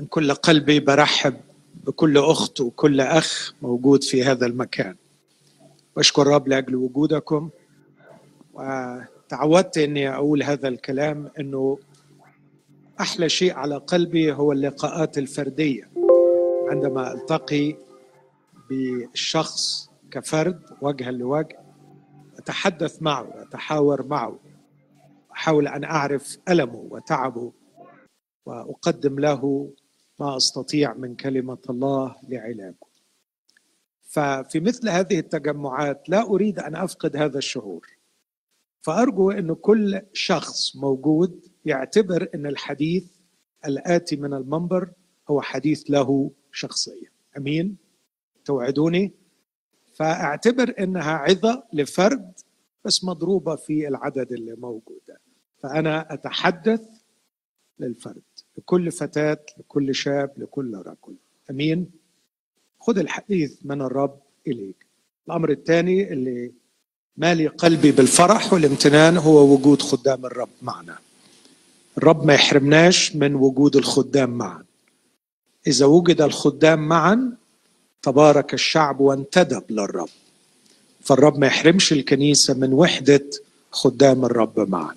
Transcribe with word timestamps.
من 0.00 0.06
كل 0.06 0.34
قلبي 0.34 0.80
برحب 0.80 1.34
بكل 1.86 2.18
أخت 2.18 2.60
وكل 2.60 3.00
أخ 3.00 3.54
موجود 3.62 4.04
في 4.04 4.24
هذا 4.24 4.46
المكان. 4.46 4.96
واشكر 5.96 6.22
الرب 6.22 6.48
لأجل 6.48 6.76
وجودكم 6.76 7.50
وتعودت 8.54 9.78
إني 9.78 10.14
أقول 10.14 10.42
هذا 10.42 10.68
الكلام 10.68 11.30
إنه 11.40 11.78
أحلى 13.00 13.28
شيء 13.28 13.54
على 13.54 13.76
قلبي 13.76 14.32
هو 14.32 14.52
اللقاءات 14.52 15.18
الفردية. 15.18 15.90
عندما 16.70 17.12
ألتقي 17.12 17.76
بالشخص 18.70 19.90
كفرد 20.10 20.60
وجها 20.82 21.10
لوجه 21.10 21.58
أتحدث 22.38 23.02
معه 23.02 23.22
واتحاور 23.36 24.06
معه 24.06 24.38
أحاول 25.32 25.68
أن 25.68 25.84
أعرف 25.84 26.38
ألمه 26.48 26.86
وتعبه 26.90 27.52
وأقدم 28.46 29.18
له 29.18 29.70
ما 30.20 30.36
أستطيع 30.36 30.94
من 30.94 31.16
كلمة 31.16 31.58
الله 31.70 32.16
لعلاجه 32.28 32.90
ففي 34.02 34.60
مثل 34.60 34.88
هذه 34.88 35.18
التجمعات 35.18 36.08
لا 36.08 36.22
أريد 36.22 36.58
أن 36.58 36.76
أفقد 36.76 37.16
هذا 37.16 37.38
الشعور. 37.38 37.88
فأرجو 38.80 39.30
إن 39.30 39.54
كل 39.54 40.00
شخص 40.12 40.76
موجود 40.76 41.46
يعتبر 41.64 42.28
إن 42.34 42.46
الحديث 42.46 43.04
الآتي 43.66 44.16
من 44.16 44.34
المنبر 44.34 44.92
هو 45.30 45.40
حديث 45.40 45.84
له 45.88 46.30
شخصيا 46.52 47.10
أمين؟ 47.36 47.76
توعدوني؟ 48.44 49.12
فأعتبر 49.94 50.74
إنها 50.78 51.12
عظة 51.12 51.64
لفرد 51.72 52.32
بس 52.84 53.04
مضروبة 53.04 53.56
في 53.56 53.88
العدد 53.88 54.32
اللي 54.32 54.54
موجود 54.54 55.00
فأنا 55.62 56.14
أتحدث 56.14 56.88
للفرد. 57.78 58.22
لكل 58.58 58.92
فتاة 58.92 59.38
لكل 59.58 59.94
شاب 59.94 60.30
لكل 60.36 60.74
رجل. 60.74 61.14
أمين؟ 61.50 61.90
خذ 62.80 62.98
الحديث 62.98 63.54
من 63.64 63.82
الرب 63.82 64.18
إليك. 64.46 64.86
الأمر 65.28 65.50
الثاني 65.50 66.12
اللي 66.12 66.52
مالي 67.16 67.46
قلبي 67.46 67.92
بالفرح 67.92 68.52
والامتنان 68.52 69.16
هو 69.16 69.54
وجود 69.54 69.82
خدام 69.82 70.26
الرب 70.26 70.48
معنا. 70.62 70.98
الرب 71.98 72.24
ما 72.26 72.34
يحرمناش 72.34 73.16
من 73.16 73.34
وجود 73.34 73.76
الخدام 73.76 74.30
معا. 74.30 74.64
إذا 75.66 75.86
وجد 75.86 76.20
الخدام 76.20 76.88
معا 76.88 77.36
تبارك 78.02 78.54
الشعب 78.54 79.00
وانتدب 79.00 79.62
للرب. 79.70 80.08
فالرب 81.00 81.38
ما 81.38 81.46
يحرمش 81.46 81.92
الكنيسة 81.92 82.54
من 82.54 82.72
وحدة 82.72 83.30
خدام 83.70 84.24
الرب 84.24 84.70
معا. 84.70 84.96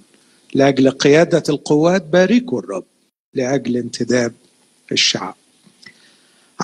لأجل 0.54 0.90
قيادة 0.90 1.44
القوات 1.50 2.04
باركوا 2.04 2.60
الرب. 2.60 2.86
لأجل 3.34 3.78
انتداب 3.78 4.34
الشعب. 4.92 5.36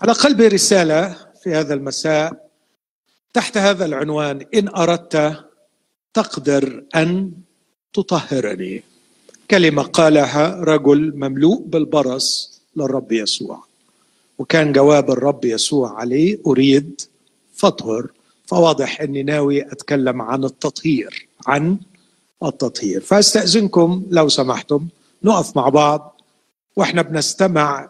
على 0.02 0.12
قلبي 0.12 0.48
رسالة 0.48 1.16
في 1.44 1.56
هذا 1.56 1.74
المساء 1.74 2.50
تحت 3.34 3.58
هذا 3.58 3.86
العنوان 3.86 4.46
إن 4.54 4.68
أردت 4.68 5.46
تقدر 6.14 6.84
أن 6.96 7.32
تطهرني. 7.94 8.84
كلمة 9.52 9.84
قالها 9.84 10.56
رجل 10.56 11.14
مملوء 11.16 11.62
بالبرص 11.62 12.60
للرب 12.76 13.12
يسوع. 13.12 13.64
وكان 14.38 14.74
جواب 14.74 15.12
الرب 15.12 15.46
يسوع 15.46 16.00
عليه 16.00 16.40
أريد 16.48 17.02
فاطهر 17.56 18.08
فواضح 18.46 19.02
إني 19.02 19.24
ناوي 19.24 19.62
أتكلم 19.72 20.22
عن 20.22 20.44
التطهير 20.44 21.28
عن 21.48 21.78
التطهير. 22.44 23.02
فأستأذنكم 23.02 24.06
لو 24.10 24.30
سمحتم 24.30 24.88
نقف 25.24 25.58
مع 25.58 25.70
بعض. 25.70 26.19
وإحنا 26.80 27.02
بنستمع 27.02 27.90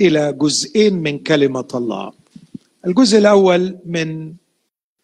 إلى 0.00 0.32
جزئين 0.32 0.94
من 0.94 1.18
كلمة 1.18 1.68
الله. 1.74 2.12
الجزء 2.86 3.18
الأول 3.18 3.78
من 3.86 4.34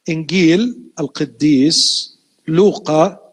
إنجيل 0.08 0.78
القديس 1.00 2.10
لوقا 2.48 3.32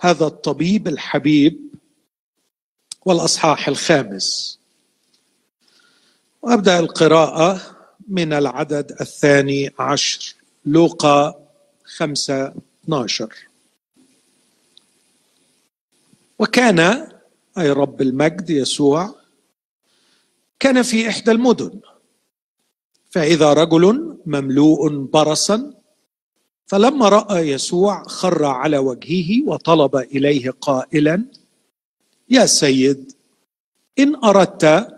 هذا 0.00 0.26
الطبيب 0.26 0.88
الحبيب 0.88 1.60
والأصحاح 3.04 3.68
الخامس. 3.68 4.58
وابدا 6.42 6.78
القراءة 6.78 7.76
من 8.08 8.32
العدد 8.32 8.96
الثاني 9.00 9.70
عشر 9.78 10.34
لوقا 10.66 11.48
خمسة 11.84 12.54
12 12.84 13.34
وكان 16.38 17.08
أي 17.58 17.70
رب 17.70 18.02
المجد 18.02 18.50
يسوع 18.50 19.14
كان 20.60 20.82
في 20.82 21.08
إحدى 21.08 21.30
المدن. 21.30 21.80
فإذا 23.10 23.52
رجل 23.52 24.16
مملوء 24.26 24.88
برصا 24.88 25.74
فلما 26.66 27.08
رأى 27.08 27.48
يسوع 27.50 28.02
خر 28.02 28.44
على 28.44 28.78
وجهه 28.78 29.42
وطلب 29.46 29.96
إليه 29.96 30.50
قائلا 30.60 31.24
يا 32.30 32.46
سيد 32.46 33.12
إن 33.98 34.24
أردت 34.24 34.88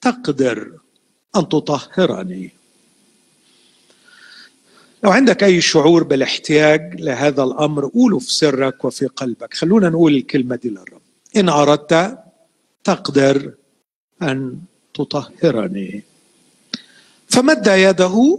تقدر 0.00 0.78
أن 1.36 1.48
تطهرني. 1.48 2.50
لو 5.04 5.10
عندك 5.10 5.44
أي 5.44 5.60
شعور 5.60 6.02
بالاحتياج 6.02 7.00
لهذا 7.00 7.42
الأمر 7.42 7.86
قوله 7.88 8.18
في 8.18 8.32
سرك 8.32 8.84
وفي 8.84 9.06
قلبك. 9.06 9.54
خلونا 9.54 9.88
نقول 9.88 10.14
الكلمة 10.14 10.56
دي 10.56 10.68
للرب. 10.68 11.03
إن 11.36 11.48
أردت 11.48 12.18
تقدر 12.84 13.54
أن 14.22 14.60
تطهرني. 14.94 16.02
فمد 17.26 17.66
يده 17.66 18.38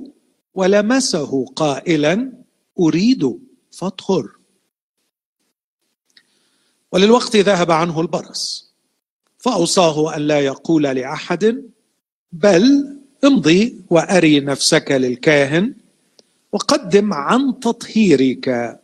ولمسه 0.53 1.45
قائلا 1.45 2.31
أريد 2.79 3.39
فاطهر. 3.71 4.29
وللوقت 6.91 7.35
ذهب 7.35 7.71
عنه 7.71 8.01
البرص 8.01 8.73
فأوصاه 9.37 10.15
أن 10.15 10.21
لا 10.21 10.39
يقول 10.39 10.83
لأحد 10.83 11.63
بل 12.31 12.95
امضي 13.23 13.81
وأري 13.89 14.39
نفسك 14.39 14.91
للكاهن 14.91 15.75
وقدم 16.51 17.13
عن 17.13 17.59
تطهيرك. 17.59 18.79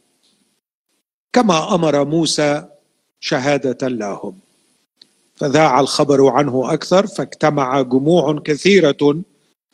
كما 1.33 1.75
أمر 1.75 2.05
موسى 2.05 2.70
شهادة 3.21 3.87
لهم. 3.87 4.39
فذاع 5.35 5.79
الخبر 5.79 6.27
عنه 6.29 6.73
أكثر 6.73 7.07
فاجتمع 7.07 7.81
جموع 7.81 8.39
كثيرة 8.45 9.21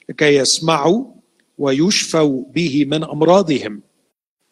لكي 0.09 0.35
يسمعوا 0.35 1.05
ويشفوا 1.57 2.43
به 2.53 2.85
من 2.85 3.03
أمراضهم. 3.03 3.81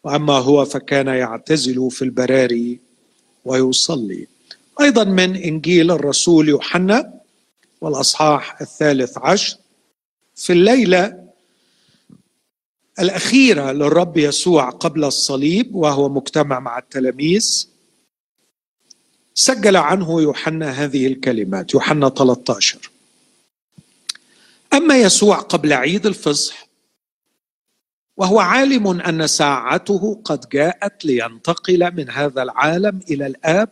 وأما 0.04 0.38
هو 0.38 0.64
فكان 0.64 1.06
يعتزل 1.06 1.90
في 1.90 2.02
البراري 2.02 2.80
ويصلي. 3.44 4.26
أيضا 4.80 5.04
من 5.04 5.36
إنجيل 5.36 5.90
الرسول 5.90 6.48
يوحنا 6.48 7.12
والأصحاح 7.80 8.60
الثالث 8.60 9.18
عشر. 9.18 9.56
في 10.36 10.52
الليلة 10.52 11.26
الأخيرة 12.98 13.72
للرب 13.72 14.16
يسوع 14.16 14.70
قبل 14.70 15.04
الصليب 15.04 15.74
وهو 15.74 16.08
مجتمع 16.08 16.60
مع 16.60 16.78
التلاميذ 16.78 17.68
سجل 19.38 19.76
عنه 19.76 20.22
يوحنا 20.22 20.70
هذه 20.70 21.06
الكلمات 21.06 21.74
يوحنا 21.74 22.08
13 22.08 22.90
أما 24.72 24.98
يسوع 24.98 25.36
قبل 25.36 25.72
عيد 25.72 26.06
الفصح 26.06 26.66
وهو 28.16 28.40
عالم 28.40 29.00
أن 29.00 29.26
ساعته 29.26 30.20
قد 30.24 30.48
جاءت 30.48 31.04
لينتقل 31.04 31.94
من 31.94 32.10
هذا 32.10 32.42
العالم 32.42 33.00
إلى 33.10 33.26
الآب 33.26 33.68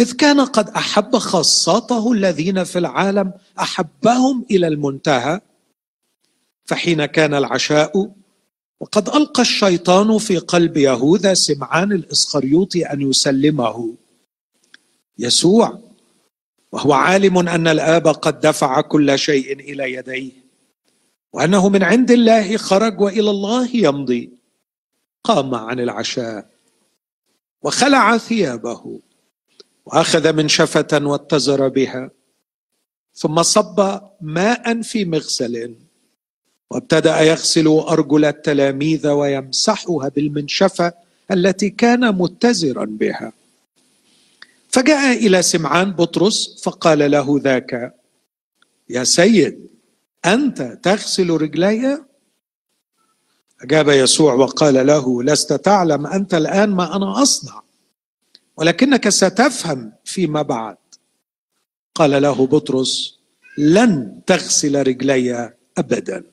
إذ 0.00 0.12
كان 0.12 0.40
قد 0.40 0.68
أحب 0.68 1.16
خاصته 1.16 2.12
الذين 2.12 2.64
في 2.64 2.78
العالم 2.78 3.32
أحبهم 3.60 4.46
إلى 4.50 4.68
المنتهى 4.68 5.40
فحين 6.64 7.04
كان 7.06 7.34
العشاء 7.34 8.10
وقد 8.80 9.08
ألقى 9.08 9.42
الشيطان 9.42 10.18
في 10.18 10.38
قلب 10.38 10.76
يهوذا 10.76 11.34
سمعان 11.34 11.92
الاسخريوطي 11.92 12.86
أن 12.86 13.10
يسلمه. 13.10 13.94
يسوع 15.18 15.78
وهو 16.72 16.92
عالم 16.92 17.48
أن 17.48 17.68
الآب 17.68 18.08
قد 18.08 18.40
دفع 18.40 18.80
كل 18.80 19.18
شيء 19.18 19.52
إلى 19.60 19.92
يديه 19.92 20.32
وأنه 21.32 21.68
من 21.68 21.82
عند 21.82 22.10
الله 22.10 22.56
خرج 22.56 23.00
وإلى 23.00 23.30
الله 23.30 23.76
يمضي. 23.76 24.30
قام 25.24 25.54
عن 25.54 25.80
العشاء 25.80 26.50
وخلع 27.62 28.18
ثيابه 28.18 29.00
وأخذ 29.86 30.32
منشفه 30.32 30.88
واتزر 30.92 31.68
بها 31.68 32.10
ثم 33.14 33.42
صب 33.42 34.00
ماء 34.20 34.82
في 34.82 35.04
مغسل. 35.04 35.74
وابتدأ 36.70 37.20
يغسل 37.20 37.66
أرجل 37.66 38.24
التلاميذ 38.24 39.08
ويمسحها 39.08 40.08
بالمنشفة 40.08 40.92
التي 41.30 41.70
كان 41.70 42.14
متزرا 42.14 42.84
بها. 42.84 43.32
فجاء 44.68 45.26
إلى 45.26 45.42
سمعان 45.42 45.90
بطرس 45.92 46.62
فقال 46.62 47.10
له 47.10 47.40
ذاك 47.42 47.94
يا 48.88 49.04
سيد 49.04 49.66
أنت 50.24 50.78
تغسل 50.82 51.30
رجلي؟ 51.30 52.04
أجاب 53.62 53.88
يسوع 53.88 54.34
وقال 54.34 54.86
له 54.86 55.22
لست 55.22 55.52
تعلم 55.52 56.06
أنت 56.06 56.34
الآن 56.34 56.70
ما 56.70 56.96
أنا 56.96 57.22
أصنع 57.22 57.62
ولكنك 58.56 59.08
ستفهم 59.08 59.92
فيما 60.04 60.42
بعد. 60.42 60.76
قال 61.94 62.22
له 62.22 62.46
بطرس 62.46 63.18
لن 63.58 64.20
تغسل 64.26 64.86
رجلي 64.86 65.52
ابدا. 65.78 66.24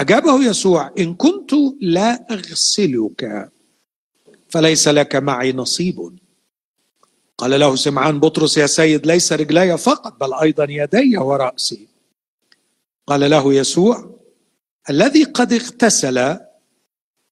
أجابه 0.00 0.44
يسوع 0.44 0.92
إن 0.98 1.14
كنت 1.14 1.50
لا 1.80 2.26
أغسلك 2.30 3.52
فليس 4.48 4.88
لك 4.88 5.16
معي 5.16 5.52
نصيب. 5.52 6.18
قال 7.38 7.60
له 7.60 7.76
سمعان 7.76 8.20
بطرس 8.20 8.58
يا 8.58 8.66
سيد 8.66 9.06
ليس 9.06 9.32
رجلي 9.32 9.78
فقط 9.78 10.20
بل 10.20 10.34
أيضا 10.34 10.66
يدي 10.70 11.18
ورأسي. 11.18 11.88
قال 13.06 13.30
له 13.30 13.54
يسوع 13.54 14.20
الذي 14.90 15.24
قد 15.24 15.52
اغتسل 15.52 16.36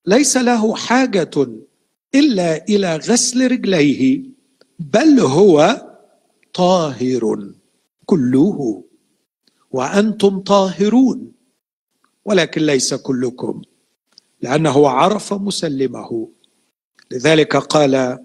ليس 0.06 0.36
له 0.36 0.74
حاجة 0.74 1.48
إلا 2.14 2.64
إلى 2.68 2.96
غسل 2.96 3.50
رجليه 3.50 4.22
بل 4.78 5.20
هو 5.20 5.86
طاهر 6.54 7.52
كله. 8.06 8.84
وأنتم 9.70 10.40
طاهرون. 10.40 11.37
ولكن 12.28 12.62
ليس 12.62 12.94
كلكم 12.94 13.62
لأنه 14.42 14.88
عرف 14.88 15.32
مسلمه. 15.32 16.28
لذلك 17.10 17.56
قال 17.56 18.18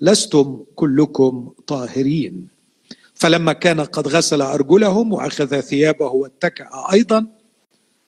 لستم 0.00 0.64
كلكم 0.74 1.52
طاهرين. 1.66 2.48
فلما 3.14 3.52
كان 3.52 3.80
قد 3.80 4.08
غسل 4.08 4.42
أرجلهم 4.42 5.12
وأخذ 5.12 5.60
ثيابه 5.60 6.06
واتكأ 6.06 6.68
أيضا 6.92 7.26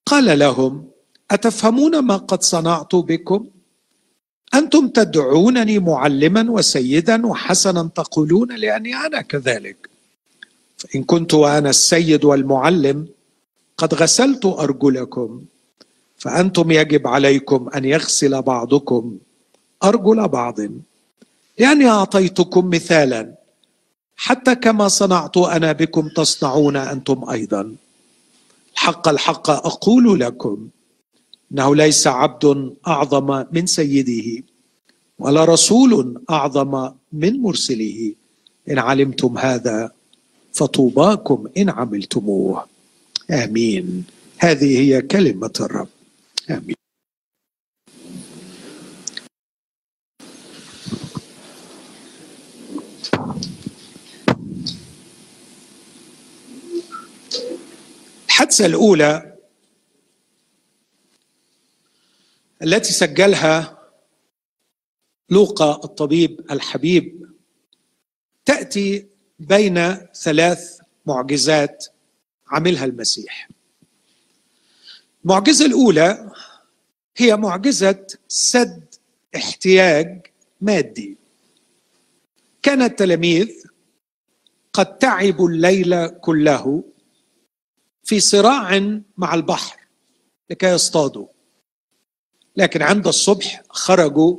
قال 0.06 0.38
لهم 0.38 0.88
أتفهمون 1.30 1.98
ما 1.98 2.16
قد 2.16 2.42
صنعت 2.42 2.94
بكم؟ 2.94 3.46
أنتم 4.54 4.88
تدعونني 4.88 5.78
معلما 5.78 6.50
وسيدا 6.50 7.26
وحسنا 7.26 7.90
تقولون 7.94 8.56
لأني 8.56 8.94
أنا 8.94 9.20
كذلك. 9.20 9.88
فإن 10.76 11.04
كنت 11.04 11.34
وأنا 11.34 11.70
السيد 11.70 12.24
والمعلم 12.24 13.15
قد 13.78 13.94
غسلت 13.94 14.44
أرجلكم 14.46 15.42
فأنتم 16.16 16.70
يجب 16.70 17.06
عليكم 17.06 17.68
أن 17.68 17.84
يغسل 17.84 18.42
بعضكم 18.42 19.18
أرجل 19.84 20.28
بعض. 20.28 20.58
لاني 21.58 21.88
أعطيتكم 21.88 22.70
مثالا 22.70 23.34
حتى 24.16 24.54
كما 24.54 24.88
صنعت 24.88 25.36
أنا 25.36 25.72
بكم 25.72 26.08
تصنعون 26.08 26.76
أنتم 26.76 27.30
أيضا. 27.30 27.74
الحق 28.72 29.08
الحق 29.08 29.50
أقول 29.50 30.20
لكم 30.20 30.68
إنه 31.52 31.76
ليس 31.76 32.06
عبد 32.06 32.74
أعظم 32.86 33.44
من 33.52 33.66
سيده 33.66 34.44
ولا 35.18 35.44
رسول 35.44 36.22
أعظم 36.30 36.90
من 37.12 37.42
مرسله. 37.42 38.12
إن 38.70 38.78
علمتم 38.78 39.38
هذا 39.38 39.90
فطوباكم 40.52 41.44
إن 41.56 41.70
عملتموه. 41.70 42.75
آمين. 43.30 44.04
هذه 44.38 44.78
هي 44.78 45.02
كلمة 45.02 45.52
الرب. 45.60 45.88
آمين. 46.50 46.76
الحادثة 58.26 58.66
الأولى 58.66 59.36
التي 62.62 62.92
سجلها 62.92 63.78
لوقا 65.30 65.84
الطبيب 65.84 66.40
الحبيب 66.50 67.30
تأتي 68.44 69.06
بين 69.38 69.94
ثلاث 70.14 70.78
معجزات 71.06 71.86
عملها 72.48 72.84
المسيح. 72.84 73.48
المعجزه 75.24 75.66
الأولى 75.66 76.32
هي 77.16 77.36
معجزة 77.36 78.06
سد 78.28 78.94
احتياج 79.36 80.26
مادي. 80.60 81.16
كان 82.62 82.82
التلاميذ 82.82 83.48
قد 84.72 84.98
تعبوا 84.98 85.48
الليل 85.48 86.08
كله 86.08 86.84
في 88.04 88.20
صراع 88.20 89.00
مع 89.16 89.34
البحر 89.34 89.80
لكي 90.50 90.66
يصطادوا. 90.66 91.26
لكن 92.56 92.82
عند 92.82 93.06
الصبح 93.06 93.62
خرجوا 93.68 94.36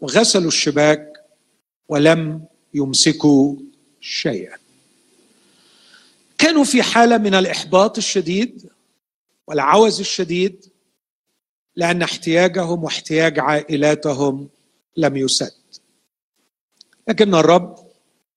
وغسلوا 0.00 0.48
الشباك 0.48 1.12
ولم 1.88 2.46
يمسكوا 2.74 3.56
شيئا. 4.00 4.59
كانوا 6.40 6.64
في 6.64 6.82
حالة 6.82 7.18
من 7.18 7.34
الإحباط 7.34 7.98
الشديد 7.98 8.70
والعوز 9.46 10.00
الشديد 10.00 10.64
لأن 11.76 12.02
احتياجهم 12.02 12.84
واحتياج 12.84 13.38
عائلاتهم 13.38 14.48
لم 14.96 15.16
يسد. 15.16 15.52
لكن 17.08 17.34
الرب 17.34 17.78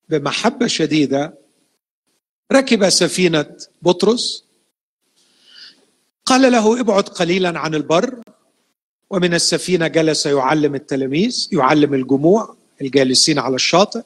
بمحبة 0.10 0.68
شديدة 0.68 1.34
ركب 2.52 2.90
سفينة 2.90 3.58
بطرس 3.82 4.44
قال 6.26 6.52
له 6.52 6.80
ابعد 6.80 7.04
قليلا 7.04 7.60
عن 7.60 7.76
البر 7.76 8.22
ومن 9.10 9.34
السفينة 9.34 9.88
جلس 9.88 10.26
يعلم 10.26 10.76
التلاميذ 10.76 11.48
يعلم 11.52 11.94
الجموع 11.94 12.56
الجالسين 12.82 13.40
على 13.40 13.56
الشاطئ. 13.56 14.02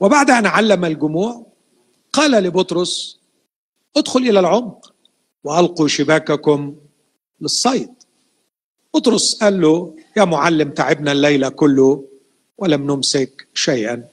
وبعد 0.00 0.30
أن 0.30 0.46
علم 0.46 0.84
الجموع 0.84 1.53
قال 2.14 2.30
لبطرس 2.30 3.18
ادخل 3.96 4.20
إلى 4.20 4.40
العمق 4.40 4.92
وألقوا 5.44 5.88
شباككم 5.88 6.76
للصيد. 7.40 7.90
بطرس 8.94 9.34
قال 9.34 9.60
له 9.60 9.96
يا 10.16 10.24
معلم 10.24 10.70
تعبنا 10.70 11.12
الليل 11.12 11.48
كله 11.48 12.04
ولم 12.58 12.90
نمسك 12.90 13.46
شيئا. 13.54 14.04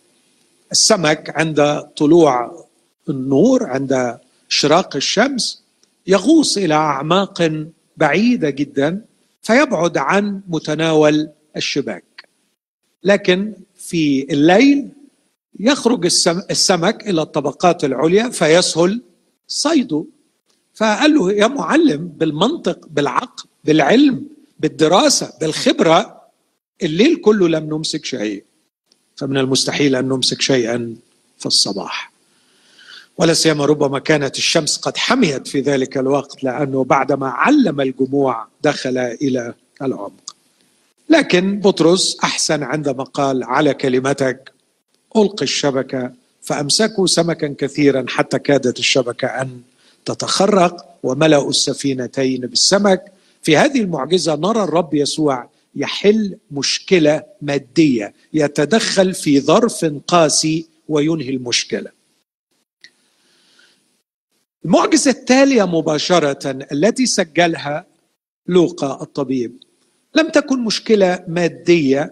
السمك 0.71 1.33
عند 1.35 1.81
طلوع 1.97 2.65
النور 3.09 3.63
عند 3.63 4.19
اشراق 4.49 4.95
الشمس 4.95 5.63
يغوص 6.07 6.57
إلى 6.57 6.73
أعماق 6.73 7.65
بعيدة 7.97 8.49
جدا 8.49 9.05
فيبعد 9.41 9.97
عن 9.97 10.41
متناول 10.47 11.29
الشباك. 11.57 12.27
لكن 13.03 13.53
في 13.75 14.33
الليل 14.33 14.89
يخرج 15.59 16.05
السمك 16.51 17.07
إلى 17.09 17.21
الطبقات 17.21 17.83
العليا 17.83 18.29
فيسهل 18.29 19.01
صيده. 19.47 20.05
فقال 20.73 21.13
له 21.13 21.31
يا 21.31 21.47
معلم 21.47 22.07
بالمنطق 22.07 22.87
بالعقل 22.89 23.43
بالعلم 23.63 24.27
بالدراسة 24.59 25.33
بالخبرة 25.41 26.21
الليل 26.83 27.15
كله 27.15 27.47
لم 27.47 27.63
نمسك 27.63 28.05
شيء 28.05 28.43
فمن 29.15 29.37
المستحيل 29.37 29.95
أن 29.95 30.05
نمسك 30.05 30.41
شيئا 30.41 30.95
في 31.37 31.45
الصباح. 31.45 32.11
ولا 33.17 33.33
سيما 33.33 33.65
ربما 33.65 33.99
كانت 33.99 34.37
الشمس 34.37 34.77
قد 34.77 34.97
حميت 34.97 35.47
في 35.47 35.59
ذلك 35.59 35.97
الوقت 35.97 36.43
لأنه 36.43 36.83
بعدما 36.83 37.29
علم 37.29 37.81
الجموع 37.81 38.47
دخل 38.61 38.97
إلى 38.97 39.53
العمق. 39.81 40.35
لكن 41.09 41.59
بطرس 41.59 42.17
أحسن 42.23 42.63
عندما 42.63 43.03
قال 43.03 43.43
على 43.43 43.73
كلمتك 43.73 44.50
ألقي 45.17 45.43
الشبكة 45.43 46.11
فأمسكوا 46.41 47.07
سمكا 47.07 47.55
كثيرا 47.57 48.05
حتى 48.07 48.39
كادت 48.39 48.79
الشبكة 48.79 49.27
أن 49.27 49.61
تتخرق 50.05 50.95
وملأوا 51.03 51.49
السفينتين 51.49 52.41
بالسمك. 52.41 53.11
في 53.41 53.57
هذه 53.57 53.81
المعجزة 53.81 54.35
نرى 54.35 54.63
الرب 54.63 54.93
يسوع 54.93 55.49
يحل 55.75 56.37
مشكلة 56.51 57.23
مادية 57.41 58.13
يتدخل 58.33 59.13
في 59.13 59.39
ظرف 59.39 59.85
قاسي 60.07 60.65
وينهي 60.89 61.29
المشكلة. 61.29 61.91
المعجزة 64.65 65.11
التالية 65.11 65.63
مباشرة 65.63 66.65
التي 66.71 67.05
سجلها 67.05 67.85
لوقا 68.47 69.01
الطبيب. 69.01 69.51
لم 70.15 70.29
تكن 70.29 70.59
مشكلة 70.59 71.23
مادية 71.27 72.11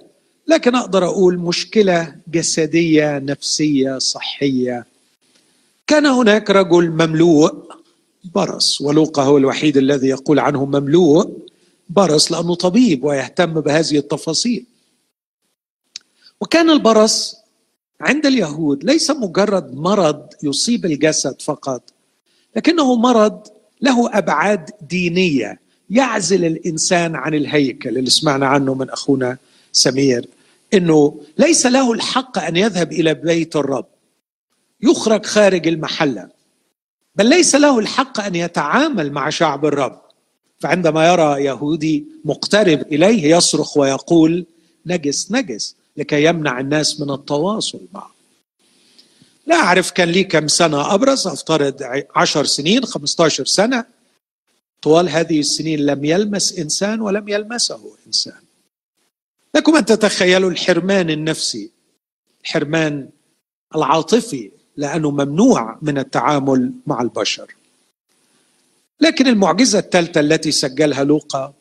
لكن 0.50 0.76
أقدر 0.76 1.06
أقول 1.06 1.38
مشكلة 1.38 2.16
جسدية 2.28 3.18
نفسية 3.20 3.98
صحية. 3.98 4.86
كان 5.88 6.06
هناك 6.06 6.50
رجل 6.50 6.90
مملوء 6.90 7.54
برص 8.36 8.82
ولوقا 8.82 9.24
هو 9.24 9.38
الوحيد 9.38 9.78
الذي 9.78 10.08
يقول 10.08 10.40
عنه 10.40 10.66
مملوء 10.66 11.38
برص 11.90 12.32
لأنه 12.32 12.56
طبيب 12.56 13.04
ويهتم 13.04 13.54
بهذه 13.62 13.98
التفاصيل. 13.98 14.66
وكان 16.42 16.70
البرص 16.70 17.36
عند 18.02 18.26
اليهود 18.26 18.84
ليس 18.84 19.12
مجرد 19.12 19.76
مرض 19.76 20.28
يصيب 20.44 20.86
الجسد 20.86 21.42
فقط 21.42 21.82
لكنه 22.56 22.96
مرض 22.96 23.48
له 23.82 24.18
أبعاد 24.18 24.70
دينية 24.90 25.60
يعزل 25.90 26.46
الإنسان 26.46 27.16
عن 27.16 27.34
الهيكل 27.34 27.98
اللي 27.98 28.10
سمعنا 28.10 28.48
عنه 28.48 28.74
من 28.74 28.90
أخونا 28.90 29.38
سمير. 29.72 30.28
إنه 30.74 31.22
ليس 31.38 31.66
له 31.66 31.92
الحق 31.92 32.38
أن 32.38 32.56
يذهب 32.56 32.92
إلى 32.92 33.14
بيت 33.14 33.56
الرب. 33.56 33.86
يخرج 34.82 35.26
خارج 35.26 35.68
المحلة. 35.68 36.30
بل 37.16 37.30
ليس 37.30 37.56
له 37.56 37.80
الحق 37.80 38.20
أن 38.20 38.36
يتعامل 38.36 39.12
مع 39.12 39.30
شعب 39.30 39.66
الرب. 39.66 40.02
فعندما 40.60 41.08
يرى 41.14 41.44
يهودي 41.44 42.06
مقترب 42.26 42.82
إليه 42.82 43.36
يصرخ 43.36 43.78
ويقول 43.78 44.46
نجس 44.86 45.32
نجس 45.32 45.76
لكي 45.98 46.24
يمنع 46.26 46.60
الناس 46.60 47.00
من 47.02 47.12
التواصل 47.12 47.82
معه. 47.94 48.12
لا 49.48 49.56
أعرف 49.56 49.92
كان 49.92 50.10
لي 50.10 50.24
كم 50.24 50.48
سنة 50.48 50.94
أبرز 50.94 51.28
أفترض 51.28 52.04
عشر 52.16 52.46
سنين 52.46 52.86
خمستاشر 52.86 53.46
سنة. 53.46 53.86
طوال 54.82 55.10
هذه 55.10 55.40
السنين 55.40 55.80
لم 55.80 56.06
يلمس 56.06 56.60
إنسان 56.60 57.02
ولم 57.02 57.30
يلمسه 57.30 57.82
إنسان. 58.08 58.49
لكم 59.56 59.76
أن 59.76 59.86
تتخيلوا 59.86 60.50
الحرمان 60.52 61.10
النفسي. 61.10 61.70
الحرمان 62.42 63.10
العاطفي 63.76 64.52
لأنه 64.78 65.12
ممنوع 65.12 65.78
من 65.82 65.98
التعامل 65.98 66.72
مع 66.88 67.02
البشر. 67.02 67.56
لكن 69.02 69.28
المعجزة 69.28 69.80
الثالثة 69.80 70.20
التي 70.20 70.52
سجلها 70.52 71.04
لوقا 71.04 71.54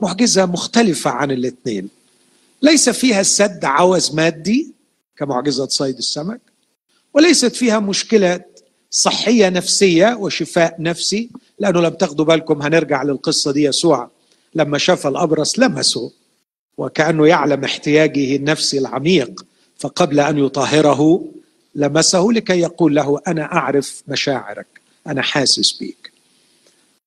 معجزة 0.00 0.46
مختلفة 0.46 1.10
عن 1.10 1.30
الاثنين. 1.30 1.88
ليس 2.62 2.88
فيها 2.88 3.22
سد 3.22 3.64
عوز 3.64 4.14
مادي 4.14 4.72
كمعجزة 5.16 5.66
صيد 5.68 5.98
السمك 5.98 6.40
وليست 7.14 7.56
فيها 7.56 7.78
مشكلة 7.78 8.44
صحية 8.90 9.48
نفسية 9.48 10.16
وشفاء 10.16 10.82
نفسي 10.82 11.30
لأنه 11.58 11.80
لم 11.80 11.94
تاخدوا 11.94 12.24
بالكم 12.24 12.62
هنرجع 12.62 13.02
للقصة 13.02 13.52
دي 13.52 13.62
يسوع. 13.62 14.10
لما 14.54 14.78
شاف 14.78 15.06
الأبرص 15.06 15.58
لمسه. 15.58 16.12
وكأنه 16.82 17.26
يعلم 17.26 17.64
احتياجه 17.64 18.36
النفسي 18.36 18.78
العميق 18.78 19.44
فقبل 19.78 20.20
أن 20.20 20.38
يطهره 20.38 21.24
لمسه 21.74 22.28
لكي 22.30 22.60
يقول 22.60 22.94
له 22.94 23.20
أنا 23.26 23.52
أعرف 23.52 24.02
مشاعرك 24.08 24.66
أنا 25.06 25.22
حاسس 25.22 25.72
بيك. 25.72 26.12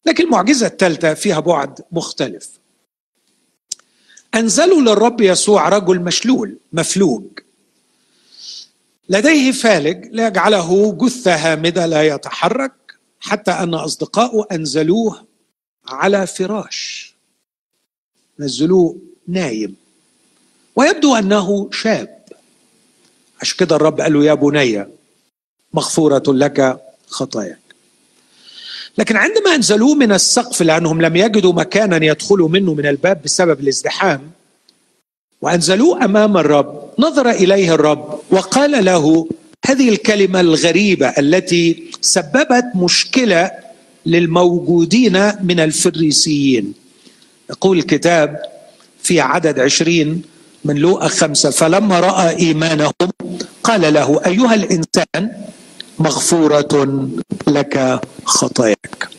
لكن 0.06 0.24
المعجزة 0.24 0.68
الثالثة 0.68 1.14
فيها 1.14 1.40
بعد 1.40 1.82
مختلف. 1.92 2.50
أنزلوا 4.36 4.82
للرب 4.82 5.22
يسوع 5.22 5.70
رجل 5.70 6.00
مشلول 6.00 6.58
مفلوج. 6.74 7.24
لديه 9.10 9.52
فالج 9.52 10.06
ليجعله 10.06 10.92
جثة 10.92 11.36
هامدة 11.36 11.86
لا 11.86 12.04
يتحرك 12.04 12.74
حتى 13.20 13.52
أن 13.52 13.74
أصدقائه 13.74 14.46
أنزلوه 14.52 15.26
على 15.88 16.28
فراش. 16.28 17.16
نزلوه 18.40 19.15
نايم. 19.28 19.76
ويبدو 20.76 21.16
أنه 21.16 21.70
شاب. 21.72 22.20
عشان 23.42 23.58
كده 23.58 23.76
الرب 23.76 24.02
قال 24.02 24.14
له 24.14 24.26
يا 24.26 24.34
بني 24.34 24.86
مغفورة 25.74 26.24
لك 26.28 26.80
خطاياك. 27.08 27.60
لكن 28.98 29.16
عندما 29.16 29.56
أنزلوه 29.56 29.96
من 29.96 30.12
السقف 30.12 30.62
لأنهم 30.62 31.02
لم 31.02 31.16
يجدوا 31.16 31.54
مكانا 31.54 32.06
يدخلوا 32.06 32.50
منه 32.50 32.74
من 32.74 32.86
الباب 32.86 33.22
بسبب 33.22 33.60
الازدحام 33.60 34.32
وأنزلوه 35.42 36.06
أمام 36.06 36.38
الرب 36.38 36.90
نظر 37.00 37.30
إليه 37.30 37.74
الرب 37.74 38.22
وقال 38.32 38.86
له 38.86 39.28
هذه 39.66 39.90
الكلمة 39.90 40.40
الغريبة 40.40 41.08
التي 41.08 41.92
سببت 42.02 42.66
مشكلة 42.76 43.52
للموجودين 44.06 45.32
من 45.44 45.60
الفريسيين. 45.60 46.74
يقول 47.50 47.78
الكتاب 47.78 48.55
في 49.06 49.22
عدد 49.22 49.60
عشرين 49.60 50.22
من 50.66 50.76
لوقا 50.76 51.08
خمسة 51.08 51.50
فلما 51.50 52.00
رأى 52.00 52.38
إيمانهم 52.38 52.92
قال 53.64 53.94
له 53.94 54.22
أيها 54.26 54.54
الإنسان 54.54 55.32
مغفورة 56.00 56.98
لك 57.48 58.02
خطاياك. 58.26 59.10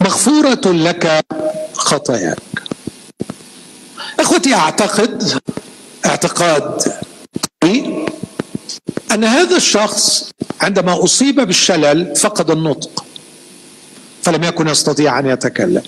مغفورة 0.00 0.60
لك 0.66 1.24
خطاياك. 1.72 2.38
إخوتي 4.20 4.54
أعتقد 4.54 5.40
اعتقاد 6.06 6.92
أن 9.12 9.24
هذا 9.24 9.56
الشخص 9.56 10.30
عندما 10.60 11.04
أصيب 11.04 11.40
بالشلل 11.40 12.16
فقد 12.16 12.50
النطق. 12.50 13.04
فلم 14.22 14.44
يكن 14.44 14.68
يستطيع 14.68 15.18
أن 15.18 15.26
يتكلم. 15.26 15.82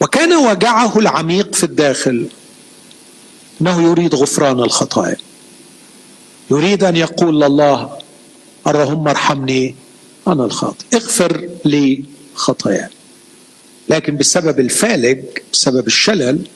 وكان 0.00 0.32
وجعه 0.32 0.98
العميق 0.98 1.54
في 1.54 1.64
الداخل. 1.64 2.28
إنه 3.60 3.82
يريد 3.82 4.14
غفران 4.14 4.60
الخطايا. 4.60 5.16
يريد 6.50 6.84
أن 6.84 6.96
يقول 6.96 7.40
لله 7.40 7.98
اللهم 8.66 9.08
ارحمني 9.08 9.74
أنا 10.28 10.44
الخاطئ. 10.44 10.84
اغفر 10.94 11.48
لي 11.64 12.04
خطاياي. 12.34 12.88
لكن 13.88 14.16
بسبب 14.16 14.60
الفالج 14.60 15.24
بسبب 15.52 15.86
الشلل 15.86 16.46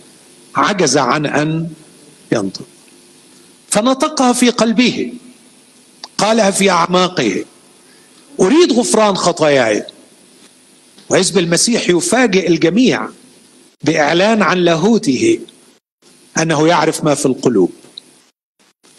عجز 0.56 0.96
عن 0.96 1.26
أن 1.26 1.68
ينطق. 2.32 2.64
فنطقها 3.70 4.32
في 4.32 4.50
قلبه. 4.50 5.12
قالها 6.18 6.50
في 6.50 6.70
أعماقه. 6.70 7.44
أريد 8.40 8.72
غفران 8.72 9.16
خطاياي. 9.16 9.84
وحزب 11.10 11.38
المسيح 11.38 11.90
يفاجئ 11.90 12.48
الجميع 12.48 13.08
بإعلان 13.84 14.42
عن 14.42 14.58
لاهوته 14.58 15.40
أنه 16.38 16.68
يعرف 16.68 17.04
ما 17.04 17.14
في 17.14 17.26
القلوب 17.26 17.72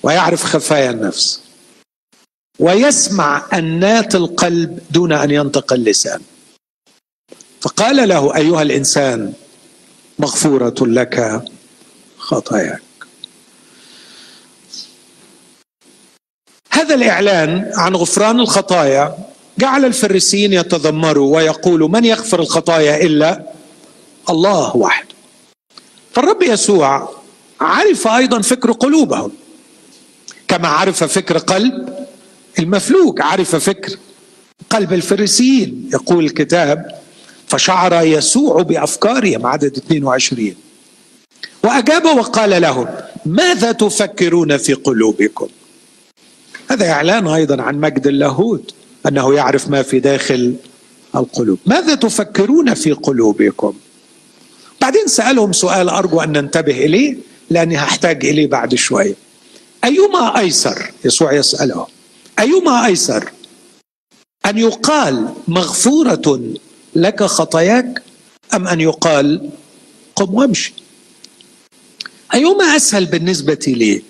ويعرف 0.03 0.43
خفايا 0.43 0.91
النفس 0.91 1.41
ويسمع 2.59 3.45
أنات 3.53 4.15
القلب 4.15 4.79
دون 4.91 5.13
أن 5.13 5.31
ينطق 5.31 5.73
اللسان. 5.73 6.21
فقال 7.61 8.09
له 8.09 8.35
أيها 8.35 8.61
الإنسان 8.61 9.33
مغفورة 10.19 10.75
لك 10.81 11.43
خطاياك. 12.17 12.81
هذا 16.71 16.95
الإعلان 16.95 17.71
عن 17.75 17.95
غفران 17.95 18.39
الخطايا 18.39 19.17
جعل 19.59 19.85
الفريسيين 19.85 20.53
يتذمروا 20.53 21.35
ويقولوا 21.35 21.87
من 21.87 22.05
يغفر 22.05 22.39
الخطايا 22.39 23.03
إلا 23.03 23.43
الله 24.29 24.77
وحده 24.77 25.15
فالرب 26.13 26.43
يسوع 26.43 27.09
عرف 27.61 28.07
أيضا 28.07 28.41
فكر 28.41 28.71
قلوبهم 28.71 29.31
كما 30.47 30.67
عرف 30.67 31.03
فكر 31.03 31.37
قلب 31.37 32.07
المفلوج 32.59 33.21
عرف 33.21 33.55
فكر 33.55 33.97
قلب 34.69 34.93
الفريسيين. 34.93 35.89
يقول 35.93 36.25
الكتاب 36.25 36.99
فشعر 37.47 38.05
يسوع 38.05 38.61
بأفكارهم 38.61 39.45
عدد 39.45 39.77
22 39.77 40.55
وأجاب 41.63 42.05
وقال 42.05 42.61
لهم 42.61 42.87
ماذا 43.25 43.71
تفكرون 43.71 44.57
في 44.57 44.73
قلوبكم؟ 44.73 45.47
هذا 46.69 46.91
إعلان 46.91 47.27
أيضا 47.27 47.61
عن 47.61 47.79
مجد 47.79 48.07
اللاهوت. 48.07 48.73
أنه 49.07 49.33
يعرف 49.33 49.69
ما 49.69 49.81
في 49.83 49.99
داخل 49.99 50.55
القلوب. 51.15 51.59
ماذا 51.65 51.95
تفكرون 51.95 52.73
في 52.73 52.91
قلوبكم؟ 52.91 53.73
بعدين 54.81 55.07
سألهم 55.07 55.53
سؤال 55.53 55.89
أرجو 55.89 56.19
أن 56.21 56.31
ننتبه 56.31 56.85
إليه 56.85 57.17
لأني 57.49 57.77
هحتاج 57.77 58.25
إليه 58.25 58.47
بعد 58.47 58.75
شوية 58.75 59.15
أيما 59.83 60.39
أيسر؟ 60.39 60.91
يسوع 61.05 61.33
يسأله. 61.33 61.87
أيما 62.39 62.85
أيسر؟ 62.85 63.31
أن 64.45 64.57
يقال 64.57 65.33
مغفورة 65.47 66.39
لك 66.95 67.23
خطاياك 67.23 68.03
أم 68.53 68.67
أن 68.67 68.81
يقال 68.81 69.49
قم 70.15 70.33
وامشي؟ 70.33 70.73
أيما 72.33 72.75
أسهل 72.75 73.05
بالنسبة 73.05 73.59
لي؟ 73.67 74.01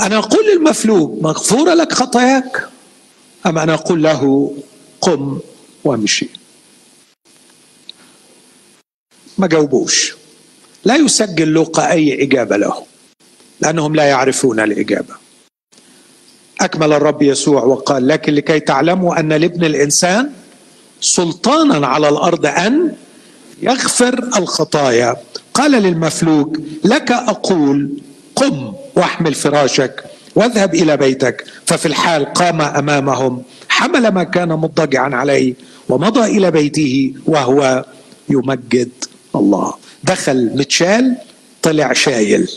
أنا 0.00 0.18
أقول 0.18 0.46
للمفلوج 0.46 1.22
مغفورة 1.22 1.74
لك 1.74 1.92
خطاياك 1.92 2.68
ام 3.46 3.58
أنا 3.58 3.74
أقول 3.74 4.02
له 4.02 4.52
قم 5.00 5.38
وامشي. 5.84 6.28
ما 9.38 9.46
جاوبوش. 9.46 10.14
لا 10.84 10.96
يسجل 10.96 11.48
لوقا 11.48 11.90
أي 11.90 12.22
إجابة 12.22 12.56
له 12.56 12.84
لأنهم 13.60 13.96
لا 13.96 14.04
يعرفون 14.04 14.60
الإجابة. 14.60 15.14
أكمل 16.60 16.92
الرب 16.92 17.22
يسوع 17.22 17.64
وقال 17.64 18.08
لكن 18.08 18.34
لكي 18.34 18.60
تعلموا 18.60 19.20
أن 19.20 19.32
لابن 19.32 19.64
الإنسان 19.64 20.32
سلطانا 21.00 21.86
على 21.86 22.08
الأرض 22.08 22.46
أن 22.46 22.94
يغفر 23.62 24.14
الخطايا. 24.38 25.16
قال 25.54 25.70
للمفلوج 25.72 26.60
لك 26.84 27.12
أقول 27.12 27.90
قم 28.36 28.74
واحمل 28.96 29.34
فراشك 29.34 30.04
واذهب 30.34 30.74
إلى 30.74 30.96
بيتك. 30.96 31.44
ففي 31.66 31.86
الحال 31.86 32.24
قام 32.32 32.60
أمامهم 32.60 33.42
حمل 33.68 34.08
ما 34.08 34.22
كان 34.22 34.48
مضطجعا 34.48 35.14
عليه 35.14 35.54
ومضى 35.88 36.36
إلى 36.36 36.50
بيته 36.50 37.14
وهو 37.26 37.84
يمجد 38.28 38.90
الله. 39.34 39.74
دخل 40.04 40.50
متشال 40.54 41.16
طلع 41.62 41.92
شايل. 41.92 42.50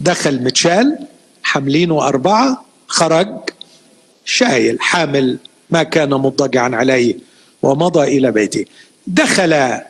دخل 0.00 0.42
متشال 0.42 0.98
حاملينه 1.42 2.08
أربعة 2.08 2.64
خرج 2.86 3.28
شايل 4.24 4.80
حامل 4.80 5.38
ما 5.70 5.82
كان 5.82 6.10
مضطجعا 6.10 6.76
عليه 6.76 7.14
ومضى 7.62 8.18
إلى 8.18 8.30
بيته. 8.30 8.64
دخل 9.06 9.80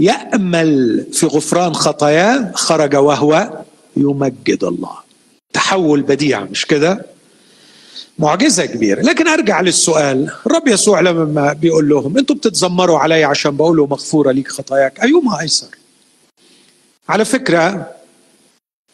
يأمل 0.00 1.06
في 1.12 1.26
غفران 1.26 1.74
خطاياه 1.74 2.52
خرج 2.54 2.96
وهو 2.96 3.62
يمجد 3.96 4.64
الله. 4.64 5.09
تحول 5.52 6.02
بديع 6.02 6.44
مش 6.44 6.66
كده؟ 6.66 7.06
معجزة 8.18 8.66
كبيرة. 8.66 9.00
لكن 9.02 9.28
أرجع 9.28 9.60
للسؤال. 9.60 10.32
الرب 10.46 10.68
يسوع 10.68 11.00
لما 11.00 11.52
بيقول 11.52 11.88
لهم 11.88 12.18
أنتم 12.18 12.34
بتتذمروا 12.34 12.98
علي 12.98 13.24
عشان 13.24 13.56
بقول 13.56 13.76
له 13.76 13.86
مغفورة 13.86 14.32
ليك 14.32 14.48
خطاياك. 14.48 15.00
أيهما 15.00 15.40
أيسر؟ 15.40 15.68
على 17.08 17.24
فكرة 17.24 17.94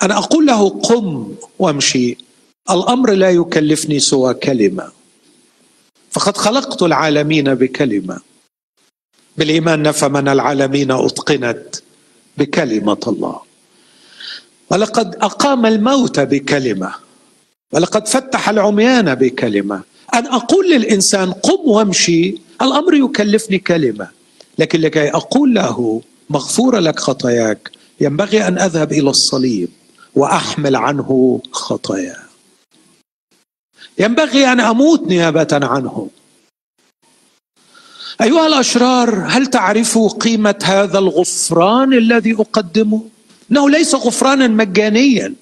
أنا 0.03 0.19
أقول 0.19 0.47
له 0.47 0.69
قم 0.69 1.35
وامشي. 1.59 2.17
الأمر 2.71 3.11
لا 3.11 3.31
يكلفني 3.31 3.99
سوى 3.99 4.35
كلمة. 4.35 4.93
فقد 6.11 6.37
خلقت 6.37 6.83
العالمين 6.83 7.55
بكلمة. 7.55 8.21
بالإيمان 9.37 9.83
نفهم 9.83 10.17
أن 10.17 10.29
العالمين 10.29 10.91
أتقنت 10.91 11.77
بكلمة 12.39 13.01
الله. 13.07 13.41
ولقد 14.71 15.15
أقام 15.15 15.67
الموت 15.67 16.21
بكلمة. 16.21 16.95
ولقد 17.73 18.09
فتح 18.09 18.49
العميان 18.49 19.15
بكلمة. 19.15 19.83
أن 20.15 20.27
أقول 20.27 20.71
للإنسان 20.71 21.33
قم 21.33 21.69
وامشي 21.71 22.39
الأمر 22.63 22.95
يكلفني 22.95 23.59
كلمة. 23.59 24.09
لكن 24.59 24.81
لكي 24.81 25.09
أقول 25.11 25.55
له 25.55 26.03
مغفورة 26.31 26.79
لك 26.79 26.99
خطاياك 26.99 27.71
ينبغي 28.01 28.49
أن 28.49 28.59
أذهب 28.59 28.93
إلى 28.93 29.11
الصليب 29.11 29.69
وأحمل 30.15 30.77
عنه 30.77 31.41
خطاياه 31.53 32.27
ينبغي 33.99 34.53
أن 34.53 34.61
أموت 34.61 35.07
نيابة 35.07 35.49
عنه. 35.53 36.09
أيها 38.23 38.47
الأشرار 38.47 39.25
هل 39.29 39.47
تعرفوا 39.47 40.09
قيمة 40.09 40.59
هذا 40.63 40.99
الغفران 40.99 41.93
الذي 41.93 42.33
أقدمه؟ 42.33 43.03
إنه 43.51 43.71
ليس 43.71 43.95
غفرانا 43.95 44.49
مجانيا. 44.49 45.35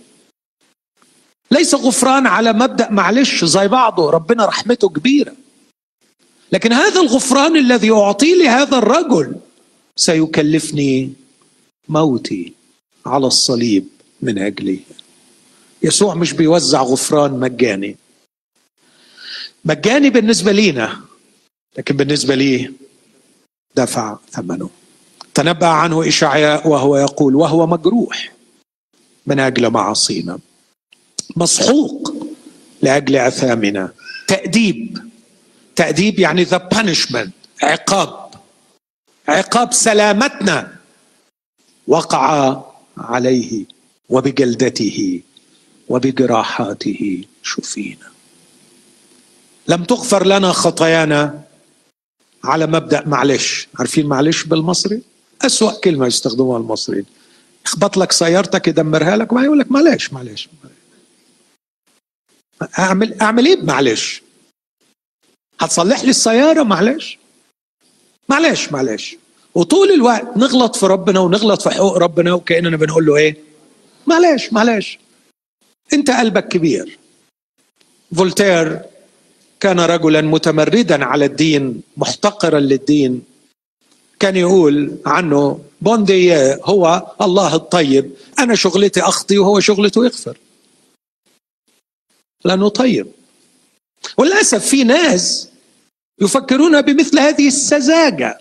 ليس 1.51 1.75
غفران 1.75 2.27
على 2.27 2.53
مبدأ 2.53 2.91
معلش 2.91 3.45
زي 3.45 3.69
بعضه 3.69 4.11
ربنا 4.11 4.47
رحمته 4.47 4.89
كبيرة. 4.89 5.35
لكن 6.53 6.73
هذا 6.73 7.01
الغفران 7.01 7.57
الذي 7.57 7.91
أعطيه 7.91 8.35
لهذا 8.35 8.79
الرجل 8.79 9.37
سيكلفني 9.97 11.13
موتي 11.89 12.53
على 13.07 13.27
الصليب 13.27 13.89
من 14.23 14.39
أجلي. 14.39 14.81
يسوع 15.83 16.15
مش 16.15 16.33
بيوزع 16.33 16.83
غفران 16.83 17.41
مجاني. 17.41 17.97
مجاني 19.65 20.11
بالنسبة 20.11 20.53
لينا 20.53 21.01
لكن 21.79 21.97
بالنسبة 21.97 22.35
لي 22.35 22.73
دفع 23.75 24.19
ثمنه. 24.31 24.71
تنبأ 25.35 25.67
عنه 25.67 26.09
إشعياء 26.09 26.69
وهو 26.69 26.97
يقول 26.97 27.35
وهو 27.37 27.67
مجروح 27.67 28.33
من 29.27 29.41
أجل 29.41 29.71
معاصينا. 29.71 30.39
مسحوق 31.37 32.15
لأجل 32.83 33.17
أثامنا. 33.17 33.93
تأديب. 34.29 34.99
تأديب 35.77 36.19
يعني 36.19 36.43
ذا 36.45 36.57
بانشمنت 36.57 37.35
عقاب. 37.63 38.31
عقاب 39.29 39.73
سلامتنا. 39.73 40.77
وقع 41.87 42.63
عليه 42.99 43.65
وبجلدته 44.09 45.21
وبجراحاته. 45.89 47.25
شفينا 47.43 48.09
لم 49.69 49.85
تغفر 49.85 50.27
لنا 50.27 50.53
خطايانا. 50.53 51.45
على 52.45 52.67
مبدأ 52.67 53.09
معلش 53.09 53.69
عارفين 53.79 54.07
معلش 54.07 54.45
بالمصري؟ 54.45 55.03
أسوأ 55.45 55.73
كلمة 55.81 56.07
يستخدموها 56.07 56.59
المصريين. 56.59 57.05
يخبط 57.67 57.97
لك 57.97 58.13
سيارتك 58.13 58.69
يدمرها 58.69 59.17
لك 59.17 59.33
وما 59.33 59.45
يقول 59.45 59.59
لك 59.59 59.73
معلش 59.73 60.13
معلش 60.13 60.49
أعمل 62.79 63.21
أعمل 63.23 63.47
إيه؟ 63.47 63.63
معلش 63.63 64.23
هتصلح 65.61 66.05
لي 66.05 66.11
السيارة؟ 66.11 66.63
معلش 66.63 67.19
معلش 68.29 68.73
معلش 68.73 69.17
وطول 69.55 69.91
الوقت 69.93 70.37
نغلط 70.37 70.77
في 70.77 70.87
ربنا 70.87 71.21
ونغلط 71.21 71.63
في 71.63 71.71
حقوق 71.71 71.97
ربنا 71.97 72.33
وكأننا 72.35 72.77
بنقول 72.77 73.07
له 73.07 73.17
إيه؟ 73.17 73.37
معلش 74.07 74.53
معلش 74.53 74.99
أنت 75.93 76.11
قلبك 76.11 76.49
كبير. 76.49 76.99
فولتير 78.17 78.81
كان 79.61 79.81
رجلا 79.81 80.21
متمردا 80.21 81.05
على 81.05 81.25
الدين 81.25 81.83
محتقرا 81.97 82.61
للدين. 82.61 83.23
كان 84.25 84.37
يقول 84.37 84.97
عنه 85.07 85.61
بوندي 85.81 86.35
هو 86.65 87.13
الله 87.21 87.55
الطيب 87.55 88.11
أنا 88.39 88.55
شغلتي 88.55 89.01
أخطي 89.01 89.39
وهو 89.39 89.61
شغلته 89.61 90.05
يغفر. 90.05 90.39
لأنه 92.45 92.69
طيب. 92.69 93.07
وللأسف 94.19 94.67
في 94.67 94.85
ناس 94.85 95.49
يفكرون 96.21 96.83
بمثل 96.83 97.19
هذه 97.19 97.49
السذاجة. 97.49 98.41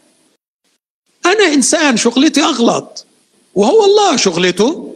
أنا 1.25 1.45
إنسان 1.53 1.97
شغلتي 1.97 2.41
أغلط 2.43 3.05
وهو 3.55 3.85
الله 3.85 4.17
شغلته 4.17 4.95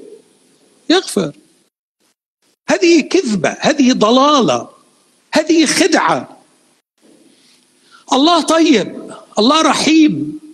يغفر. 0.89 1.32
هذه 2.69 3.02
كذبة 3.02 3.58
هذه 3.60 3.93
ضلالة 3.93 4.69
هذه 5.34 5.65
خدعة. 5.65 6.38
الله 8.13 8.41
طيب 8.41 9.12
الله 9.39 9.62
رحيم. 9.62 10.47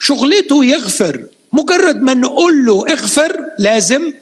شغلته 0.00 0.64
يغفر. 0.64 1.28
مجرد 1.52 1.96
ما 1.96 2.14
نقول 2.14 2.66
له 2.66 2.92
اغفر 2.92 3.50
لازم 3.58 4.12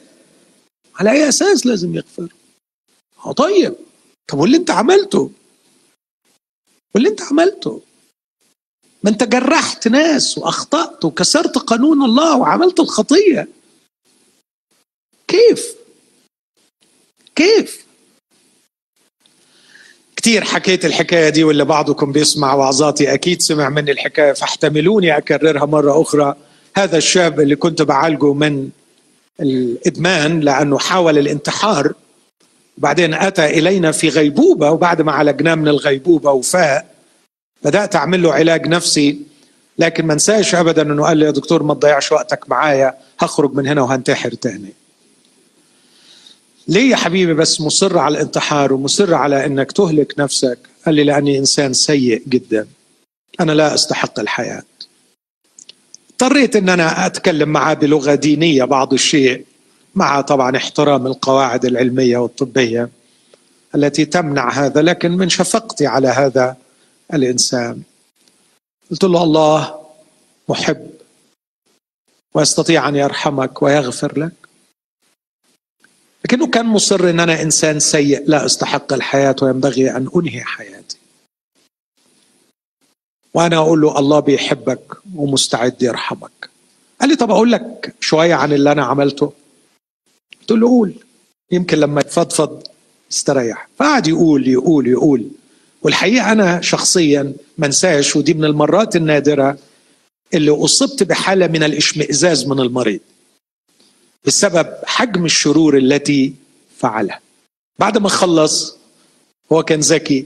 على 0.95 1.11
أي 1.11 1.29
أساس 1.29 1.65
لازم 1.65 1.95
يغفر؟ 1.95 2.27
آه 3.25 3.31
طيب. 3.31 3.75
طب 4.27 4.37
واللي 4.37 4.57
أنت 4.57 4.71
عملته؟ 4.71 5.31
واللي 6.95 7.09
أنت 7.09 7.21
عملته؟ 7.21 7.81
ما 9.03 9.09
أنت 9.09 9.23
جرحت 9.23 9.87
ناس 9.87 10.37
وأخطأت 10.37 11.05
وكسرت 11.05 11.57
قانون 11.57 12.03
الله 12.03 12.37
وعملت 12.37 12.79
الخطية. 12.79 13.47
كيف؟ 15.27 15.75
كيف؟ 17.35 17.85
كثير 20.29 20.43
حكيت 20.43 20.85
الحكاية 20.85 21.29
دي 21.29 21.43
واللي 21.43 21.65
بعضكم 21.65 22.11
بيسمع 22.11 22.53
وعظاتي 22.53 23.13
أكيد 23.13 23.41
سمع 23.41 23.69
مني 23.69 23.91
الحكاية 23.91 24.33
فاحتملوني 24.33 25.17
أكررها 25.17 25.65
مرة 25.65 26.01
أخرى. 26.01 26.35
هذا 26.77 26.97
الشاب 26.97 27.39
اللي 27.39 27.55
كنت 27.55 27.81
بعالجه 27.81 28.33
من 28.33 28.69
الإدمان 29.39 30.39
لأنه 30.39 30.77
حاول 30.77 31.17
الانتحار 31.17 31.93
وبعدين 32.77 33.13
أتى 33.13 33.45
إلينا 33.45 33.91
في 33.91 34.09
غيبوبة 34.09 34.71
وبعد 34.71 35.01
ما 35.01 35.11
عالجناه 35.11 35.55
من 35.55 35.67
الغيبوبة 35.67 36.31
وفاء. 36.31 36.85
بدأت 37.63 37.95
أعمل 37.95 38.23
له 38.23 38.33
علاج 38.33 38.67
نفسي 38.67 39.19
لكن 39.77 40.05
ما 40.05 40.13
انساش 40.13 40.55
أبدا 40.55 40.81
أنه 40.81 41.03
قال 41.03 41.17
لي 41.17 41.25
يا 41.25 41.31
دكتور 41.31 41.63
ما 41.63 41.73
تضيعش 41.73 42.11
وقتك 42.11 42.49
معايا 42.49 42.93
هخرج 43.19 43.53
من 43.53 43.67
هنا 43.67 43.81
وهنتحر 43.81 44.29
تاني. 44.29 44.73
ليه 46.67 46.91
يا 46.91 46.95
حبيبي 46.95 47.33
بس 47.33 47.61
مصر 47.61 47.97
على 47.97 48.17
الانتحار 48.17 48.73
ومصر 48.73 49.13
على 49.13 49.45
إنك 49.45 49.71
تهلك 49.71 50.13
نفسك؟ 50.19 50.59
قال 50.85 50.95
لي 50.95 51.03
لأني 51.03 51.37
إنسان 51.37 51.73
سيء 51.73 52.23
جدا. 52.27 52.67
أنا 53.39 53.51
لا 53.51 53.73
أستحق 53.73 54.19
الحياة. 54.19 54.63
اضطريت 56.11 56.55
إن 56.55 56.69
أنا 56.69 57.05
أتكلم 57.05 57.49
معاه 57.49 57.73
بلغة 57.73 58.15
دينية 58.15 58.63
بعض 58.63 58.93
الشيء 58.93 59.45
مع 59.95 60.21
طبعا 60.21 60.57
احترام 60.57 61.07
القواعد 61.07 61.65
العلمية 61.65 62.17
والطبية 62.17 62.89
التي 63.75 64.05
تمنع 64.05 64.51
هذا 64.51 64.81
لكن 64.81 65.11
من 65.11 65.29
شفقتي 65.29 65.87
على 65.87 66.07
هذا 66.07 66.57
الإنسان. 67.13 67.81
قلت 68.91 69.03
له 69.03 69.23
الله 69.23 69.75
محب 70.49 70.87
ويستطيع 72.33 72.89
أن 72.89 72.95
يرحمك 72.95 73.61
ويغفر 73.61 74.19
لك. 74.19 74.48
لكنه 76.25 76.47
كان 76.47 76.65
مصر 76.65 77.09
إن 77.09 77.19
أنا 77.19 77.41
إنسان 77.41 77.79
سيء 77.79 78.23
لا 78.27 78.45
أستحق 78.45 78.93
الحياة 78.93 79.35
وينبغي 79.41 79.91
أن 79.91 80.09
أنهي 80.15 80.41
حياتي. 80.43 80.97
وأنا 83.33 83.57
أقول 83.57 83.81
له 83.81 83.99
الله 83.99 84.19
بيحبك 84.19 84.97
ومستعد 85.15 85.83
يرحمك. 85.83 86.49
قال 87.01 87.09
لي 87.09 87.15
طب 87.15 87.31
أقول 87.31 87.51
لك 87.51 87.95
شوية 87.99 88.35
عن 88.35 88.53
اللي 88.53 88.71
أنا 88.71 88.83
عملته؟ 88.83 89.33
قلت 90.41 90.51
له 90.51 90.67
قول. 90.67 90.93
يمكن 91.51 91.77
لما 91.77 92.01
يفضفض 92.01 92.63
استريح. 93.11 93.69
فقعد 93.77 94.07
يقول 94.07 94.47
يقول 94.47 94.87
يقول. 94.87 95.27
والحقيقة 95.81 96.31
أنا 96.31 96.61
شخصيا 96.61 97.33
ما 97.57 97.65
أنساش 97.67 98.15
ودي 98.15 98.33
من 98.33 98.45
المرات 98.45 98.95
النادرة 98.95 99.57
اللي 100.33 100.51
أصبت 100.51 101.03
بحالة 101.03 101.47
من 101.47 101.63
الإشمئزاز 101.63 102.47
من 102.47 102.59
المريض. 102.59 102.99
بسبب 104.25 104.73
حجم 104.85 105.25
الشرور 105.25 105.77
التي 105.77 106.35
فعلها. 106.77 107.19
بعد 107.79 107.97
ما 107.97 108.09
خلص 108.09 108.77
هو 109.51 109.63
كان 109.63 109.79
ذكي 109.79 110.25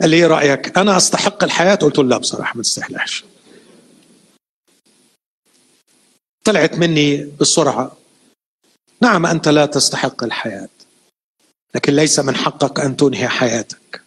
قال 0.00 0.10
لي 0.10 0.16
إيه 0.16 0.26
رأيك؟ 0.26 0.78
أنا 0.78 0.96
أستحق 0.96 1.44
الحياة؟ 1.44 1.74
قلت 1.74 1.98
له 1.98 2.04
لا 2.04 2.18
بصراحة 2.18 2.56
ما 2.56 2.62
تستحلهاش 2.62 3.24
طلعت 6.44 6.74
مني 6.74 7.24
بسرعة. 7.40 7.96
نعم 9.00 9.26
أنت 9.26 9.48
لا 9.48 9.66
تستحق 9.66 10.24
الحياة 10.24 10.68
لكن 11.74 11.92
ليس 11.92 12.18
من 12.18 12.36
حقك 12.36 12.80
أن 12.80 12.96
تنهي 12.96 13.28
حياتك 13.28 14.02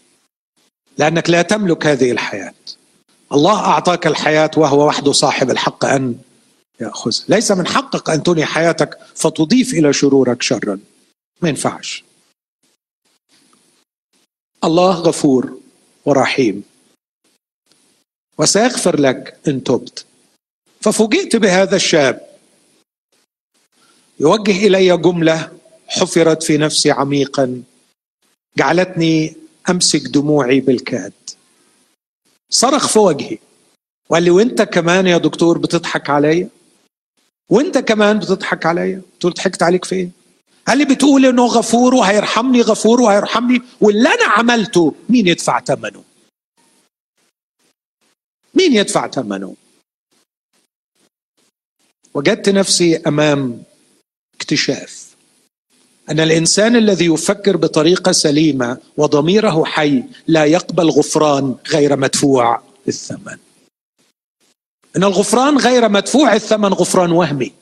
لأنك 0.98 1.30
لا 1.30 1.42
تملك 1.42 1.86
هذه 1.86 2.12
الحياة. 2.12 2.54
الله 3.32 3.60
أعطاك 3.60 4.08
الحياة 4.08 4.52
وهو 4.58 4.88
وحده 4.88 5.12
صاحب 5.12 5.50
الحق 5.52 5.86
أن 5.86 6.16
ياخذها 6.82 7.26
ليس 7.30 7.52
من 7.52 7.68
حقك 7.68 8.10
أن 8.10 8.24
تنهي 8.24 8.46
حياتك 8.46 8.98
فتضيف 9.16 9.74
إلى 9.74 9.94
شرورك 9.94 10.42
شرا. 10.42 10.80
ما 11.42 11.50
ينفعش. 11.50 12.04
الله 14.64 14.92
غفور 14.92 15.60
ورحيم. 16.06 16.64
وسيغفر 18.38 19.00
لك 19.00 19.38
إن 19.48 19.64
تبت. 19.64 20.06
ففوجئت 20.82 21.36
بهذا 21.36 21.76
الشاب. 21.76 22.28
يوجه 24.20 24.68
إلي 24.68 24.98
جملة 24.98 25.52
حفرت 25.88 26.44
في 26.44 26.58
نفسي 26.58 26.92
عميقا. 26.92 27.64
جعلتني 28.58 29.36
أمسك 29.70 30.02
دموعي 30.02 30.60
بالكاد. 30.60 31.14
صرخ 32.50 32.88
في 32.88 33.00
وجهي. 33.00 33.38
وقال 34.10 34.24
لي 34.24 34.30
وأنت 34.30 34.62
كمان 34.62 35.08
يا 35.08 35.18
دكتور 35.18 35.58
بتضحك 35.58 36.10
عليا 36.10 36.50
وانت 37.52 37.78
كمان 37.78 38.20
بتضحك 38.20 38.66
عليا. 38.66 39.02
له 39.24 39.30
ضحكت 39.30 39.64
عليك 39.64 39.86
في 39.86 39.96
إيه 39.96 40.10
قال 40.68 40.78
لي 40.78 40.86
بتقول 40.86 41.26
إنه 41.26 41.46
غفور 41.46 41.96
وهيرحمني 41.96 42.62
غفور 42.62 43.02
وهيرحمني 43.02 43.62
واللي 43.82 44.10
أنا 44.10 44.26
عملته 44.26 44.96
مين 45.10 45.28
يدفع 45.28 45.60
ثمنه 45.60 46.04
مين 48.56 48.74
يدفع 48.74 49.08
ثمنه 49.08 49.56
وجدت 52.14 52.50
نفسي 52.50 52.98
أمام 52.98 53.64
اكتشاف. 54.36 55.12
أن 56.10 56.20
الإنسان 56.20 56.76
الذي 56.76 57.06
يفكر 57.06 57.58
بطريقة 57.58 58.12
سليمة 58.12 58.78
وضميره 58.98 59.66
حي 59.66 60.04
لا 60.28 60.46
يقبل 60.46 60.90
غفران 60.90 61.56
غير 61.70 61.98
مدفوع 61.98 62.62
الثمن 62.88 63.38
إن 64.98 65.04
الغفران 65.04 65.58
غير 65.58 65.90
مدفوع 65.90 66.34
الثمن 66.34 66.74
غفران 66.74 67.12
وهمي. 67.12 67.54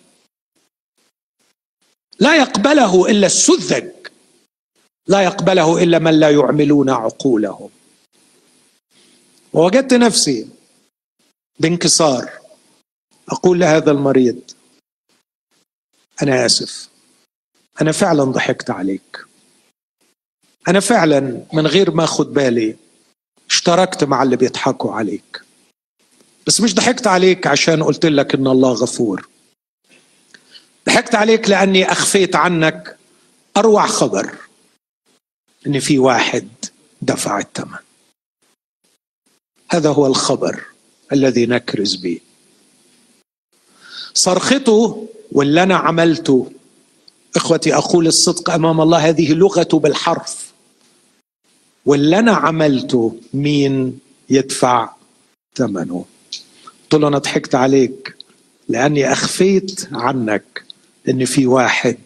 لا 2.20 2.36
يقبله 2.36 3.12
إلا 3.12 3.28
السذج. 3.28 3.90
لا 5.08 5.22
يقبله 5.22 5.84
إلا 5.84 6.00
من 6.00 6.20
لا 6.20 6.30
يعملون 6.30 6.90
عقولهم. 6.90 7.70
ووجدت 9.54 9.94
نفسي 9.94 10.48
بانكسار. 11.60 12.32
أقول 13.30 13.60
لهذا 13.60 13.92
المريض 13.92 14.42
أنا 16.22 16.46
آسف. 16.46 16.90
أنا 17.82 17.92
فعلا 17.92 18.24
ضحكت 18.24 18.70
عليك. 18.70 19.26
أنا 20.68 20.80
فعلا 20.80 21.46
من 21.54 21.68
غير 21.68 21.92
ما 21.92 22.04
اخد 22.04 22.34
بالي 22.34 22.76
اشتركت 23.50 24.04
مع 24.04 24.24
اللي 24.24 24.36
بيضحكوا 24.36 24.94
عليك. 24.94 25.49
بس 26.50 26.62
مش 26.62 26.76
ضحكت 26.76 27.08
عليك 27.08 27.48
عشان 27.48 27.84
قلت 27.84 28.06
لك 28.06 28.36
إن 28.36 28.48
الله 28.48 28.74
غفور. 28.74 29.28
ضحكت 30.86 31.16
عليك 31.16 31.50
لأني 31.50 31.92
أخفيت 31.92 32.36
عنك 32.36 32.98
أروع 33.58 33.88
خبر 33.88 34.36
إن 35.68 35.80
في 35.80 36.00
واحد 36.00 36.48
دفع 37.02 37.40
الثمن. 37.40 37.78
هذا 39.72 39.90
هو 39.90 40.08
الخبر 40.08 40.64
الذي 41.14 41.46
نكرز 41.46 41.96
به. 41.96 42.20
صرخته 44.14 45.08
واللي 45.32 45.64
أنا 45.64 45.76
عملته؟ 45.76 46.52
إخوتي 47.36 47.76
أقول 47.76 48.08
الصدق 48.08 48.50
أمام 48.50 48.82
الله 48.82 49.10
هذه 49.10 49.34
لغته 49.34 49.80
بالحرف. 49.80 50.54
واللي 51.86 52.20
أنا 52.20 52.32
عملته؟ 52.32 53.20
مين 53.34 54.00
يدفع 54.30 54.90
ثمنه؟ 55.56 56.06
قلت 56.92 57.02
له 57.02 57.08
أنا 57.08 57.18
ضحكت 57.18 57.56
عليك 57.56 58.16
لأني 58.70 59.12
أخفيت 59.12 59.88
عنك 59.92 60.64
إن 61.10 61.26
في 61.26 61.48
واحد 61.48 61.98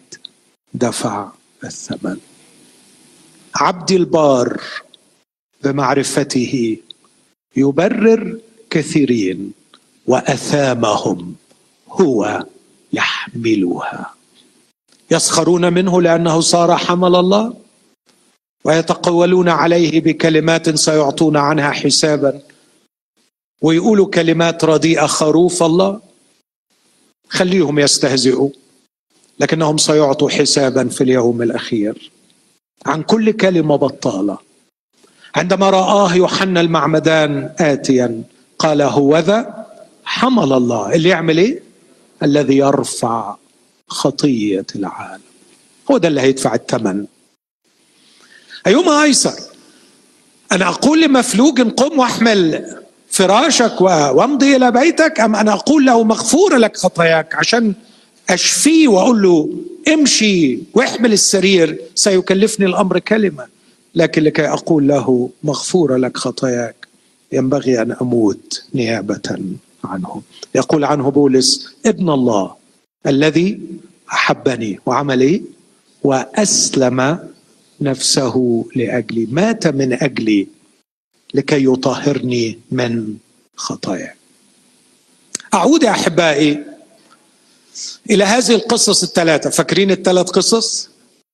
دفع 0.74 1.28
الثمن. 1.64 2.16
عبدي 3.54 3.96
البار 3.96 4.60
بمعرفته 5.62 6.76
يبرر 7.56 8.38
كثيرين 8.70 9.52
وأثامهم 10.06 11.34
هو 11.88 12.46
يحملها. 12.92 14.14
يسخرون 15.10 15.72
منه 15.72 16.02
لأنه 16.02 16.40
صار 16.40 16.76
حمل 16.76 17.16
الله 17.16 17.54
ويتقولون 18.64 19.48
عليه 19.48 20.00
بكلمات 20.00 20.74
سيعطون 20.74 21.36
عنها 21.36 21.70
حسابا. 21.70 22.40
ويقولوا 23.64 24.06
كلمات 24.06 24.64
رديئة 24.64 25.06
خروف 25.06 25.62
الله 25.62 26.00
خليهم 27.28 27.78
يستهزئوا 27.78 28.50
لكنهم 29.40 29.76
سيعطوا 29.78 30.30
حسابا 30.30 30.88
في 30.88 31.00
اليوم 31.04 31.42
الأخير 31.42 32.10
عن 32.86 33.02
كل 33.02 33.32
كلمة 33.32 33.76
بطالة. 33.76 34.38
عندما 35.34 35.70
رآه 35.70 36.14
يوحنا 36.14 36.60
المعمدان 36.60 37.54
آتيا 37.58 38.22
قال 38.58 38.82
هوذا 38.82 39.66
حمل 40.04 40.52
الله. 40.52 40.94
اللي 40.94 41.08
يعمل 41.08 41.38
إيه؟ 41.38 41.62
الذي 42.22 42.56
يرفع 42.56 43.36
خطية 43.88 44.66
العالم. 44.76 45.22
هو 45.90 45.98
ده 45.98 46.08
اللي 46.08 46.20
هيدفع 46.20 46.54
الثمن 46.54 47.06
أيهما 48.66 49.02
أيسر؟ 49.02 49.40
أنا 50.52 50.68
أقول 50.68 51.02
لمفلوج 51.02 51.60
قم 51.60 51.98
واحمل. 51.98 52.83
فراشك 53.14 53.80
وامضي 53.80 54.56
إلى 54.56 54.70
بيتك 54.70 55.20
أم 55.20 55.36
أنا 55.36 55.52
أقول 55.52 55.86
له 55.86 56.04
مغفور 56.04 56.56
لك 56.56 56.76
خطاياك 56.76 57.34
عشان 57.34 57.74
أشفيه 58.30 58.88
وأقول 58.88 59.22
له 59.22 59.50
امشي 59.92 60.58
واحمل 60.74 61.12
السرير 61.12 61.78
سيكلفني 61.94 62.66
الأمر 62.66 62.98
كلمة 62.98 63.46
لكن 63.94 64.22
لكي 64.22 64.48
أقول 64.48 64.88
له 64.88 65.30
مغفورة 65.44 65.96
لك 65.96 66.16
خطاياك 66.16 66.88
ينبغي 67.32 67.82
أن 67.82 67.92
أموت 68.02 68.64
نيابة 68.74 69.38
عنه 69.84 70.22
يقول 70.54 70.84
عنه 70.84 71.10
بولس 71.10 71.74
ابن 71.86 72.10
الله 72.10 72.54
الذي 73.06 73.60
أحبني 74.12 74.80
وعمل 74.86 75.20
إيه؟ 75.20 75.42
وأسلم 76.04 77.18
نفسه 77.80 78.64
لأجلي 78.76 79.28
مات 79.30 79.66
من 79.66 79.92
أجلي 79.92 80.46
لكي 81.34 81.64
يطهرني 81.64 82.58
من 82.70 83.14
خطاياي 83.56 84.14
أعود 85.54 85.82
يا 85.82 85.90
أحبائي 85.90 86.64
إلى 88.10 88.24
هذه 88.24 88.54
القصص 88.54 89.02
الثلاثة. 89.02 89.50
فاكرين 89.50 89.90
الثلاث 89.90 90.30
قصص؟ 90.30 90.88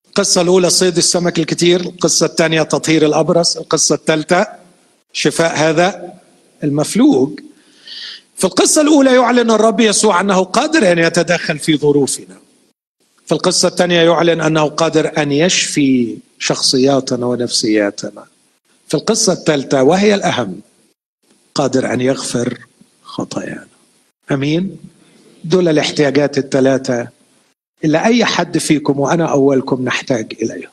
القصة 0.09 0.41
الأولى 0.41 0.71
صيد 0.71 0.97
السمك 0.97 1.39
الكثير 1.39 1.81
القصة 1.81 2.27
الثانية 2.27 2.63
تطهير 2.63 3.07
الأبرص 3.07 3.57
القصة 3.57 3.95
الثالثة 3.95 4.47
شفاء 5.13 5.57
هذا 5.57 6.15
المفلوج. 6.65 7.41
في 8.37 8.45
القصة 8.45 8.81
الأولى 8.81 9.15
يعلن 9.15 9.51
الرب 9.51 9.81
يسوع 9.81 10.21
أنه 10.21 10.45
قادر 10.45 10.93
أن 10.93 10.99
يتدخل 10.99 11.59
في 11.59 11.77
ظروفنا. 11.77 12.37
في 13.27 13.33
القصة 13.33 13.69
الثانية 13.69 14.01
يعلن 14.03 14.41
أنه 14.41 14.69
قادر 14.69 15.23
أن 15.23 15.33
يشفي 15.33 16.17
شخصياتنا 16.39 17.27
ونفسياتنا. 17.27 18.25
في 18.91 18.97
القصة 18.97 19.33
الثالثة 19.33 19.83
وهي 19.83 20.15
الأهم 20.15 20.61
قادر 21.55 21.93
أن 21.93 22.01
يغفر 22.01 22.59
خطايانا. 23.03 23.67
أمين؟ 24.33 24.77
دول 25.45 25.69
الاحتياجات 25.69 26.39
الثلاثة 26.39 27.09
اللي 27.85 28.05
أي 28.05 28.25
حد 28.25 28.59
فيكم 28.59 29.01
وأنا 29.01 29.27
أولكم 29.27 29.85
نحتاج 29.85 30.33
إليها 30.43 30.71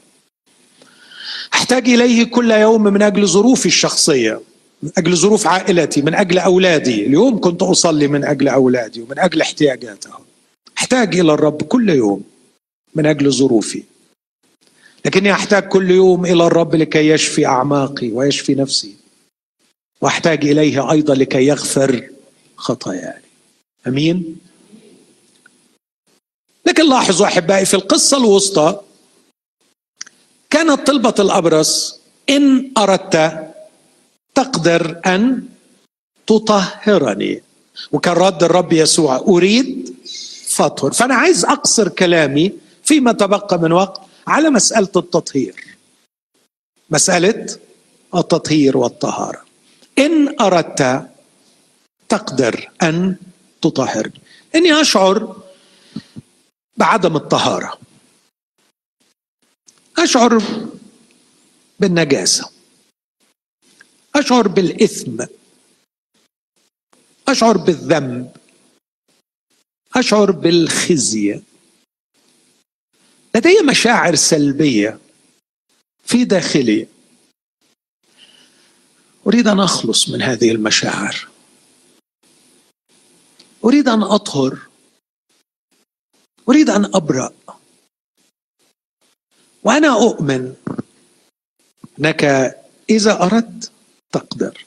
أحتاج 1.54 1.90
إليه 1.90 2.24
كل 2.24 2.52
يوم 2.52 2.84
من 2.84 3.02
أجل 3.02 3.28
ظروفي 3.28 3.66
الشخصية 3.66 4.42
من 4.84 4.92
أجل 4.98 5.16
ظروف 5.16 5.48
عائلتي 5.48 6.02
من 6.02 6.16
أجل 6.16 6.40
أولادي. 6.40 7.06
اليوم 7.06 7.40
كنت 7.40 7.62
أصلي 7.62 8.08
من 8.08 8.26
أجل 8.26 8.48
أولادي 8.48 9.02
ومن 9.02 9.20
أجل 9.20 9.42
احتياجاتهم. 9.42 10.22
أحتاج 10.78 11.20
إلى 11.20 11.34
الرب 11.34 11.62
كل 11.62 11.90
يوم 11.90 12.24
من 12.96 13.06
أجل 13.06 13.32
ظروفي. 13.32 13.84
لكني 15.08 15.32
أحتاج 15.32 15.63
كل 15.63 15.91
يوم 15.91 16.26
إلى 16.26 16.48
الرب 16.48 16.76
لكي 16.76 17.10
يشفي 17.10 17.46
أعماقي 17.46 18.12
ويشفي 18.12 18.56
نفسي. 18.56 18.96
وأحتاج 20.02 20.46
إليه 20.46 20.91
أيضا 20.91 21.15
لكي 21.15 21.46
يغفر 21.46 22.10
خطاياي. 22.58 23.22
أمين؟ 23.88 24.39
لكن 26.65 26.89
لاحظوا 26.89 27.28
أحبائي 27.28 27.65
في 27.65 27.74
القصة 27.74 28.17
الوسطى 28.17 28.80
كانت 30.50 30.88
طلبة 30.88 31.13
الأبرص 31.20 32.00
إن 32.30 32.72
أردت 32.78 33.48
تقدر 34.36 35.02
أن 35.06 35.43
تطهرني. 36.28 37.43
وكان 37.91 38.13
رد 38.13 38.43
الرب 38.43 38.74
يسوع 38.74 39.15
أريد 39.15 39.96
فاطهر 40.48 40.91
فأنا 40.91 41.15
عايز 41.15 41.46
أقصر 41.46 41.89
كلامي 41.89 42.52
فيما 42.84 43.12
تبقى 43.12 43.60
من 43.60 43.72
وقت 43.72 44.07
على 44.28 44.50
مسألة 44.50 44.92
التطهير. 44.96 45.78
مسألة 46.90 47.60
التطهير 48.16 48.78
والطهارة. 48.78 49.46
إن 50.00 50.42
أردت 50.42 51.10
تقدر 52.10 52.72
أن 52.82 53.16
تطهرني 53.62 54.22
إني 54.56 54.82
أشعر 54.82 55.42
بعدم 56.78 57.16
الطهارة. 57.16 57.80
أشعر 59.98 60.42
بالنجاسة. 61.80 62.52
أشعر 64.16 64.48
بالإثم. 64.48 65.26
أشعر 67.28 67.58
بالذنب. 67.58 68.32
أشعر 69.96 70.32
بالخزي. 70.32 71.42
لدي 73.38 73.62
مشاعر 73.62 74.15
سلبية 74.15 75.00
في 76.06 76.23
داخلي. 76.23 76.88
أريد 79.28 79.47
أن 79.47 79.60
أخلص 79.60 80.10
من 80.10 80.21
هذه 80.21 80.52
المشاعر. 80.52 81.28
أريد 83.65 83.88
أن 83.88 84.04
أطهر. 84.04 84.60
أريد 86.50 86.69
أن 86.69 86.86
أبرأ. 86.86 87.34
وأنا 89.63 89.93
أؤمن 89.93 90.56
أنك 92.00 92.23
إذا 92.89 93.23
أردت 93.23 93.71
تقدر. 94.12 94.65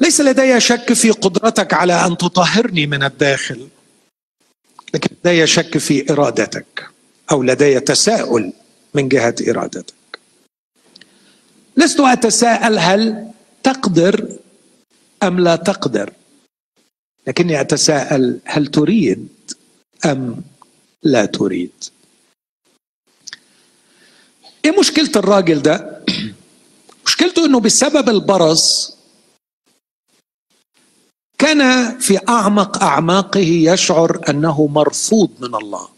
ليس 0.00 0.20
لدي 0.20 0.60
شك 0.60 0.92
في 0.92 1.10
قدرتك 1.10 1.74
على 1.74 2.06
أن 2.06 2.16
تطهرني 2.16 2.86
من 2.86 3.02
الداخل. 3.02 3.68
لكن 4.94 5.08
لدي 5.24 5.46
شك 5.46 5.78
في 5.78 6.12
إرادتك 6.12 6.88
أو 7.32 7.42
لدي 7.42 7.80
تساؤل 7.80 8.52
من 8.94 9.08
جهة 9.08 9.34
إرادتك. 9.48 9.94
لست 11.76 12.00
أتساءل 12.00 12.78
هل 12.78 13.30
تقدر 13.62 14.28
أم 15.22 15.40
لا 15.40 15.56
تقدر 15.56 16.12
لكني 17.26 17.60
أتساءل 17.60 18.40
هل 18.44 18.66
تريد 18.66 19.28
أم 20.04 20.42
لا 21.02 21.26
تريد. 21.26 21.72
إيه 24.64 24.80
مشكلة 24.80 25.10
الراجل 25.16 25.62
ده؟ 25.62 26.00
مشكلته 27.06 27.44
إنه 27.46 27.60
بسبب 27.60 28.08
البرص 28.08 28.95
كان 31.38 31.98
في 31.98 32.28
أعمق 32.28 32.82
أعماقه 32.82 33.40
يشعر 33.40 34.20
أنه 34.28 34.66
مرفوض 34.66 35.30
من 35.40 35.54
الله. 35.54 35.88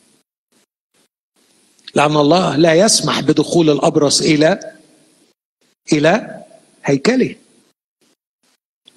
لأن 1.95 2.17
الله 2.17 2.57
لا 2.57 2.75
يسمح 2.75 3.21
بدخول 3.21 3.71
الأبرص 3.71 4.21
إلى 4.21 4.75
إلى 5.93 6.45
هيكله. 6.85 7.37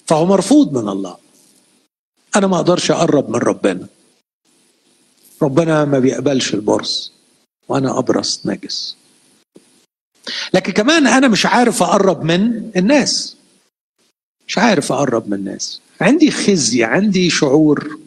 فهو 0.08 0.26
مرفوض 0.26 0.74
من 0.78 0.90
الله. 0.90 1.18
أنا 2.36 2.48
ما 2.48 2.56
أقدرش 2.56 2.92
أقرب 2.92 3.30
من 3.30 3.40
ربنا. 3.40 3.88
ربنا 5.42 5.86
ما 5.86 6.00
بيقبلش 6.00 6.54
البرص 6.54 7.12
وأنا 7.68 8.00
أبرص 8.00 8.46
نجس. 8.46 8.96
لكن 10.54 10.72
كمان 10.72 11.08
أنا 11.08 11.28
مش 11.28 11.46
عارف 11.46 11.84
أقرب 11.84 12.24
من 12.24 12.72
الناس. 12.76 13.36
مش 14.48 14.58
عارف 14.58 14.92
أقرب 14.92 15.28
من 15.28 15.34
الناس. 15.34 15.82
عندي 16.02 16.32
خزي 16.32 16.84
عندي 16.84 17.30
شعور 17.30 18.00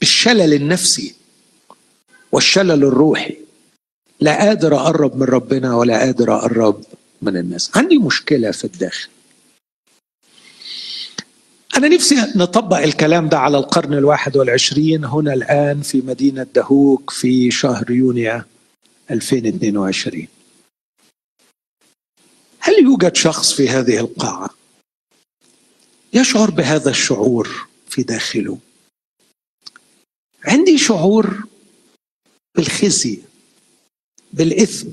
بالشلل 0.00 0.54
النفسي 0.54 1.14
والشلل 2.32 2.84
الروحي. 2.84 3.36
لا 4.20 4.38
قادر 4.38 4.74
أقرب 4.76 5.16
من 5.16 5.22
ربنا 5.22 5.74
ولا 5.76 5.98
قادر 5.98 6.36
أقرب 6.36 6.84
من 7.22 7.36
الناس. 7.36 7.70
عندي 7.76 7.98
مشكلة 7.98 8.50
في 8.50 8.64
الداخل. 8.64 9.08
أنا 11.76 11.88
نفسي 11.88 12.14
نطبق 12.36 12.76
الكلام 12.78 13.28
ده 13.28 13.38
على 13.38 13.58
القرن 13.58 13.94
الواحد 13.94 14.36
والعشرين 14.36 15.04
هنا 15.04 15.34
الآن 15.34 15.80
في 15.82 16.00
مدينة 16.00 16.46
دهوك 16.54 17.10
في 17.10 17.50
شهر 17.50 17.90
يونيو 17.90 18.42
2022 19.10 20.26
هل 22.66 22.84
يوجد 22.84 23.16
شخص 23.16 23.52
في 23.52 23.68
هذه 23.68 23.98
القاعة 23.98 24.50
يشعر 26.12 26.50
بهذا 26.50 26.90
الشعور 26.90 27.66
في 27.88 28.02
داخله؟ 28.02 28.58
عندي 30.44 30.78
شعور 30.78 31.44
بالخزي 32.54 33.18
بالإثم 34.32 34.88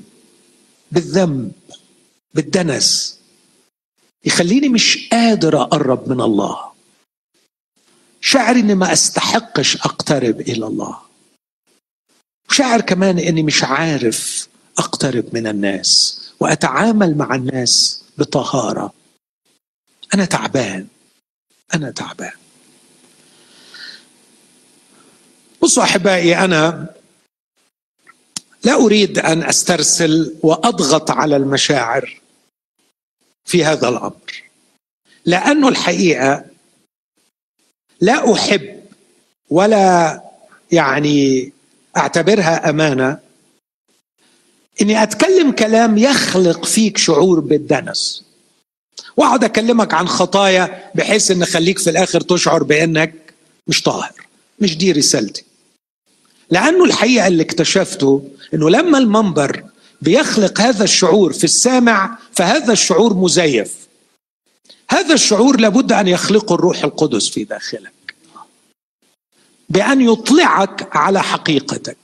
بالذنب 0.92 1.52
بالدنس. 2.34 3.20
يخليني 4.26 4.70
مش 4.70 5.10
قادر 5.12 5.62
أقرب 5.62 6.10
من 6.10 6.22
الله. 6.22 6.72
شعر 8.22 8.56
إني 8.56 8.76
ما 8.76 8.94
أستحقش 8.94 9.76
أقترب 9.76 10.42
إلى 10.42 10.68
الله. 10.68 11.00
شعر 12.50 12.82
كمان 12.82 13.20
إني 13.20 13.44
مش 13.44 13.64
عارف 13.64 14.48
أقترب 14.78 15.26
من 15.34 15.48
الناس. 15.48 16.23
وأتعامل 16.44 17.18
مع 17.18 17.36
الناس 17.36 18.04
بطهارة. 18.18 18.94
أنا 20.14 20.26
تعبان. 20.26 20.88
أنا 21.74 21.92
تعبان. 21.92 22.32
بصوا 25.62 25.84
أحبائي 25.84 26.38
أنا 26.38 26.94
لا 28.64 28.74
أريد 28.74 29.20
أن 29.20 29.44
أسترسل 29.44 30.36
وأضغط 30.44 31.12
على 31.12 31.36
المشاعر 31.36 32.22
في 33.46 33.66
هذا 33.66 33.90
الأمر 33.90 34.44
لأنه 35.26 35.68
الحقيقة 35.68 36.46
لا 38.02 38.34
أحب 38.34 38.84
ولا 39.50 40.22
يعني 40.72 41.52
أعتبرها 41.98 42.70
أمانة 42.70 43.20
إني 44.82 45.04
أتكلم 45.04 45.52
كلام 45.52 45.98
يخلق 45.98 46.66
فيك 46.66 46.98
شعور 46.98 47.40
بالدنس. 47.40 48.24
وأقعد 49.18 49.44
أكلمك 49.44 49.94
عن 49.94 50.08
خطايا 50.08 50.92
بحيث 50.96 51.32
إن 51.32 51.42
اخليك 51.42 51.80
في 51.80 51.90
الآخر 51.90 52.22
تشعر 52.22 52.64
بأنك 52.64 53.34
مش 53.68 53.82
طاهر 53.82 54.28
مش 54.60 54.78
دي 54.78 54.92
رسالتي. 54.92 55.44
لأنه 56.50 56.84
الحقيقة 56.84 57.28
اللي 57.28 57.44
اكتشفته 57.44 58.30
إنه 58.54 58.70
لما 58.70 58.98
المنبر 58.98 59.64
بيخلق 60.02 60.62
هذا 60.62 60.84
الشعور 60.84 61.34
في 61.34 61.44
السامع 61.44 62.18
فهذا 62.32 62.74
الشعور 62.74 63.14
مزيف. 63.14 63.74
هذا 64.90 65.14
الشعور 65.14 65.60
لابد 65.60 65.92
أن 65.92 66.08
يخلقه 66.08 66.56
الروح 66.56 66.84
القدس 66.84 67.30
في 67.30 67.44
داخلك. 67.44 68.16
بأن 69.70 70.02
يطلعك 70.02 70.96
على 70.98 71.24
حقيقتك. 71.24 71.98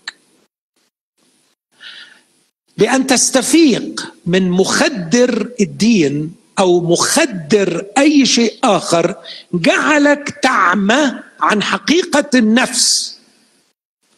بأن 2.79 3.07
تستفيق 3.07 4.13
من 4.25 4.49
مخدر 4.49 5.51
الدين 5.61 6.35
أو 6.59 6.81
مخدر 6.81 7.85
أي 7.97 8.25
شيء 8.25 8.57
آخر 8.63 9.15
جعلك 9.53 10.29
تعمى 10.43 11.13
عن 11.39 11.63
حقيقة 11.63 12.29
النفس. 12.35 13.17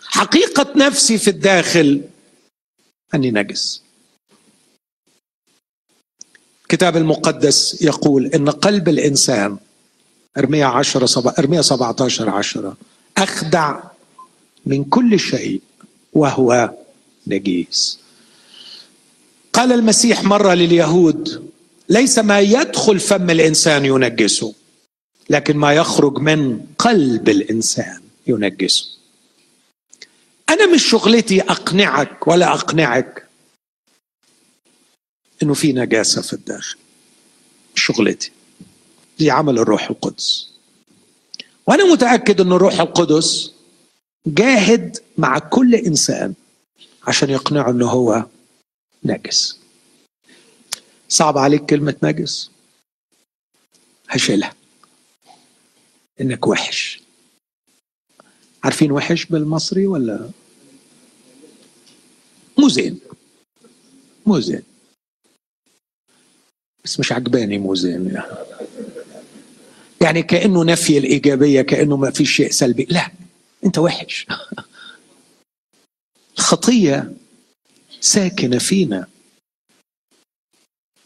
حقيقة 0.05 0.73
نفسي 0.75 1.17
في 1.17 1.29
الداخل 1.29 2.01
أني 3.13 3.31
نجس. 3.31 3.81
الكتاب 6.61 6.97
المقدس 6.97 7.81
يقول 7.81 8.25
إن 8.25 8.49
قلب 8.49 8.89
الإنسان 8.89 9.57
ارميا 10.37 10.65
10 10.65 11.05
سبع 11.05 11.33
ارميا 11.39 11.61
17 11.61 12.29
10 12.29 12.77
أخدع 13.17 13.79
من 14.65 14.83
كل 14.83 15.19
شيء 15.19 15.61
وهو 16.13 16.73
نجيس. 17.27 18.00
قال 19.53 19.71
المسيح 19.71 20.23
مرة 20.23 20.53
لليهود 20.53 21.51
ليس 21.89 22.19
ما 22.19 22.39
يدخل 22.39 22.99
فم 22.99 23.29
الإنسان 23.29 23.85
ينجسه 23.85 24.53
لكن 25.29 25.57
ما 25.57 25.73
يخرج 25.73 26.17
من 26.17 26.65
قلب 26.77 27.29
الإنسان 27.29 28.01
ينجسه. 28.27 28.85
أنا 30.49 30.73
مش 30.73 30.83
شغلتي 30.89 31.41
أقنعك 31.41 32.27
ولا 32.27 32.53
أقنعك 32.53 33.27
إنه 35.43 35.53
في 35.53 35.73
نجاسة 35.73 36.21
في 36.21 36.33
الداخل. 36.33 36.77
مش 37.75 37.81
شغلتي. 37.83 38.31
دي 39.19 39.31
عمل 39.31 39.59
الروح 39.59 39.89
القدس. 39.89 40.47
وأنا 41.67 41.83
متأكد 41.93 42.41
إن 42.41 42.51
الروح 42.51 42.79
القدس 42.79 43.51
جاهد 44.27 44.97
مع 45.17 45.39
كل 45.39 45.75
إنسان 45.75 46.33
عشان 47.07 47.29
يقنعه 47.29 47.71
إنه 47.71 47.89
هو 47.89 48.25
نجس 49.03 49.59
صعب 51.09 51.37
عليك 51.37 51.65
كلمة 51.65 51.95
نجس 52.03 52.51
هشيلها. 54.09 54.53
إنك 56.21 56.47
وحش. 56.47 57.01
عارفين 58.63 58.91
وحش 58.91 59.25
بالمصري 59.25 59.87
ولا؟ 59.87 60.29
مو 62.57 62.69
زين. 62.69 62.99
مو 64.25 64.39
زين. 64.39 64.63
بس 66.83 66.99
مش 66.99 67.11
عجباني 67.11 67.57
مو 67.57 67.75
زين. 67.75 68.21
يعني 70.01 70.23
كأنه 70.23 70.63
نفي 70.63 70.97
الإيجابية 70.97 71.61
كأنه 71.61 71.97
ما 71.97 72.11
في 72.11 72.25
شيء 72.25 72.51
سلبي. 72.51 72.87
لا 72.89 73.11
أنت 73.65 73.77
وحش. 73.77 74.27
الخطية 76.37 77.13
ساكنه 78.01 78.57
فينا. 78.57 79.07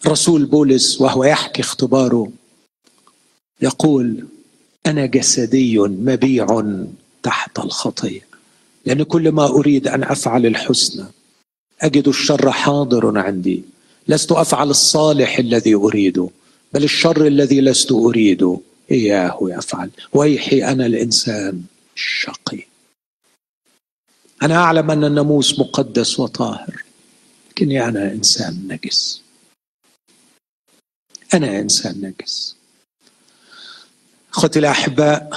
رسول 0.07 0.45
بولس 0.45 1.01
وهو 1.01 1.23
يحكي 1.23 1.61
اختباره 1.61 2.31
يقول 3.61 4.27
أنا 4.85 5.05
جسدي 5.05 5.79
مبيع 5.79 6.63
تحت 7.23 7.59
الخطيه 7.59 8.21
لأن 8.85 9.03
كل 9.03 9.31
ما 9.31 9.45
أريد 9.45 9.87
أن 9.87 10.03
أفعل 10.03 10.45
الحسنى 10.45 11.05
أجد 11.81 12.07
الشر 12.07 12.51
حاضر 12.51 13.17
عندي. 13.19 13.63
لست 14.07 14.31
أفعل 14.31 14.69
الصالح 14.69 15.39
الذي 15.39 15.75
أريده 15.75 16.29
بل 16.73 16.83
الشر 16.83 17.27
الذي 17.27 17.61
لست 17.61 17.91
أريده. 17.91 18.59
إياه 18.91 19.39
يفعل. 19.41 19.89
ويحي 20.13 20.63
أنا 20.63 20.85
الإنسان 20.85 21.63
الشقي. 21.95 22.63
أنا 24.43 24.55
أعلم 24.55 24.91
أن 24.91 25.03
الناموس 25.03 25.59
مقدس 25.59 26.19
وطاهر. 26.19 26.74
لكني 27.55 27.85
أنا 27.85 28.11
إنسان 28.11 28.67
نجس 28.67 29.21
أنا 31.33 31.59
إنسان 31.59 32.01
نجس 32.01 32.55
أخوتي 34.33 34.59
الأحباء 34.59 35.29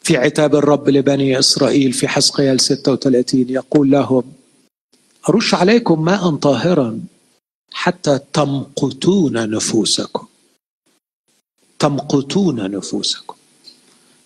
في 0.00 0.16
عتاب 0.16 0.54
الرب 0.54 0.88
لبني 0.88 1.38
إسرائيل 1.38 1.92
في 1.92 2.08
حسقيال 2.08 2.60
36 2.60 3.46
يقول 3.48 3.90
لهم 3.90 4.32
أرش 5.28 5.54
عليكم 5.54 6.04
ماء 6.04 6.36
طاهرا 6.36 7.00
حتى 7.72 8.20
تمقتون 8.32 9.50
نفوسكم. 9.50 10.26
تمقتون 11.78 12.70
نفوسكم. 12.70 13.34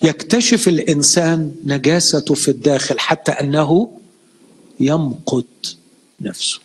يكتشف 0.03 0.69
الإنسان 0.69 1.57
نجاسته 1.65 2.35
في 2.35 2.51
الداخل 2.51 2.99
حتى 2.99 3.33
أنه 3.33 4.02
يمقت 4.81 5.77
نفسه. 6.21 6.61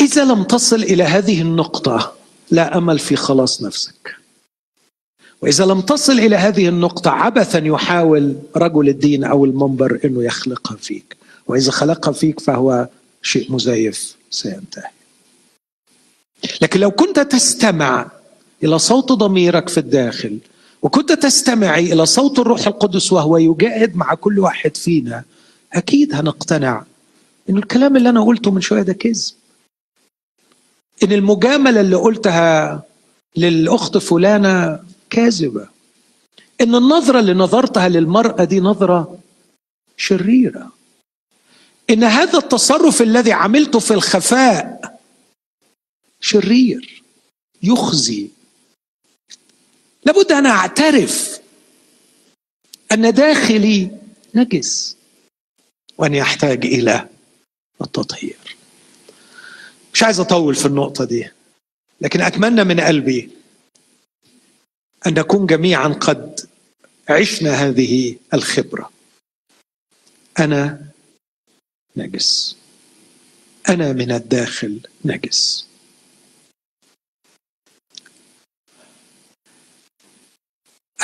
إذا 0.00 0.24
لم 0.24 0.42
تصل 0.42 0.82
إلى 0.82 1.02
هذه 1.04 1.40
النقطة 1.42 2.16
لا 2.50 2.78
أمل 2.78 2.98
في 2.98 3.16
خلاص 3.16 3.62
نفسك. 3.62 4.16
وإذا 5.42 5.64
لم 5.64 5.80
تصل 5.80 6.12
إلى 6.12 6.36
هذه 6.36 6.68
النقطة 6.68 7.10
عبثا 7.10 7.58
يحاول 7.58 8.36
رجل 8.56 8.88
الدين 8.88 9.24
أو 9.24 9.44
المنبر 9.44 10.00
إنه 10.04 10.24
يخلقها 10.24 10.76
فيك. 10.76 11.16
وإذا 11.46 11.70
خلقها 11.70 12.12
فيك 12.12 12.40
فهو 12.40 12.88
شيء 13.22 13.52
مزيف 13.52 14.16
سينتهي. 14.30 14.90
لكن 16.60 16.80
لو 16.80 16.90
كنت 16.90 17.20
تستمع 17.20 18.10
إلى 18.64 18.78
صوت 18.78 19.12
ضميرك 19.12 19.68
في 19.68 19.78
الداخل 19.78 20.38
وكنت 20.84 21.12
تستمعي 21.12 21.92
إلى 21.92 22.06
صوت 22.06 22.38
الروح 22.38 22.66
القدس 22.66 23.12
وهو 23.12 23.36
يجاهد 23.36 23.96
مع 23.96 24.14
كل 24.14 24.38
واحد 24.38 24.76
فينا. 24.76 25.24
أكيد 25.72 26.14
هنقتنع. 26.14 26.84
إن 27.50 27.56
الكلام 27.56 27.96
اللي 27.96 28.08
أنا 28.08 28.24
قلته 28.24 28.50
من 28.50 28.60
شوية 28.60 28.82
ده 28.82 28.92
كذب. 28.92 29.34
إن 31.02 31.12
المجاملة 31.12 31.80
اللي 31.80 31.96
قلتها 31.96 32.82
للأخت 33.36 33.98
فلانة 33.98 34.80
كاذبة. 35.10 35.68
إن 36.60 36.74
النظرة 36.74 37.20
اللي 37.20 37.34
نظرتها 37.34 37.88
للمرأة 37.88 38.44
دي 38.44 38.60
نظرة 38.60 39.18
شريرة. 39.96 40.72
إن 41.90 42.04
هذا 42.04 42.38
التصرف 42.38 43.02
الذي 43.02 43.32
عملته 43.32 43.78
في 43.78 43.94
الخفاء 43.94 44.98
شرير 46.20 47.02
يخزي. 47.62 48.33
لابد 50.06 50.32
أن 50.32 50.46
أعترف 50.46 51.40
أن 52.92 53.12
داخلي 53.12 53.90
نجس 54.34 54.96
وأن 55.98 56.14
يحتاج 56.14 56.66
إلى 56.66 57.08
التطهير. 57.82 58.56
مش 59.94 60.02
عايز 60.02 60.20
أطول 60.20 60.54
في 60.54 60.66
النقطة 60.66 61.04
دي 61.04 61.28
لكن 62.00 62.20
أتمنى 62.20 62.64
من 62.64 62.80
قلبي 62.80 63.30
أن 65.06 65.14
نكون 65.14 65.46
جميعا 65.46 65.88
قد 65.88 66.40
عشنا 67.08 67.50
هذه 67.50 68.16
الخبرة. 68.34 68.90
أنا 70.38 70.86
نجس. 71.96 72.56
أنا 73.68 73.92
من 73.92 74.12
الداخل 74.12 74.80
نجس. 75.04 75.66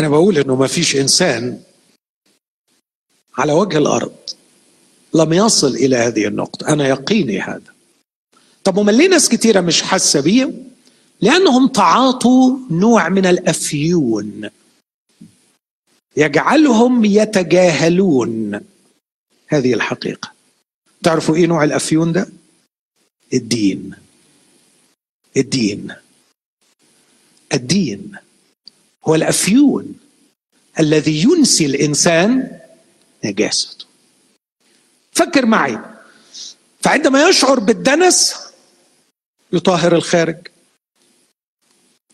أنا 0.00 0.08
بقول 0.08 0.38
إنه 0.38 0.56
ما 0.56 0.66
فيش 0.66 0.96
إنسان 0.96 1.62
على 3.38 3.52
وجه 3.52 3.78
الأرض 3.78 4.16
لم 5.14 5.32
يصل 5.32 5.74
إلى 5.74 5.96
هذه 5.96 6.26
النقطة. 6.26 6.68
أنا 6.68 6.88
يقيني 6.88 7.40
هذا. 7.40 7.74
طب 8.64 8.76
وما 8.76 8.90
ليه 8.92 9.08
ناس 9.08 9.28
كتيرة 9.28 9.60
مش 9.60 9.82
حاسة 9.82 10.20
بيه؟ 10.20 10.52
لأنهم 11.20 11.68
تعاطوا 11.68 12.58
نوع 12.70 13.08
من 13.08 13.26
الأفيون. 13.26 14.50
يجعلهم 16.16 17.04
يتجاهلون 17.04 18.60
هذه 19.48 19.74
الحقيقة. 19.74 20.32
تعرفوا 21.02 21.36
إيه 21.36 21.46
نوع 21.46 21.64
الأفيون 21.64 22.12
ده؟ 22.12 22.28
الدين. 23.34 23.94
الدين. 25.36 25.94
الدين. 27.54 28.16
هو 29.04 29.14
الأفيون 29.14 29.94
الذي 30.80 31.22
ينسي 31.22 31.66
الإنسان 31.66 32.58
نجاسته. 33.24 33.84
فكر 35.12 35.46
معي. 35.46 35.78
فعندما 36.80 37.28
يشعر 37.28 37.60
بالدنس 37.60 38.34
يطهر 39.52 39.94
الخارج. 39.96 40.36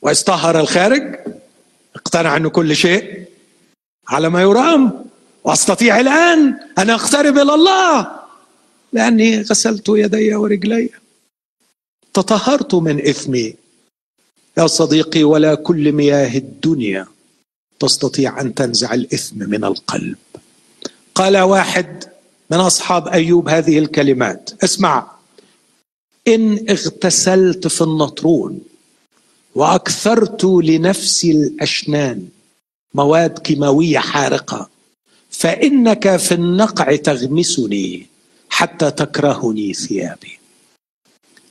وإذ 0.02 0.22
طهر 0.22 0.60
الخارج 0.60 1.16
اقتنع 1.96 2.36
أنه 2.36 2.50
كل 2.50 2.76
شيء 2.76 3.24
على 4.08 4.28
ما 4.28 4.42
يرام. 4.42 5.06
وأستطيع 5.44 6.00
الآن 6.00 6.60
أن 6.78 6.90
أقترب 6.90 7.38
إلى 7.38 7.54
الله. 7.54 8.20
لأني 8.92 9.42
غسلت 9.42 9.88
يدي 9.88 10.34
ورجلي. 10.34 10.90
تطهرت 12.14 12.74
من 12.74 13.08
إثمي. 13.08 13.54
يا 14.58 14.66
صديقي 14.66 15.24
ولا 15.24 15.54
كل 15.54 15.92
مياه 15.92 16.38
الدنيا 16.38 17.06
تستطيع 17.80 18.40
أن 18.40 18.54
تنزع 18.54 18.94
الإثم 18.94 19.38
من 19.38 19.64
القلب. 19.64 20.16
قال 21.14 21.38
واحد 21.38 22.04
من 22.50 22.58
أصحاب 22.58 23.08
أيوب 23.08 23.48
هذه 23.48 23.78
الكلمات. 23.78 24.50
اسمع. 24.64 25.10
إن 26.28 26.66
اغتسلت 26.70 27.66
في 27.66 27.80
النطرون 27.80 28.60
وأكثرت 29.54 30.44
لنفسي 30.44 31.30
الأشنان 31.30 32.28
مواد 32.94 33.38
كيماوية 33.38 33.98
حارقة 33.98 34.68
فإنك 35.30 36.16
في 36.16 36.34
النقع 36.34 36.96
تغمسني 36.96 38.06
حتى 38.48 38.90
تكرهني 38.90 39.74
ثيابي. 39.74 40.38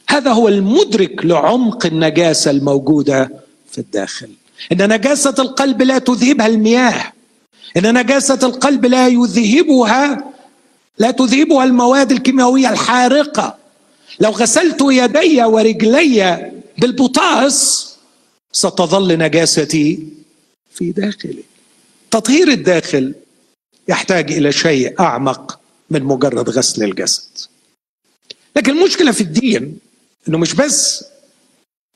هذا 0.10 0.32
هو 0.32 0.48
المدرك 0.48 1.26
لعمق 1.26 1.86
النجاسة 1.86 2.52
الموجودة 2.52 3.32
في 3.72 3.78
الداخل. 3.78 4.30
إن 4.72 4.94
نجاسة 4.94 5.36
القلب 5.40 5.82
لا 5.82 5.98
تذهبها 5.98 6.48
المياه. 6.48 7.14
إن 7.78 7.98
نجاسة 7.98 8.40
القلب 8.44 8.86
لا 8.86 9.08
يذهبها 9.08 10.32
لا 11.00 11.12
تذهبها 11.12 11.64
المواد 11.64 12.12
الكيميائيه 12.12 12.70
الحارقة. 12.70 13.58
لو 14.20 14.30
غسلت 14.30 14.78
يدي 14.82 15.44
ورجلي 15.44 16.52
بالبوتاس 16.78 17.88
ستظل 18.52 19.18
نجاستي 19.18 20.08
في 20.74 20.92
داخلي. 20.92 21.44
تطهير 22.12 22.48
الداخل 22.48 23.14
يحتاج 23.88 24.32
إلى 24.32 24.52
شيء 24.52 25.00
أعمق 25.00 25.60
من 25.90 26.04
مجرد 26.04 26.50
غسل 26.50 26.84
الجسد. 26.84 27.30
لكن 28.56 28.78
المشكلة 28.78 29.12
في 29.12 29.22
الدين 29.22 29.78
إنه 30.28 30.38
مش 30.38 30.54
بس 30.54 31.06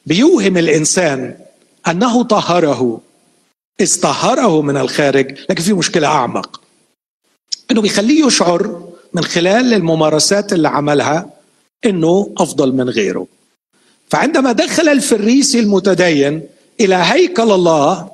بيوهم 0.05 0.57
الإنسان 0.57 1.37
أنه 1.87 2.23
طهره 2.23 3.01
إذ 3.79 4.01
طهره 4.01 4.61
من 4.61 4.77
الخارج 4.77 5.37
لكن 5.49 5.63
في 5.63 5.73
مشكلة 5.73 6.07
أعمق. 6.07 6.61
إنه 7.71 7.81
بيخليه 7.81 8.25
يشعر 8.25 8.89
من 9.13 9.23
خلال 9.23 9.73
الممارسات 9.73 10.53
اللي 10.53 10.67
عملها 10.67 11.29
إنه 11.85 12.33
أفضل 12.37 12.73
من 12.73 12.89
غيره. 12.89 13.27
فعندما 14.09 14.51
دخل 14.51 14.89
الفريسي 14.89 15.59
المتدين 15.59 16.43
إلى 16.79 16.95
هيكل 16.95 17.51
الله 17.51 18.11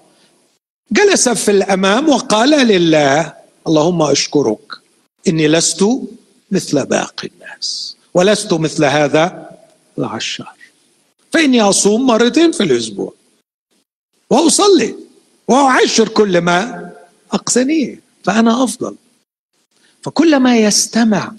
جلس 0.92 1.30
في 1.30 1.52
الأمام 1.52 2.10
وقال 2.10 2.68
لله 2.68 3.34
اللهم 3.68 4.02
أشكرك 4.02 4.74
إني 5.28 5.48
لست 5.48 5.86
مثل 6.52 6.86
باقي 6.86 7.30
الناس 7.36 7.96
ولست 8.14 8.54
مثل 8.54 8.86
هذا 8.86 9.45
العشار 10.00 10.58
فإني 11.34 11.62
أصوم 11.62 12.08
مرتين 12.08 12.52
في 12.52 12.64
الأسبوع. 12.64 13.14
وأصلي. 14.30 14.96
وأعشر 15.48 16.08
كل 16.10 16.38
ما 16.42 16.92
اقتنيه 17.32 18.02
فأنا 18.24 18.64
أفضل. 18.64 18.96
فكلما 20.02 20.58
يستمع 20.58 21.34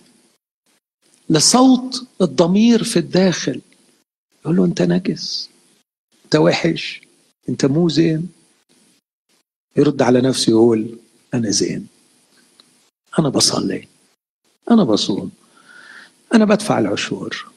لصوت 1.30 2.06
الضمير 2.20 2.84
في 2.84 2.98
الداخل 2.98 3.60
يقول 4.44 4.56
له 4.56 4.64
أنت 4.64 4.82
نجس 4.82 5.50
أنت 6.24 6.36
وحش. 6.36 7.00
أنت 7.48 7.66
مو 7.66 7.88
زين. 7.88 8.28
يرد 9.76 10.02
على 10.02 10.20
نفسه 10.20 10.50
يقول 10.50 10.98
أنا 11.34 11.50
زين. 11.50 11.86
أنا 13.18 13.28
بصلي. 13.28 13.88
أنا 14.70 14.84
بصوم. 14.84 15.30
أنا 16.34 16.44
بدفع 16.44 16.78
العشور. 16.78 17.55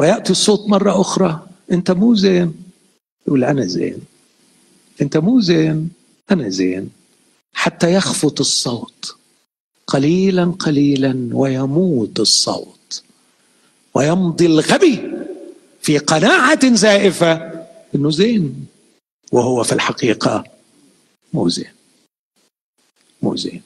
ويأتي 0.00 0.32
الصوت 0.32 0.68
مرة 0.68 1.00
أخرى. 1.00 1.46
أنت 1.72 1.90
مو 1.90 2.14
زين. 2.14 2.54
يقول 3.26 3.44
أنا 3.44 3.64
زين. 3.66 4.00
أنت 5.02 5.16
مو 5.16 5.40
زين. 5.40 5.90
أنا 6.30 6.48
زين. 6.48 6.90
حتى 7.52 7.92
يخفت 7.92 8.40
الصوت. 8.40 9.16
قليلا 9.86 10.44
قليلا 10.44 11.30
ويموت 11.32 12.20
الصوت. 12.20 13.02
ويمضي 13.94 14.46
الغبي 14.46 15.12
في 15.82 15.98
قناعة 15.98 16.74
زائفة 16.74 17.64
إنه 17.94 18.10
زين. 18.10 18.66
وهو 19.32 19.62
في 19.62 19.72
الحقيقة 19.72 20.44
مو 21.32 21.48
زين. 21.48 21.72
مو 23.22 23.36
زين. 23.36 23.62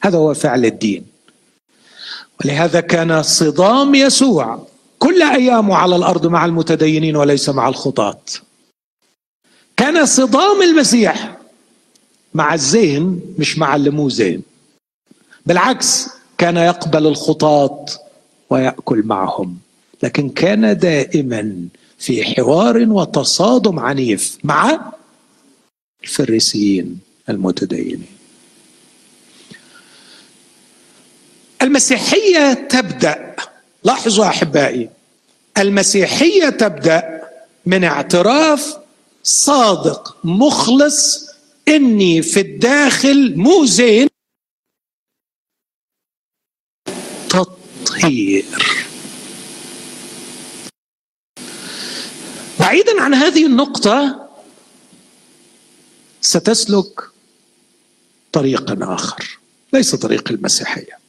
هذا 0.00 0.18
هو 0.18 0.34
فعل 0.34 0.64
الدين. 0.64 1.06
ولهذا 2.44 2.80
كان 2.80 3.22
صدام 3.22 3.94
يسوع 3.94 4.66
كل 4.98 5.22
أيامه 5.22 5.76
على 5.76 5.96
الأرض 5.96 6.26
مع 6.26 6.44
المتدينين 6.44 7.16
وليس 7.16 7.48
مع 7.48 7.68
الخطاة. 7.68 8.20
كان 9.76 10.06
صدام 10.06 10.62
المسيح 10.62 11.36
مع 12.34 12.54
الزين 12.54 13.20
مش 13.38 13.58
مع 13.58 13.76
اللي 13.76 13.90
مو 13.90 14.08
زين. 14.08 14.42
بالعكس 15.46 16.08
كان 16.38 16.56
يقبل 16.56 17.06
الخطاة 17.06 17.84
ويأكل 18.50 19.02
معهم. 19.04 19.58
لكن 20.02 20.28
كان 20.28 20.78
دائما 20.78 21.68
في 21.98 22.24
حوار 22.24 22.86
وتصادم 22.88 23.78
عنيف 23.78 24.38
مع 24.44 24.92
الفريسيين 26.04 26.98
المتدينين. 27.28 28.15
المسيحية 31.66 32.54
تبدأ 32.54 33.36
لاحظوا 33.84 34.26
أحبائي 34.26 34.90
المسيحية 35.58 36.48
تبدأ 36.48 37.22
من 37.66 37.84
اعتراف 37.84 38.78
صادق 39.22 40.16
مخلص 40.24 41.28
إني 41.68 42.22
في 42.22 42.40
الداخل 42.40 43.36
مو 43.36 43.64
زين. 43.64 44.08
تطهير. 47.28 48.44
بعيدا 52.60 53.02
عن 53.02 53.14
هذه 53.14 53.46
النقطة 53.46 54.28
ستسلك 56.20 57.00
طريقا 58.32 58.94
آخر 58.94 59.38
ليس 59.72 59.94
طريق 59.94 60.30
المسيحية. 60.30 61.05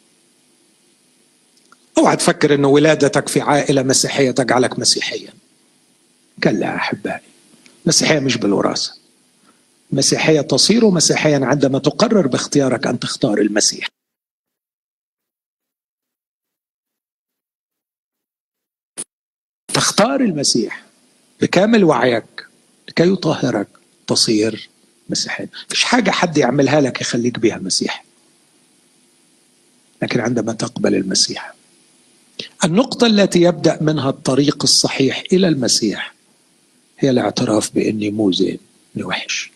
اوعى 1.98 2.16
تفكر 2.16 2.54
انه 2.56 2.68
ولادتك 2.68 3.28
في 3.28 3.42
عائلة 3.42 3.84
مسيحية 3.84 4.32
تجعلك 4.32 4.80
مسيحيا 4.80 5.34
كلا 6.44 6.76
أحبائي 6.76 7.22
المسيحية 7.84 8.20
مش 8.20 8.38
بالوراثة. 8.38 8.94
المسيحية 9.92 10.42
تصير 10.42 10.90
مسيحيا 10.90 11.40
عندما 11.44 11.80
تقرر 11.80 12.28
باختيارك 12.28 12.88
أن 12.88 13.00
تختار 13.00 13.38
المسيح. 13.38 13.88
تختار 19.74 20.22
المسيح 20.22 20.84
بكامل 21.42 21.84
وعيك 21.84 22.48
لكي 22.90 23.12
يطهرك 23.12 23.68
تصير 24.08 24.70
مسيحيا. 25.10 25.48
مفيش 25.66 25.84
حاجة 25.84 26.12
حد 26.12 26.38
يعملها 26.38 26.82
لك 26.82 27.02
يخليك 27.02 27.40
بها 27.40 27.58
مسيح 27.58 28.06
لكن 30.02 30.20
عندما 30.20 30.54
تقبل 30.54 30.96
المسيح 30.96 31.54
النقطة 32.64 33.08
التي 33.08 33.42
يبدأ 33.42 33.78
منها 33.82 34.10
الطريق 34.10 34.64
الصحيح 34.64 35.24
إلى 35.34 35.48
المسيح 35.48 36.14
هي 37.00 37.10
الاعتراف 37.10 37.72
بإني 37.76 38.10
مو 38.10 38.32
زين 38.32 38.58
إني 38.96 39.04
وحش 39.04 39.52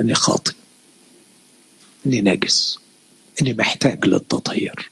إني 0.00 0.14
خاطئ 0.14 0.52
إني 2.06 2.20
ناجس 2.20 2.78
إني 3.42 3.54
محتاج 3.54 4.06
للتطهير. 4.06 4.90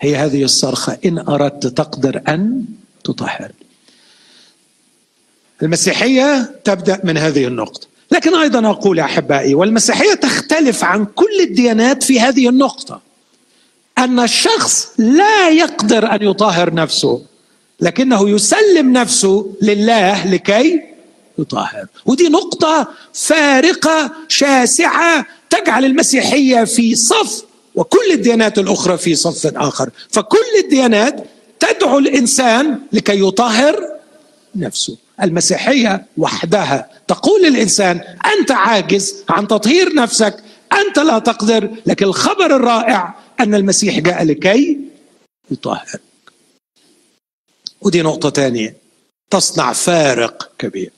هي 0.00 0.16
هذه 0.16 0.44
الصرخة 0.44 0.98
إن 1.04 1.18
أردت 1.18 1.66
تقدر 1.66 2.22
أن 2.28 2.64
تطهر 3.04 3.52
المسيحية 5.62 6.54
تبدأ 6.64 7.00
من 7.04 7.16
هذه 7.16 7.46
النقطة. 7.46 7.86
لكن 8.10 8.34
أيضا 8.34 8.70
أقول 8.70 8.98
يا 8.98 9.04
أحبائي 9.04 9.54
والمسيحية 9.54 10.14
تختلف 10.14 10.84
عن 10.84 11.04
كل 11.04 11.40
الديانات 11.40 12.02
في 12.02 12.20
هذه 12.20 12.48
النقطة. 12.48 13.00
أن 13.98 14.20
الشخص 14.20 14.88
لا 14.98 15.48
يقدر 15.48 16.14
أن 16.14 16.22
يطهر 16.22 16.74
نفسه 16.74 17.22
لكنه 17.80 18.30
يسلم 18.30 18.92
نفسه 18.92 19.52
لله 19.62 20.26
لكي 20.26 20.80
يطهر 21.38 21.86
ودي 22.06 22.28
نقطة 22.28 22.88
فارقة 23.14 24.12
شاسعة 24.28 25.26
تجعل 25.50 25.84
المسيحية 25.84 26.64
في 26.64 26.94
صف 26.94 27.42
وكل 27.74 28.12
الديانات 28.12 28.58
الأخرى 28.58 28.98
في 28.98 29.14
صف 29.14 29.56
آخر. 29.56 29.90
فكل 30.10 30.46
الديانات 30.64 31.24
تدعو 31.60 31.98
الإنسان 31.98 32.78
لكي 32.92 33.20
يطهر 33.20 33.88
نفسه. 34.56 34.96
المسيحية 35.22 36.06
وحدها 36.16 36.90
تقول 37.08 37.42
للإنسان 37.42 38.00
أنت 38.38 38.50
عاجز 38.50 39.14
عن 39.28 39.48
تطهير 39.48 39.94
نفسك 39.94 40.36
أنت 40.72 40.98
لا 40.98 41.18
تقدر 41.18 41.70
لكن 41.86 42.06
الخبر 42.06 42.56
الرائع 42.56 43.14
أن 43.42 43.54
المسيح 43.54 43.98
جاء 43.98 44.24
لكي 44.24 44.78
يطهر 45.50 46.00
ودي 47.80 48.02
نقطة 48.02 48.30
ثانية 48.30 48.76
تصنع 49.30 49.72
فارق 49.72 50.50
كبير. 50.58 50.92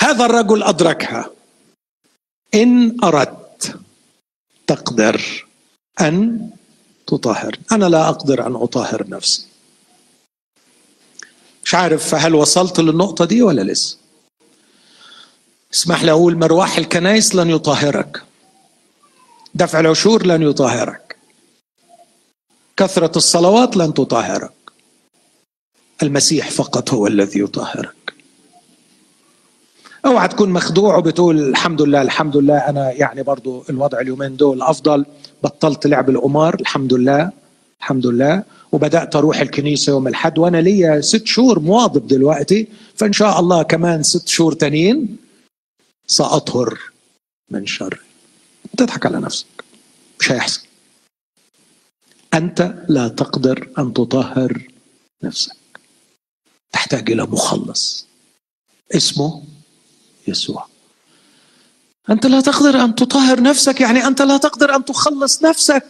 هذا 0.00 0.24
الرجل 0.26 0.62
أدركها. 0.62 1.30
إن 2.54 3.04
أردت 3.04 3.78
تقدر 4.66 5.46
أن 6.00 6.50
تطهر. 7.06 7.58
أنا 7.72 7.84
لا 7.84 8.08
أقدر 8.08 8.46
أن 8.46 8.54
أطهر 8.54 9.08
نفسي. 9.08 9.46
مش 11.64 11.74
عارف 11.74 12.14
هل 12.14 12.34
وصلت 12.34 12.80
للنقطة 12.80 13.24
دي 13.24 13.42
ولا 13.42 13.62
لسه. 13.72 13.98
اسمح 15.74 16.02
لي 16.02 16.10
أقول 16.10 16.36
مروح 16.36 16.78
الكنائس 16.78 17.34
لن 17.34 17.50
يطهرك. 17.50 18.22
دفع 19.54 19.80
العشور 19.80 20.26
لن 20.26 20.42
يطهرك. 20.42 21.01
كثرة 22.76 23.18
الصلوات 23.18 23.76
لن 23.76 23.94
تطهرك. 23.94 24.52
المسيح 26.02 26.50
فقط 26.50 26.94
هو 26.94 27.06
الذي 27.06 27.40
يطهرك. 27.40 27.94
أوعى 30.06 30.28
تكون 30.28 30.50
مخدوع 30.50 30.96
وبتقول 30.96 31.48
الحمد 31.48 31.82
لله 31.82 32.02
الحمد 32.02 32.36
لله. 32.36 32.58
أنا 32.58 32.92
يعني 32.92 33.22
برضو 33.22 33.64
الوضع 33.70 34.00
اليومين 34.00 34.36
دول 34.36 34.62
أفضل. 34.62 35.06
بطلت 35.42 35.86
لعب 35.86 36.10
القمار 36.10 36.54
الحمد 36.60 36.94
لله 36.94 37.30
الحمد 37.80 38.06
لله. 38.06 38.42
وبدأت 38.72 39.16
أروح 39.16 39.40
الكنيسة 39.40 39.90
يوم 39.90 40.08
الأحد. 40.08 40.38
وأنا 40.38 40.60
ليا 40.60 41.00
ست 41.00 41.26
شهور 41.26 41.58
مواظب 41.60 42.06
دلوقتي. 42.06 42.68
فإن 42.96 43.12
شاء 43.12 43.40
الله 43.40 43.62
كمان 43.62 44.02
ست 44.02 44.28
شهور 44.28 44.52
تانيين 44.52 45.16
سأطهر 46.06 46.78
من 47.50 47.66
شر. 47.66 48.00
تضحك 48.78 49.06
على 49.06 49.20
نفسك. 49.20 49.46
مش 50.20 50.32
هيحصل. 50.32 50.71
أنت 52.34 52.74
لا 52.88 53.08
تقدر 53.08 53.68
أن 53.78 53.92
تطهر 53.92 54.62
نفسك. 55.22 55.56
تحتاج 56.72 57.10
إلى 57.10 57.22
مخلص. 57.22 58.06
اسمه 58.94 59.42
يسوع. 60.28 60.66
أنت 62.10 62.26
لا 62.26 62.40
تقدر 62.40 62.84
أن 62.84 62.94
تطهر 62.94 63.42
نفسك 63.42 63.80
يعني 63.80 64.06
أنت 64.06 64.22
لا 64.22 64.36
تقدر 64.36 64.76
أن 64.76 64.84
تخلص 64.84 65.42
نفسك. 65.42 65.84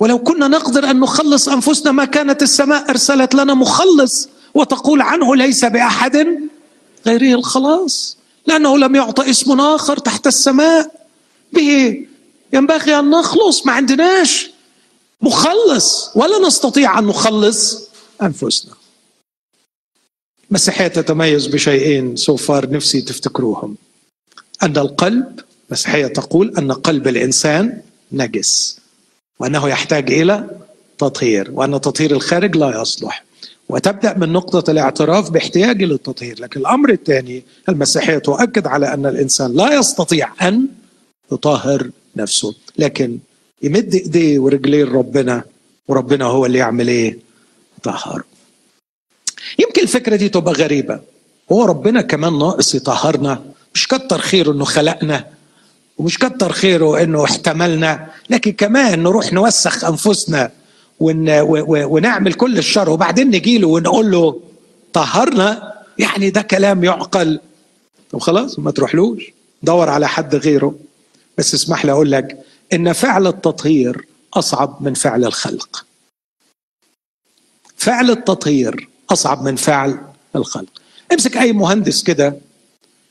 ولو 0.00 0.18
كنا 0.18 0.48
نقدر 0.48 0.90
أن 0.90 1.00
نخلص 1.00 1.48
أنفسنا 1.48 1.92
ما 1.92 2.04
كانت 2.04 2.42
السماء 2.42 2.90
أرسلت 2.90 3.34
لنا 3.34 3.54
مخلص 3.54 4.28
وتقول 4.54 5.00
عنه 5.00 5.36
ليس 5.36 5.64
بأحد 5.64 6.38
غيره 7.06 7.38
الخلاص. 7.38 8.16
لأنه 8.46 8.78
لم 8.78 8.94
يعطى 8.94 9.30
اسم 9.30 9.60
آخر 9.60 9.98
تحت 9.98 10.26
السماء. 10.26 11.08
به 11.52 12.06
ينبغي 12.52 12.98
أن 12.98 13.10
نخلص 13.10 13.66
ما 13.66 13.72
عندناش. 13.72 14.51
مخلص 15.22 16.10
ولا 16.14 16.46
نستطيع 16.46 16.98
أن 16.98 17.04
نخلص 17.06 17.88
أنفسنا. 18.22 18.72
المسيحيه 20.50 20.86
تتميز 20.86 21.46
بشيئين 21.46 22.16
سوفار 22.16 22.70
نفسي 22.70 23.02
تفتكروهم. 23.02 23.76
أن 24.62 24.76
القلب 24.78 25.40
المسيحيه 25.68 26.06
تقول 26.06 26.54
أن 26.58 26.72
قلب 26.72 27.08
الإنسان 27.08 27.80
نجس 28.12 28.78
وأنه 29.40 29.68
يحتاج 29.68 30.12
إلى 30.12 30.50
تطهير 30.98 31.50
وأن 31.50 31.80
تطهير 31.80 32.10
الخارج 32.10 32.56
لا 32.56 32.80
يصلح. 32.80 33.24
وتبدأ 33.68 34.18
من 34.18 34.32
نقطة 34.32 34.70
الاعتراف 34.70 35.30
باحتياج 35.30 35.82
للتطهير. 35.82 36.40
لكن 36.40 36.60
الأمر 36.60 36.90
الثاني 36.90 37.42
المسيحية 37.68 38.18
تؤكد 38.18 38.66
على 38.66 38.94
أن 38.94 39.06
الإنسان 39.06 39.52
لا 39.56 39.74
يستطيع 39.74 40.48
أن 40.48 40.66
يطهر 41.32 41.90
نفسه. 42.16 42.54
لكن 42.78 43.18
يمد 43.62 43.94
ايديه 43.94 44.38
ورجليه 44.38 44.84
لربنا 44.84 45.44
وربنا 45.88 46.24
هو 46.24 46.46
اللي 46.46 46.58
يعمل 46.58 46.88
إيه؟ 46.88 47.18
يطهر. 47.78 48.22
يمكن 49.58 49.82
الفكرة 49.82 50.16
دي 50.16 50.28
تبقى 50.28 50.52
غريبة. 50.52 51.00
هو 51.52 51.64
ربنا 51.64 52.02
كمان 52.02 52.38
ناقص 52.38 52.74
يطهرنا. 52.74 53.44
مش 53.74 53.88
كتر 53.88 54.18
خيره 54.18 54.52
إنه 54.52 54.64
خلقنا 54.64 55.24
ومش 55.98 56.18
كتر 56.18 56.52
خيره 56.52 57.02
إنه 57.02 57.24
احتملنا 57.24 58.08
لكن 58.30 58.52
كمان 58.52 59.02
نروح 59.02 59.32
نوسخ 59.32 59.84
أنفسنا 59.84 60.50
ون 61.00 61.26
ونعمل 61.66 62.32
كل 62.34 62.58
الشر 62.58 62.90
وبعدين 62.90 63.26
نجي 63.30 63.58
له 63.58 63.68
ونقول 63.68 64.10
له 64.10 64.40
طهرنا؟ 64.92 65.72
يعني 65.98 66.30
ده 66.30 66.42
كلام 66.42 66.84
يعقل. 66.84 67.40
طب 68.10 68.18
خلاص 68.18 68.58
ما 68.58 68.70
تروحلوش. 68.70 69.32
دور 69.62 69.88
على 69.88 70.08
حد 70.08 70.34
غيره. 70.34 70.74
بس 71.38 71.54
اسمح 71.54 71.84
لي 71.84 71.92
أقول 71.92 72.10
لك 72.10 72.38
إن 72.72 72.92
فعل 72.92 73.26
التطهير 73.26 74.06
أصعب 74.34 74.82
من 74.82 74.94
فعل 74.94 75.24
الخلق. 75.24 75.86
فعل 77.76 78.10
التطهير 78.10 78.88
أصعب 79.10 79.42
من 79.42 79.56
فعل 79.56 79.98
الخلق. 80.36 80.82
امسك 81.12 81.36
أي 81.36 81.52
مهندس 81.52 82.02
كده 82.02 82.36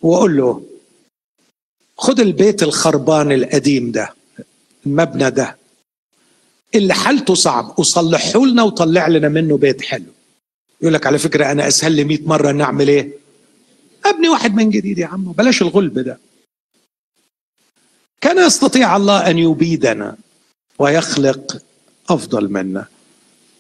واقول 0.01 0.38
له 0.38 0.64
خد 1.97 2.20
البيت 2.20 2.64
الخربان 2.64 3.32
القديم 3.32 3.91
ده 3.91 4.14
المبنى 4.86 5.30
ده 5.32 5.57
اللي 6.76 6.93
حالته 6.93 7.34
صعب 7.36 7.80
وصلحه 7.80 8.45
لنا 8.45 8.64
وطلع 8.64 9.07
لنا 9.07 9.30
منه 9.30 9.57
بيت 9.57 9.82
حلو. 9.82 10.05
يقول 10.82 10.93
لك 10.93 11.07
على 11.07 11.18
فكرة 11.18 11.51
أنا 11.51 11.68
أسهل 11.68 11.91
لي 11.91 12.03
100 12.03 12.20
مرة 12.28 12.51
نعمل 12.51 12.88
إيه؟ 12.88 13.12
أبني 14.05 14.30
واحد 14.30 14.55
من 14.55 14.70
جديد 14.70 14.97
يا 14.97 15.07
عم 15.07 15.32
بلاش 15.32 15.62
الغلب 15.62 15.99
ده. 15.99 16.20
كان 18.22 18.47
يستطيع 18.47 18.95
الله 18.95 19.30
أن 19.30 19.38
يبيدنا 19.38 20.15
ويخلق 20.80 21.61
أفضل 22.09 22.51
منا. 22.51 22.86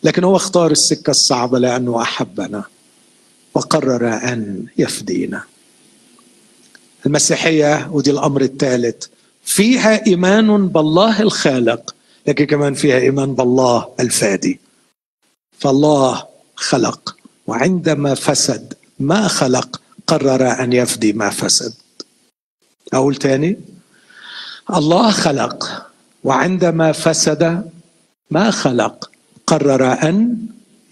لكن 0.03 0.23
هو 0.23 0.35
اختار 0.35 0.71
السكة 0.71 1.11
الصعبة 1.11 1.59
لأنه 1.59 2.01
أحبنا 2.01 2.63
وقرر 3.53 4.07
أن 4.07 4.65
يفدينا. 4.77 5.43
المسيحية 7.05 7.89
ودي 7.91 8.11
الأمر 8.11 8.41
الثالث 8.41 9.05
فيها 9.43 10.05
إيمان 10.07 10.67
بالله 10.67 11.21
الخالق 11.21 11.95
لكن 12.27 12.45
كمان 12.45 12.73
فيها 12.73 12.97
إيمان 12.97 13.35
بالله 13.35 13.89
الفادي. 13.99 14.59
فالله 15.59 16.25
خلق 16.55 17.15
وعندما 17.47 18.15
فسد 18.15 18.73
ما 18.99 19.27
خلق 19.27 19.81
قرر 20.07 20.63
أن 20.63 20.73
يفدي 20.73 21.13
ما 21.13 21.29
فسد. 21.29 21.73
أقول 22.93 23.15
تاني؟ 23.15 23.57
الله 24.77 25.11
خلق. 25.11 25.87
وعندما 26.23 26.91
فسد 26.91 27.69
ما 28.31 28.51
خلق 28.51 29.11
قرر 29.47 29.83
أن 30.09 30.37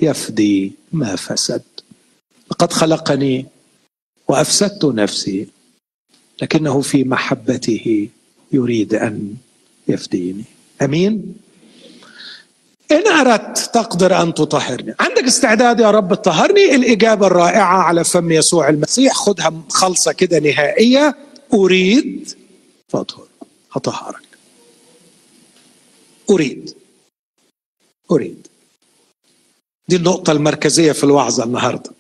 يفدي 0.01 0.73
ما 0.91 1.15
فسد. 1.15 1.61
لقد 2.51 2.73
خلقني 2.73 3.45
وأفسدت 4.27 4.85
نفسي 4.85 5.47
لكنه 6.41 6.81
في 6.81 7.03
محبته 7.03 8.09
يريد 8.51 8.93
أن 8.93 9.35
يفديني. 9.87 10.43
أمين؟ 10.81 11.35
إن 12.91 13.07
أردت 13.07 13.69
تقدر 13.73 14.21
أن 14.21 14.33
تطهرني. 14.33 14.93
عندك 14.99 15.23
استعداد 15.23 15.79
يا 15.79 15.91
رب 15.91 16.13
تطهرني؟ 16.13 16.75
الإجابة 16.75 17.27
الرائعة 17.27 17.77
على 17.77 18.03
فم 18.03 18.31
يسوع 18.31 18.69
المسيح. 18.69 19.13
خدها 19.13 19.53
خلصة 19.69 20.11
كده 20.11 20.39
نهائية. 20.39 21.15
أريد 21.53 22.29
فاطهر 22.87 23.28
هطهرك 23.71 24.29
أريد. 26.29 26.75
أريد. 28.11 28.47
دي 29.87 29.95
النقطة 29.95 30.31
المركزية 30.31 30.91
في 30.91 31.03
الوعظه 31.03 31.43
النهارده. 31.43 31.91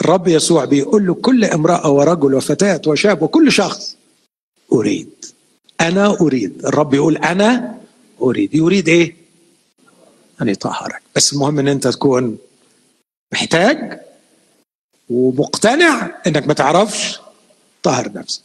الرب 0.00 0.28
يسوع 0.28 0.64
بيقول 0.64 1.06
له 1.06 1.14
كل 1.14 1.44
امرأة 1.44 1.90
ورجل 1.90 2.34
وفتاة 2.34 2.80
وشاب 2.86 3.22
وكل 3.22 3.52
شخص 3.52 3.96
أريد. 4.72 5.24
أنا 5.80 6.20
أريد. 6.20 6.64
الرب 6.66 6.94
يقول 6.94 7.16
أنا 7.16 7.80
أريد. 8.22 8.54
يريد 8.54 8.88
إيه؟ 8.88 9.16
أن 10.42 10.48
يطهرك. 10.48 11.02
بس 11.16 11.32
المهم 11.32 11.58
أن 11.58 11.68
أنت 11.68 11.88
تكون 11.88 12.38
محتاج 13.32 14.00
ومقتنع 15.10 16.22
أنك 16.26 16.46
ما 16.46 16.54
تعرفش 16.54 17.20
طهر 17.82 18.12
نفسك. 18.12 18.42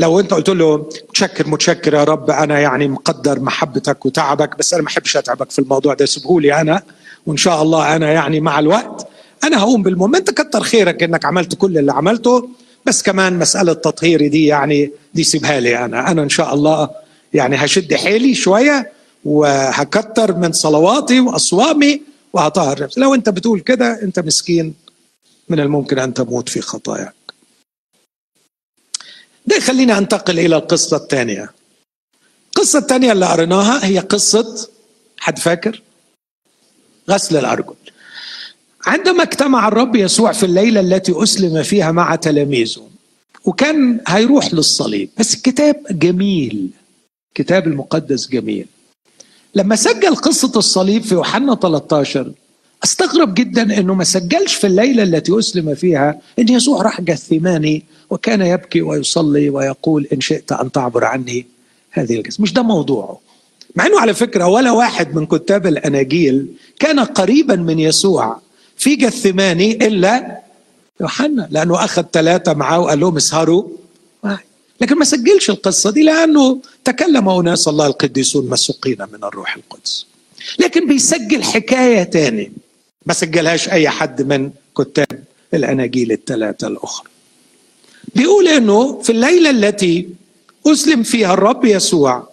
لو 0.00 0.20
انت 0.20 0.34
قلت 0.34 0.48
له 0.48 0.86
متشكر 1.08 1.48
متشكر 1.48 1.94
يا 1.94 2.04
رب 2.04 2.30
أنا 2.30 2.60
يعني 2.60 2.88
مقدر 2.88 3.40
محبتك 3.40 4.06
وتعبك 4.06 4.58
بس 4.58 4.74
أنا 4.74 4.82
ما 4.82 4.88
أحبش 4.88 5.16
أتعبك 5.16 5.50
في 5.50 5.58
الموضوع 5.58 5.94
ده 5.94 6.06
سيبهولي 6.06 6.60
أنا 6.60 6.82
وإن 7.26 7.36
شاء 7.36 7.62
الله 7.62 7.96
أنا 7.96 8.12
يعني 8.12 8.40
مع 8.40 8.58
الوقت 8.58 9.08
أنا 9.44 9.58
هقوم 9.58 9.82
بالمهم. 9.82 10.14
أنت 10.14 10.30
كتر 10.30 10.62
خيرك 10.62 11.02
إنك 11.02 11.24
عملت 11.24 11.54
كل 11.54 11.78
اللي 11.78 11.92
عملته 11.92 12.48
بس 12.86 13.02
كمان 13.02 13.38
مسألة 13.38 13.72
تطهيري 13.72 14.28
دي 14.28 14.46
يعني 14.46 14.90
دي 15.14 15.24
سيبها 15.24 15.60
لي 15.60 15.84
أنا. 15.84 16.10
أنا 16.10 16.22
إن 16.22 16.28
شاء 16.28 16.54
الله 16.54 16.90
يعني 17.32 17.56
هشد 17.56 17.94
حيلي 17.94 18.34
شوية 18.34 18.92
وهكتر 19.24 20.36
من 20.36 20.52
صلواتي 20.52 21.20
وأصوامي 21.20 22.02
وهطهر 22.32 22.82
نفسي. 22.82 23.00
لو 23.00 23.14
أنت 23.14 23.28
بتقول 23.28 23.60
كده 23.60 24.02
أنت 24.02 24.18
مسكين 24.18 24.74
من 25.48 25.60
الممكن 25.60 25.98
أن 25.98 26.14
تموت 26.14 26.48
في 26.48 26.60
خطاياك. 26.60 27.14
ده 29.50 29.56
يخليني 29.56 29.98
أنتقل 29.98 30.38
إلى 30.38 30.56
القصة 30.56 30.96
الثانية. 30.96 31.50
القصة 32.46 32.78
الثانية 32.78 33.12
اللي 33.12 33.26
قريناها 33.26 33.86
هي 33.86 33.98
قصة 33.98 34.68
حد 35.18 35.38
فاكر؟ 35.38 35.82
غسل 37.10 37.36
الأرجل. 37.36 37.74
عندما 38.86 39.22
اجتمع 39.22 39.68
الرب 39.68 39.96
يسوع 39.96 40.32
في 40.32 40.46
الليلة 40.46 40.80
التي 40.80 41.22
أسلم 41.22 41.62
فيها 41.62 41.92
مع 41.92 42.14
تلاميذه 42.14 42.88
وكان 43.44 44.00
هيروح 44.08 44.54
للصليب. 44.54 45.10
بس 45.18 45.34
الكتاب 45.34 45.82
جميل. 45.90 46.70
الكتاب 47.28 47.66
المقدس 47.66 48.28
جميل. 48.28 48.66
لما 49.54 49.76
سجل 49.76 50.16
قصة 50.16 50.52
الصليب 50.56 51.02
في 51.02 51.14
يوحنا 51.14 51.54
13 51.54 52.32
أستغرب 52.84 53.34
جدا 53.34 53.78
إنه 53.78 53.94
ما 53.94 54.04
سجلش 54.04 54.54
في 54.54 54.66
الليلة 54.66 55.02
التي 55.02 55.38
أسلم 55.38 55.74
فيها 55.74 56.18
إن 56.38 56.48
يسوع 56.48 56.82
راح 56.82 57.00
جثماني 57.00 57.84
وكان 58.10 58.40
يبكي 58.40 58.82
ويصلي 58.82 59.50
ويقول 59.50 60.06
إن 60.12 60.20
شئت 60.20 60.52
أن 60.52 60.72
تعبر 60.72 61.04
عني 61.04 61.46
هذه 61.90 62.16
الجسم 62.16 62.42
مش 62.42 62.52
ده 62.52 62.62
موضوعه. 62.62 63.18
مع 63.76 63.86
إنه 63.86 64.00
على 64.00 64.14
فكرة 64.14 64.46
ولا 64.46 64.70
واحد 64.70 65.14
من 65.14 65.26
كتاب 65.26 65.66
الأناجيل 65.66 66.46
كان 66.78 67.00
قريبا 67.00 67.56
من 67.56 67.78
يسوع 67.78 68.40
في 68.76 68.96
جثماني 68.96 69.72
إلا 69.86 70.38
يوحنا 71.00 71.48
لأنه 71.50 71.84
أخذ 71.84 72.02
ثلاثة 72.12 72.54
معاه 72.54 72.80
وقال 72.80 73.00
لهم 73.00 73.16
اسهروا 73.16 73.64
لكن 74.80 74.98
ما 74.98 75.04
سجلش 75.04 75.50
القصة 75.50 75.90
دي 75.90 76.02
لأنه 76.02 76.58
تكلم 76.84 77.28
اناس 77.28 77.68
الله 77.68 77.86
القديسون 77.86 78.50
مسوقين 78.50 78.96
من 79.12 79.24
الروح 79.24 79.56
القدس. 79.56 80.06
لكن 80.58 80.88
بيسجل 80.88 81.42
حكاية 81.42 82.02
تاني. 82.02 82.52
ما 83.06 83.14
سجلهاش 83.14 83.68
أي 83.68 83.88
حد 83.88 84.22
من 84.22 84.50
كتاب 84.78 85.24
الأناجيل 85.54 86.12
الثلاثة 86.12 86.66
الأخرى. 86.66 87.08
بيقول 88.14 88.48
إنه 88.48 89.02
في 89.02 89.12
الليلة 89.12 89.50
التي 89.50 90.08
أسلم 90.66 91.02
فيها 91.02 91.34
الرب 91.34 91.64
يسوع 91.64 92.28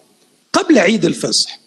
قبل 0.52 0.78
عيد 0.78 1.04
الفصح 1.04 1.58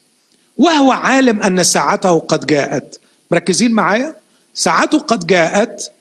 وهو 0.58 0.91
عالم 0.91 1.41
أن 1.41 1.64
ساعته 1.64 2.20
قد 2.20 2.45
جاءت. 2.45 2.99
مركزين 3.32 3.72
معايا؟ 3.72 4.16
ساعته 4.54 4.99
قد 4.99 5.28
جاءت. 5.28 5.91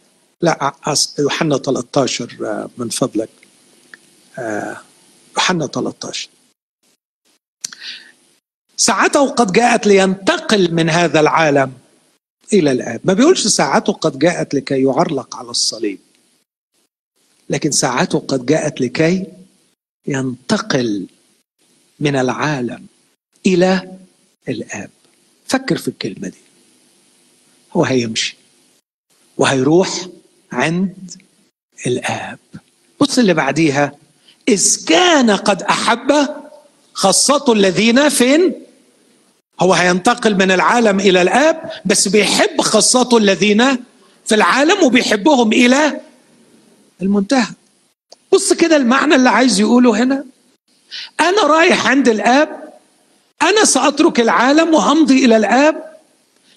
لا 0.43 0.75
يوحنا 1.19 1.59
13 1.59 2.37
آه، 2.45 2.71
من 2.79 2.89
فضلك. 2.89 3.29
آه، 4.39 4.77
يوحنا 5.37 5.67
13 5.67 6.29
ساعته 8.77 9.31
قد 9.31 9.53
جاءت 9.53 9.87
لينتقل 9.87 10.75
من 10.75 10.91
هذا 10.91 11.21
العالم 11.21 11.73
إلى 12.53 12.73
الاب 12.73 13.01
ما 13.05 13.13
بيقولش 13.13 13.47
ساعته 13.47 13.93
قد 13.93 14.19
جاءت 14.19 14.55
لكي 14.55 14.83
يعلق 14.83 15.37
على 15.37 15.51
الصليب. 15.51 15.99
لكن 17.51 17.71
ساعته 17.71 18.19
قد 18.19 18.47
جاءت 18.47 18.81
لكي 18.81 19.27
ينتقل 20.07 21.07
من 22.01 22.17
العالم 22.17 22.87
إلى 23.47 23.99
الآب. 24.49 24.91
فكر 25.47 25.79
في 25.79 25.89
الكلمة 25.89 26.29
دي. 26.29 26.39
هو 27.73 27.85
هيمشي. 27.85 28.37
وهيروح 29.37 30.07
عند 30.53 31.11
الآب. 31.87 32.39
بص 33.01 33.19
اللي 33.19 33.35
بعديها. 33.35 33.97
إذ 34.49 34.85
كان 34.87 35.31
قد 35.31 35.63
أحب 35.63 36.29
خاصته 36.93 37.53
الذين 37.53 38.09
فين؟ 38.09 38.55
هو 39.61 39.75
هينتقل 39.75 40.35
من 40.35 40.51
العالم 40.51 41.01
إلى 41.01 41.23
الآب 41.23 41.71
بس 41.85 42.09
بيحب 42.09 42.61
خاصته 42.61 43.17
الذين 43.17 43.77
في 44.27 44.35
العالم 44.35 44.85
وبيحبهم 44.85 45.53
إلى 45.53 46.01
المنتهى. 47.03 47.47
بص 48.33 48.53
كده 48.53 48.77
المعنى 48.77 49.15
اللي 49.15 49.31
عايز 49.31 49.61
يقوله 49.61 50.03
هنا. 50.03 50.25
أنا 51.21 51.43
رايح 51.43 51.87
عند 51.87 52.09
الآب 52.09 52.75
أنا 53.43 53.65
سأترك 53.65 54.21
العالم 54.21 54.75
وامضي 54.75 55.25
إلى 55.25 55.37
الآب 55.37 55.97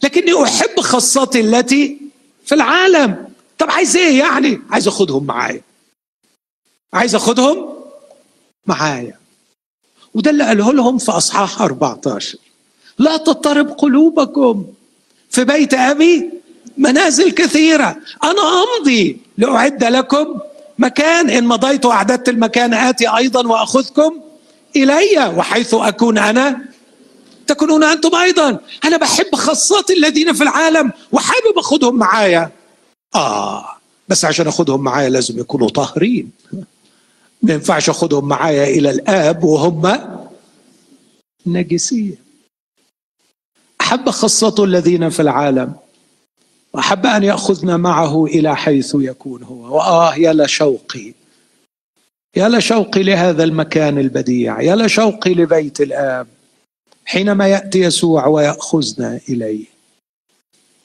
لكني 0.04 0.44
أحب 0.44 0.80
خاصتي 0.80 1.40
التي 1.40 1.98
في 2.46 2.56
العالم. 2.56 3.28
طب 3.58 3.72
عايز 3.72 3.96
إيه 3.98 4.20
يعني؟ 4.20 4.62
عايز 4.70 4.88
أخدهم 4.88 5.24
معايا. 5.26 5.62
عايز 6.94 7.16
أخدهم 7.16 7.74
معايا. 8.66 9.18
وده 10.14 10.32
اللي 10.32 10.44
قاله 10.44 10.74
لهم 10.74 10.98
في 10.98 11.12
أصحاح 11.12 11.62
14 11.62 12.38
لا 13.00 13.18
تضطرب 13.18 13.70
قلوبكم. 13.70 14.66
في 15.30 15.44
بيت 15.46 15.74
أبي 15.74 16.30
منازل 16.78 17.32
كثيرة. 17.32 17.96
أنا 18.24 18.42
أمضي 18.64 19.18
لأعد 19.38 19.84
لكم 19.84 20.40
مكان. 20.80 21.30
إن 21.30 21.48
مضيت 21.48 21.86
وأعددت 21.86 22.30
المكان 22.30 22.74
آتي 22.74 23.08
أيضا 23.08 23.48
وأخذكم 23.48 24.20
إلي 24.76 25.34
وحيث 25.38 25.74
أكون 25.74 26.18
أنا. 26.18 26.66
تكونون 27.48 27.84
أنتم 27.84 28.16
أيضا. 28.16 28.60
أنا 28.86 28.98
بحب 28.98 29.36
خاصاتي 29.36 29.94
الذين 29.94 30.34
في 30.34 30.44
العالم 30.44 30.92
وحابب 31.12 31.58
أخذهم 31.58 31.96
معايا. 31.96 32.52
آه 33.16 33.66
بس 34.08 34.26
عشان 34.26 34.48
أخذهم 34.48 34.82
معايا 34.82 35.10
لازم 35.10 35.40
يكونوا 35.40 35.70
طاهرين. 35.70 36.32
ما 37.42 37.54
ينفعش 37.54 37.90
أخذهم 37.90 38.28
معايا 38.28 38.64
إلى 38.64 38.90
الآب 38.90 39.44
وهم 39.44 40.00
نجسين 41.46 42.23
أحب 43.94 44.10
خاصته 44.10 44.64
الذين 44.64 45.10
في 45.10 45.22
العالم 45.22 45.74
وأحب 46.74 47.06
أن 47.06 47.24
ياخذنا 47.24 47.78
معه 47.78 48.26
إلى 48.26 48.56
حيث 48.56 48.96
يكون 49.00 49.44
هو. 49.44 49.76
وآه 49.76 50.16
يا 50.16 50.34
لشوقي 50.34 51.14
يا 52.36 52.50
لشوقي 52.50 53.04
لهذا 53.04 53.44
المكان 53.44 53.98
البديع 53.98 54.62
يا 54.62 54.76
لشوقي 54.76 55.34
لبيت 55.34 55.82
الآب 55.82 56.28
حينما 57.06 57.48
يأتي 57.48 57.80
يسوع 57.80 58.28
وياخذنا 58.28 59.20
إليه. 59.30 59.66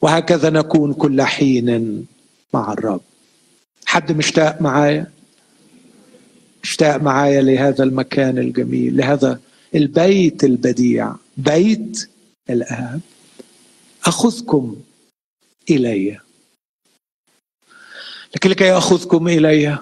وهكذا 0.03 0.51
نكون 0.51 0.93
كل 0.93 1.23
حين 1.23 2.07
مع 2.55 2.73
الرب. 2.73 3.01
حد 3.87 4.13
مشتاق 4.13 4.63
معايا؟ 4.63 5.07
مشتاق 6.63 6.97
معايا 6.97 7.43
لهذا 7.43 7.85
المكان 7.85 8.39
الجميل 8.39 8.97
لهذا 8.97 9.41
البيت 9.75 10.45
البديع. 10.45 11.15
بيت 11.37 12.09
الاب 12.51 13.01
أخذكم 14.05 14.77
إلي. 15.71 16.21
لكن 18.35 18.51
لكي 18.51 18.73
أخذكم 18.73 19.29
إلي 19.29 19.79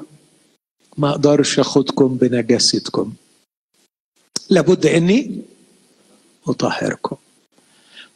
ما 0.99 1.11
أقدرش 1.11 1.59
أخذكم 1.59 2.17
بنجاستكم. 2.17 3.13
لابد 4.51 4.87
أني 4.87 5.43
أطهركم. 6.47 7.17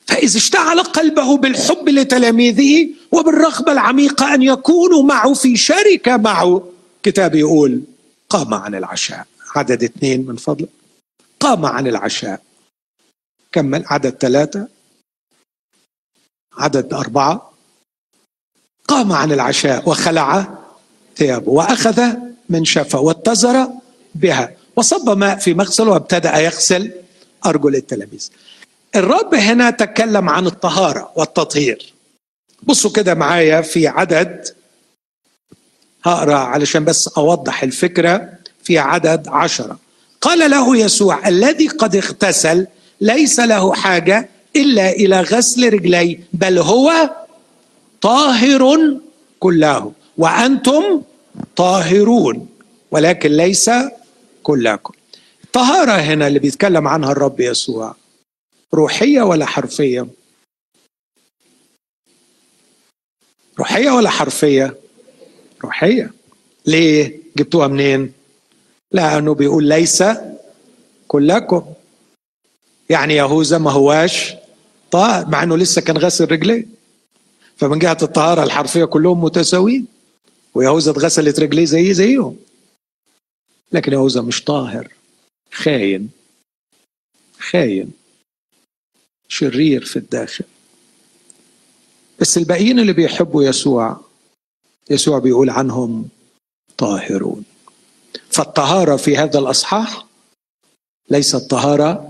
فإذا 0.06 0.38
اشتعل 0.38 0.80
قلبه 0.80 1.36
بالحب 1.36 1.88
لتلاميذه 1.88 2.88
وبالرغبة 3.12 3.72
العميقة 3.72 4.34
أن 4.34 4.42
يكونوا 4.42 5.02
معه 5.02 5.34
في 5.34 5.56
شركة 5.56 6.16
معه. 6.16 6.72
كتاب 7.02 7.34
يقول 7.34 7.82
قام 8.28 8.54
عن 8.54 8.74
العشاء. 8.74 9.26
عدد 9.56 9.84
اثنين 9.84 10.26
من 10.26 10.36
فضلك 10.36 10.68
قام 11.40 11.66
عن 11.66 11.86
العشاء. 11.86 12.42
كمل 13.52 13.84
عدد 13.86 14.10
ثلاثة 14.10 14.68
عدد 16.56 16.94
أربعة. 16.94 17.52
قام 18.88 19.12
عن 19.12 19.32
العشاء 19.32 19.88
وخلع 19.88 20.58
ثيابه 21.16 21.52
وأخذ 21.52 22.02
من 22.48 22.64
شفة 22.64 23.00
واتزر 23.00 23.68
بها 24.14 24.56
وصب 24.76 25.18
ماء 25.18 25.38
في 25.38 25.54
مغسل 25.54 25.88
وابتدأ 25.88 26.38
يغسل 26.38 26.92
أرجل 27.46 27.76
التلاميذ. 27.76 28.28
الرب 28.96 29.34
هنا 29.34 29.70
تكلم 29.70 30.28
عن 30.28 30.46
الطهارة 30.46 31.12
والتطهير. 31.16 31.94
بصوا 32.62 32.90
كده 32.90 33.14
معايا 33.14 33.60
في 33.60 33.88
عدد 33.88 34.48
هقرأ 36.02 36.34
علشان 36.38 36.84
بس 36.84 37.08
أوضح 37.08 37.62
الفكرة 37.62 38.32
في 38.62 38.78
عدد 38.78 39.28
عشرة. 39.28 39.78
قال 40.20 40.50
له 40.50 40.76
يسوع 40.76 41.28
الذي 41.28 41.68
قد 41.68 41.96
اغتسل 41.96 42.66
ليس 43.00 43.40
له 43.40 43.74
حاجة 43.74 44.28
إلا 44.56 44.90
إلى 44.90 45.20
غسل 45.20 45.72
رجلي 45.72 46.20
بل 46.32 46.58
هو 46.58 47.10
طاهر 48.00 48.96
كله 49.40 49.92
وأنتم 50.18 51.02
طاهرون 51.56 52.48
ولكن 52.90 53.30
ليس 53.30 53.70
كلكم. 54.42 54.94
الطهاره 55.44 55.92
هنا 55.92 56.26
اللي 56.26 56.38
بيتكلم 56.38 56.88
عنها 56.88 57.12
الرب 57.12 57.40
يسوع 57.40 57.94
روحية 58.74 59.22
ولا 59.22 59.46
حرفية؟ 59.46 60.06
روحية 63.58 63.90
ولا 63.90 64.10
حرفية؟ 64.10 64.74
روحية. 65.64 66.10
ليه؟ 66.66 67.20
جبتوها 67.36 67.66
منين؟ 67.68 68.12
لأنه 68.92 69.34
بيقول 69.34 69.64
ليس 69.64 70.04
كلكم. 71.08 71.64
يعني 72.90 73.14
يهوذا 73.14 73.58
ما 73.58 73.70
هواش 73.70 74.34
طاهر 74.90 75.28
مع 75.28 75.42
إنه 75.42 75.56
لسه 75.56 75.80
كان 75.80 75.98
غسل 75.98 76.24
رجليه. 76.24 76.66
فمن 77.56 77.78
جهه 77.78 77.98
الطهارة 78.02 78.42
الحرفية 78.42 78.84
كلهم 78.84 79.24
متساويين. 79.24 79.86
ويهوذا 80.54 80.90
اتغسلت 80.90 81.40
رجليه 81.40 81.64
زي 81.64 81.94
زيهم. 81.94 82.36
لكن 83.72 83.92
يهوذا 83.92 84.20
مش 84.20 84.44
طاهر. 84.44 84.88
خاين. 85.52 86.10
خاين. 87.38 87.92
شرير 89.28 89.84
في 89.84 89.96
الداخل. 89.96 90.44
بس 92.20 92.38
الباقيين 92.38 92.78
اللي 92.78 92.92
بيحبوا 92.92 93.44
يسوع 93.44 94.00
يسوع 94.90 95.18
بيقول 95.18 95.50
عنهم 95.50 96.08
طاهرون. 96.78 97.44
فالطهارة 98.30 98.96
في 98.96 99.16
هذا 99.16 99.38
الأصحاح 99.38 100.06
ليست 101.10 101.36
طهارة 101.36 102.09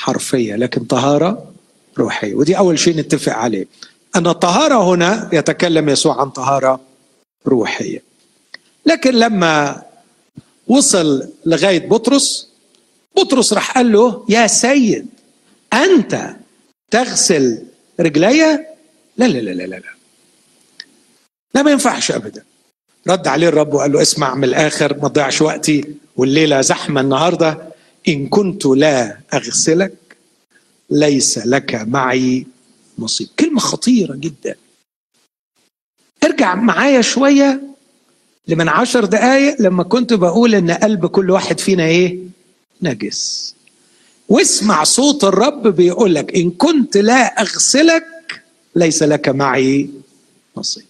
حرفية 0.00 0.56
لكن 0.56 0.84
طهارة 0.84 1.52
روحية. 1.98 2.34
ودي 2.34 2.58
أول 2.58 2.78
شيء 2.78 2.96
نتفق 2.96 3.32
عليه. 3.32 3.66
أن 4.16 4.26
الطهارة 4.26 4.94
هنا 4.94 5.28
يتكلم 5.32 5.88
يسوع 5.88 6.20
عن 6.20 6.30
طهارة 6.30 6.80
روحية. 7.46 8.02
لكن 8.86 9.14
لما 9.14 9.82
وصل 10.68 11.28
لغاية 11.46 11.88
بطرس 11.88 12.48
بطرس 13.16 13.52
راح 13.52 13.74
قال 13.74 13.92
له 13.92 14.24
يا 14.28 14.46
سيد 14.46 15.06
أنت 15.72 16.36
تغسل 16.90 17.62
رجلي؟ 18.00 18.40
لا 19.16 19.24
لا 19.24 19.38
لا 19.38 19.50
لا 19.50 19.66
لا 19.66 19.82
لا. 21.54 21.62
ما 21.62 21.70
ينفعش 21.70 22.10
ابدا. 22.10 22.44
رد 23.08 23.28
عليه 23.28 23.48
الرب 23.48 23.74
وقال 23.74 23.92
له 23.92 24.02
اسمع 24.02 24.34
من 24.34 24.44
الآخر 24.44 24.96
ما 25.02 25.08
تضيعش 25.08 25.42
وقتي 25.42 25.94
والليلة 26.16 26.60
زحمة 26.60 27.00
النهارده. 27.00 27.69
إن 28.08 28.28
كنت 28.28 28.66
لا 28.66 29.20
أغسلك 29.34 30.16
ليس 30.90 31.38
لك 31.38 31.74
معي 31.74 32.46
نصيب. 32.98 33.28
كلمة 33.38 33.60
خطيرة 33.60 34.14
جدا. 34.14 34.54
ارجع 36.24 36.54
معايا 36.54 37.00
شوية 37.00 37.62
لمن 38.48 38.68
عشر 38.68 39.04
دقايق 39.04 39.60
لما 39.60 39.82
كنت 39.82 40.12
بقول 40.12 40.54
إن 40.54 40.70
قلب 40.70 41.06
كل 41.06 41.30
واحد 41.30 41.60
فينا 41.60 41.84
إيه؟ 41.84 42.18
نجس. 42.82 43.54
واسمع 44.28 44.84
صوت 44.84 45.24
الرب 45.24 45.66
بيقول 45.68 46.14
لك 46.14 46.36
إن 46.36 46.50
كنت 46.50 46.96
لا 46.96 47.40
أغسلك 47.42 48.42
ليس 48.74 49.02
لك 49.02 49.28
معي 49.28 49.90
نصيب. 50.56 50.84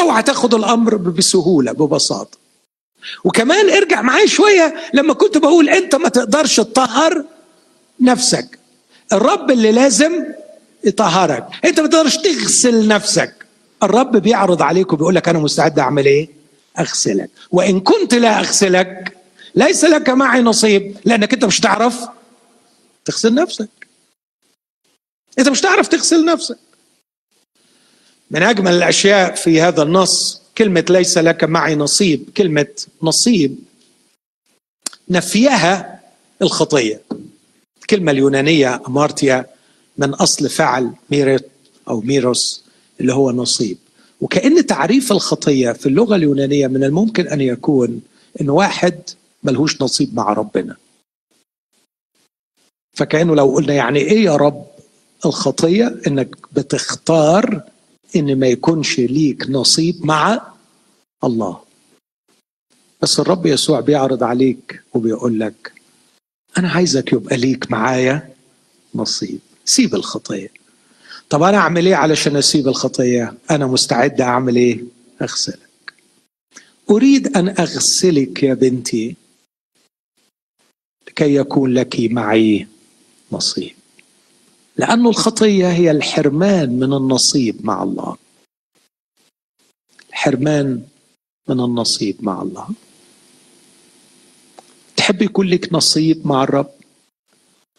أوعى 0.00 0.22
تاخد 0.22 0.54
الأمر 0.54 0.96
بسهولة 0.96 1.72
ببساطة. 1.72 2.43
وكمان 3.24 3.70
ارجع 3.70 4.02
معايا 4.02 4.26
شوية 4.26 4.74
لما 4.94 5.14
كنت 5.14 5.38
بقول 5.38 5.68
انت 5.68 5.94
ما 5.94 6.08
تقدرش 6.08 6.56
تطهر 6.56 7.24
نفسك. 8.00 8.58
الرب 9.12 9.50
اللي 9.50 9.72
لازم 9.72 10.24
يطهرك. 10.84 11.46
انت 11.64 11.80
ما 11.80 11.86
تقدرش 11.86 12.16
تغسل 12.16 12.88
نفسك. 12.88 13.46
الرب 13.82 14.16
بيعرض 14.16 14.62
عليك 14.62 14.92
وبيقول 14.92 15.14
لك 15.14 15.28
أنا 15.28 15.38
مستعد 15.38 15.78
اعمل 15.78 16.06
إيه؟ 16.06 16.28
اغسلك. 16.78 17.30
وان 17.50 17.80
كنت 17.80 18.14
لا 18.14 18.38
اغسلك 18.38 19.16
ليس 19.54 19.84
لك 19.84 20.08
معي 20.08 20.40
نصيب 20.40 20.96
لانك 21.04 21.32
انت 21.32 21.44
مش 21.44 21.60
تعرف 21.60 21.98
تغسل 23.04 23.34
نفسك. 23.34 23.68
انت 25.38 25.48
مش 25.48 25.60
تعرف 25.60 25.88
تغسل 25.88 26.24
نفسك. 26.24 26.58
من 28.30 28.42
أجمل 28.42 28.72
الأشياء 28.72 29.34
في 29.34 29.60
هذا 29.60 29.82
النص 29.82 30.43
كلمة 30.58 30.84
ليس 30.90 31.18
لك 31.18 31.44
معي 31.44 31.74
نصيب 31.74 32.30
كلمة 32.36 32.66
نصيب. 33.02 33.58
نفيها 35.08 36.00
الخطية. 36.42 37.00
الكلمة 37.80 38.12
اليونانية 38.12 38.82
أمارتيا 38.88 39.46
من 39.98 40.14
أصل 40.14 40.48
فعل 40.48 40.92
ميرت 41.10 41.50
أو 41.88 42.00
ميروس 42.00 42.64
اللي 43.00 43.12
هو 43.14 43.30
نصيب. 43.30 43.78
وكأن 44.20 44.66
تعريف 44.66 45.12
الخطية 45.12 45.72
في 45.72 45.86
اللغة 45.86 46.16
اليونانية 46.16 46.66
من 46.66 46.84
الممكن 46.84 47.28
أن 47.28 47.40
يكون 47.40 48.02
أن 48.40 48.50
واحد 48.50 49.00
ملهوش 49.42 49.82
نصيب 49.82 50.14
مع 50.14 50.32
ربنا. 50.32 50.76
فكأنه 52.96 53.34
لو 53.34 53.54
قلنا 53.54 53.74
يعني 53.74 53.98
إيه 53.98 54.24
يا 54.24 54.36
رب 54.36 54.66
الخطية؟ 55.26 55.96
إنك 56.06 56.36
بتختار 56.52 57.62
إن 58.16 58.38
ما 58.38 58.46
يكونش 58.46 58.98
ليك 58.98 59.50
نصيب 59.50 60.06
مع 60.06 60.52
الله. 61.24 61.60
بس 63.02 63.20
الرب 63.20 63.46
يسوع 63.46 63.80
بيعرض 63.80 64.22
عليك 64.22 64.82
وبيقول 64.94 65.40
لك 65.40 65.72
أنا 66.58 66.70
عايزك 66.70 67.12
يبقى 67.12 67.36
ليك 67.36 67.70
معايا 67.70 68.34
نصيب. 68.94 69.38
سيب 69.64 69.94
الخطية. 69.94 70.48
طب 71.30 71.42
أنا 71.42 71.56
أعمل 71.56 71.86
إيه 71.86 71.94
علشان 71.94 72.36
أسيب 72.36 72.68
الخطية؟ 72.68 73.34
أنا 73.50 73.66
مستعد 73.66 74.20
أعمل 74.20 74.56
إيه؟ 74.56 74.84
أغسلك. 75.22 75.94
أريد 76.90 77.36
أن 77.36 77.48
أغسلك 77.48 78.42
يا 78.42 78.54
بنتي 78.54 79.16
لكي 81.08 81.34
يكون 81.34 81.74
لك 81.74 81.96
معي 82.00 82.66
نصيب. 83.32 83.74
لأن 84.76 85.06
الخطية 85.06 85.72
هي 85.72 85.90
الحرمان 85.90 86.70
من 86.78 86.92
النصيب 86.92 87.66
مع 87.66 87.82
الله. 87.82 88.16
الحرمان 90.08 90.82
من 91.48 91.60
النصيب 91.60 92.24
مع 92.24 92.42
الله. 92.42 92.68
تحب 94.96 95.22
يكون 95.22 95.46
لك 95.46 95.72
نصيب 95.72 96.26
مع 96.26 96.42
الرب؟ 96.42 96.70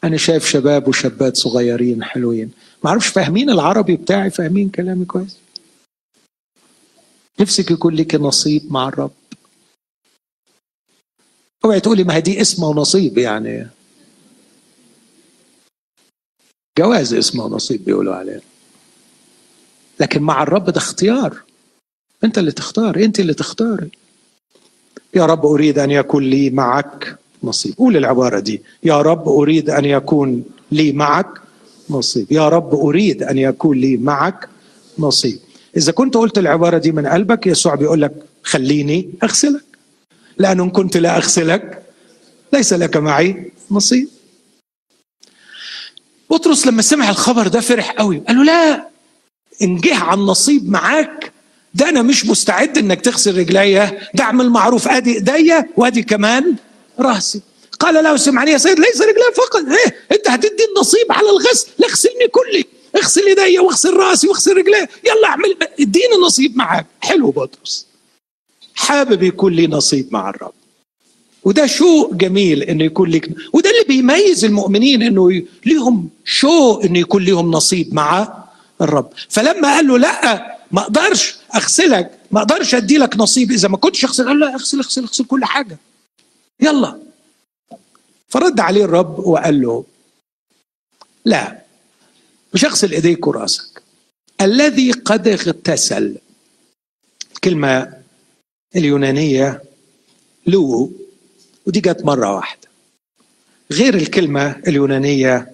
أنا 0.04 0.18
شايف 0.18 0.46
شباب 0.50 0.88
وشابات 0.88 1.38
صغيرين 1.38 2.04
حلوين. 2.04 2.52
ما 2.84 2.90
أعرفش 2.90 3.08
فاهمين 3.08 3.50
العربي 3.50 3.96
بتاعي؟ 3.96 4.30
فاهمين 4.30 4.70
كلامي 4.70 5.06
كويس؟ 5.06 5.38
نفسك 7.40 7.72
يكون 7.72 7.96
لك 7.96 8.16
نصيب 8.16 8.72
مع 8.72 8.88
الرب؟ 8.88 9.12
اوعي 11.66 11.80
تقولي 11.80 12.04
ما 12.04 12.16
هي 12.16 12.22
دي 12.22 12.42
اسمه 12.42 12.68
ونصيب 12.68 13.18
يعني. 13.18 13.68
جواز 16.78 17.14
اسمه 17.14 17.46
ونصيب 17.46 17.86
بيقولوا 17.86 18.16
عليه. 18.16 18.42
لكن 20.00 20.22
مع 20.22 20.44
الرب 20.44 20.70
ده 20.70 20.78
اختيار. 20.78 21.38
انت 22.24 22.38
اللي 22.38 22.52
تختار 22.52 22.96
انت 22.96 23.20
اللي 23.20 23.34
تختاري. 23.34 23.90
يا 25.14 25.26
رب 25.26 25.46
أريد 25.46 25.80
أن 25.80 25.92
يكون 25.92 26.24
لي 26.24 26.50
معك 26.50 27.18
نصيب. 27.44 27.74
قول 27.78 27.98
العبارة 27.98 28.40
دي. 28.40 28.62
يا 28.84 29.02
رب 29.02 29.28
أريد 29.28 29.70
أن 29.70 29.86
يكون 29.86 30.44
لي 30.72 30.92
معك 30.92 31.28
نصيب. 31.90 32.32
يا 32.32 32.50
رب 32.50 32.76
أريد 32.76 33.24
أن 33.24 33.38
يكون 33.38 33.78
لي 33.78 33.98
معك 33.98 34.50
نصيب. 35.00 35.40
إذا 35.78 35.92
كنت 35.92 36.18
قلت 36.18 36.38
العبارة 36.38 36.78
دي 36.78 36.92
من 36.92 37.08
قلبك 37.08 37.48
يسوع 37.48 37.76
بيقول 37.76 38.02
لك 38.02 38.14
خليني 38.44 39.10
أغسلك. 39.24 39.64
لأن 40.38 40.60
إن 40.60 40.70
كنت 40.70 40.98
لا 40.98 41.18
أغسلك 41.18 41.84
ليس 42.54 42.74
لك 42.74 42.98
معي 42.98 43.52
نصيب. 43.72 44.08
بطرس 46.30 46.68
لما 46.68 46.82
سمع 46.82 47.10
الخبر 47.10 47.48
ده 47.48 47.62
فرح 47.62 47.92
قوي. 47.92 48.24
قال 48.28 48.38
له 48.38 48.44
لا 48.44 48.88
إن 49.62 49.78
جه 49.78 49.96
عن 49.96 50.20
نصيب 50.20 50.70
معاك 50.70 51.32
ده 51.74 51.90
أنا 51.90 52.02
مش 52.02 52.26
مستعد 52.26 52.78
إنك 52.78 53.02
تغسل 53.02 53.38
رجليا 53.38 54.10
ده 54.14 54.24
أعمل 54.24 54.50
معروف 54.50 54.88
أدي 54.88 55.14
إيديا 55.16 55.70
وأدي 55.78 56.04
كمان 56.04 56.56
رأسي. 57.00 57.42
قال 57.80 58.04
له 58.04 58.18
سمعني 58.18 58.52
يا 58.52 58.58
سيد 58.58 58.80
ليس 58.80 59.02
رجلي 59.02 59.34
فقط. 59.36 59.64
إيه 59.66 59.96
أنت 60.12 60.30
هتدي 60.30 60.66
النصيب 60.76 61.12
على 61.12 61.30
الغسل. 61.30 61.68
اغسلني 61.84 62.28
كلي. 62.28 62.66
اغسل 62.96 63.28
ايدي 63.28 63.60
واغسل 63.60 63.94
رأسي 63.94 64.28
واغسل 64.28 64.58
رجلي. 64.58 64.88
يلا 65.04 65.28
أعمل 65.28 65.58
إديني 65.80 66.16
نصيب 66.26 66.58
معاك. 66.58 66.86
حلو 67.02 67.32
بطرس. 67.32 67.86
حابب 68.76 69.24
يكون 69.24 69.54
لي 69.54 69.68
نصيب 69.68 70.08
مع 70.12 70.30
الرب. 70.30 70.54
وده 71.46 71.66
شوق 71.66 72.14
جميل 72.14 72.64
إنه 72.64 72.84
يكون 72.84 73.10
لك 73.10 73.30
وده 73.54 73.70
اللي 73.70 73.84
بيميز 73.88 74.46
المؤمنين 74.46 75.02
إنه 75.02 75.44
ليهم 75.66 76.10
شوق 76.26 76.84
إنه 76.86 77.00
يكون 77.00 77.26
لهم 77.26 77.52
نصيب 77.52 77.94
مع 77.94 78.34
الرب. 78.82 79.10
فلما 79.30 79.74
قال 79.76 79.88
له 79.88 79.98
لا 79.98 80.58
ما 80.72 80.82
أقدرش 80.82 81.36
أغسلك 81.56 82.20
ما 82.32 82.40
أقدرش 82.42 82.76
أدي 82.76 82.98
لك 82.98 83.18
نصيب 83.18 83.52
إذا 83.52 83.68
ما 83.68 83.78
كنتش 83.78 84.06
أغسل 84.06 84.28
قال 84.28 84.40
له 84.40 84.54
أغسل 84.54 84.78
أغسل 84.78 85.04
أغسل 85.04 85.26
كل 85.26 85.46
حاجة. 85.46 85.78
يلا. 86.60 87.00
فرد 88.30 88.60
عليه 88.60 88.86
الرب 88.86 89.20
وقال 89.20 89.62
له 89.62 89.84
لا 91.26 91.62
مش 92.54 92.66
أغسل 92.66 92.92
إيديك 92.92 93.28
ورأسك. 93.28 93.82
الذي 94.42 94.92
قد 94.92 95.28
اغتسل 95.28 96.16
الكلمة 97.36 97.94
اليونانية 98.76 99.64
لو 100.48 100.92
ودي 101.66 101.80
جت 101.80 102.06
مرة 102.06 102.36
واحدة. 102.36 102.68
غير 103.72 103.96
الكلمة 103.96 104.62
اليونانية 104.68 105.52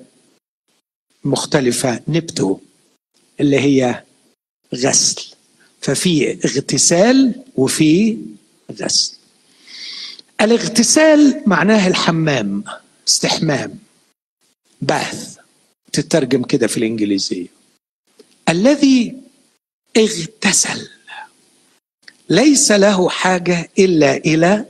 مختلفة 1.24 2.02
نبتو 2.08 2.60
اللي 3.40 3.60
هي 3.60 4.04
غسل. 4.76 5.36
ففي 5.82 6.32
اغتسال 6.46 7.44
وفي 7.56 8.18
غسل. 8.72 9.18
الاغتسال 10.42 11.44
معناه 11.46 11.88
الحمام 11.88 12.64
استحمام 13.08 13.80
باث 14.82 15.38
تترجم 15.94 16.44
كده 16.44 16.68
في 16.68 16.78
الإنجليزية. 16.78 17.48
الذي 18.50 19.16
اغتسل 19.98 20.90
ليس 22.30 22.72
له 22.72 23.10
حاجة 23.10 23.70
إلا 23.80 24.18
إلى 24.18 24.66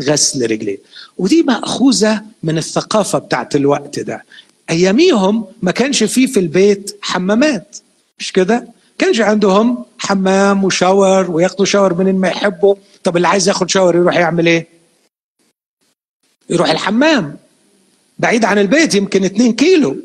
غسل 0.00 0.50
رجليه 0.50 0.78
ودي 1.18 1.42
مأخوذة 1.42 2.22
من 2.42 2.58
الثقافة 2.58 3.18
بتاعت 3.18 3.56
الوقت 3.56 3.98
ده. 4.00 4.24
أياميهم 4.70 5.46
ما 5.62 5.70
كانش 5.70 6.04
فيه 6.04 6.26
في 6.26 6.40
البيت 6.40 6.98
حمامات. 7.02 7.76
مش 8.18 8.32
كده؟ 8.32 8.68
كانش 8.98 9.20
عندهم 9.20 9.84
حمام 9.98 10.64
وشاور 10.64 11.30
وياخدوا 11.30 11.64
شاور 11.66 11.94
من 11.94 12.20
ما 12.20 12.28
يحبوا. 12.28 12.74
طب 13.04 13.16
اللي 13.16 13.28
عايز 13.28 13.48
ياخد 13.48 13.70
شاور 13.70 13.96
يروح 13.96 14.16
يعمل 14.16 14.46
إيه؟ 14.46 14.66
يروح 16.50 16.70
الحمام. 16.70 17.36
بعيد 18.18 18.44
عن 18.44 18.58
البيت 18.58 18.94
يمكن 18.94 19.24
2 19.24 19.52
كيلو. 19.52 19.96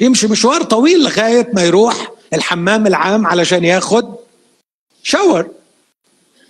يمشي 0.00 0.26
مشوار 0.26 0.62
طويل 0.62 1.04
لغاية 1.04 1.50
ما 1.52 1.62
يروح 1.64 2.12
الحمام 2.32 2.86
العام 2.86 3.26
علشان 3.26 3.64
ياخد 3.64 4.14
شاور. 5.02 5.50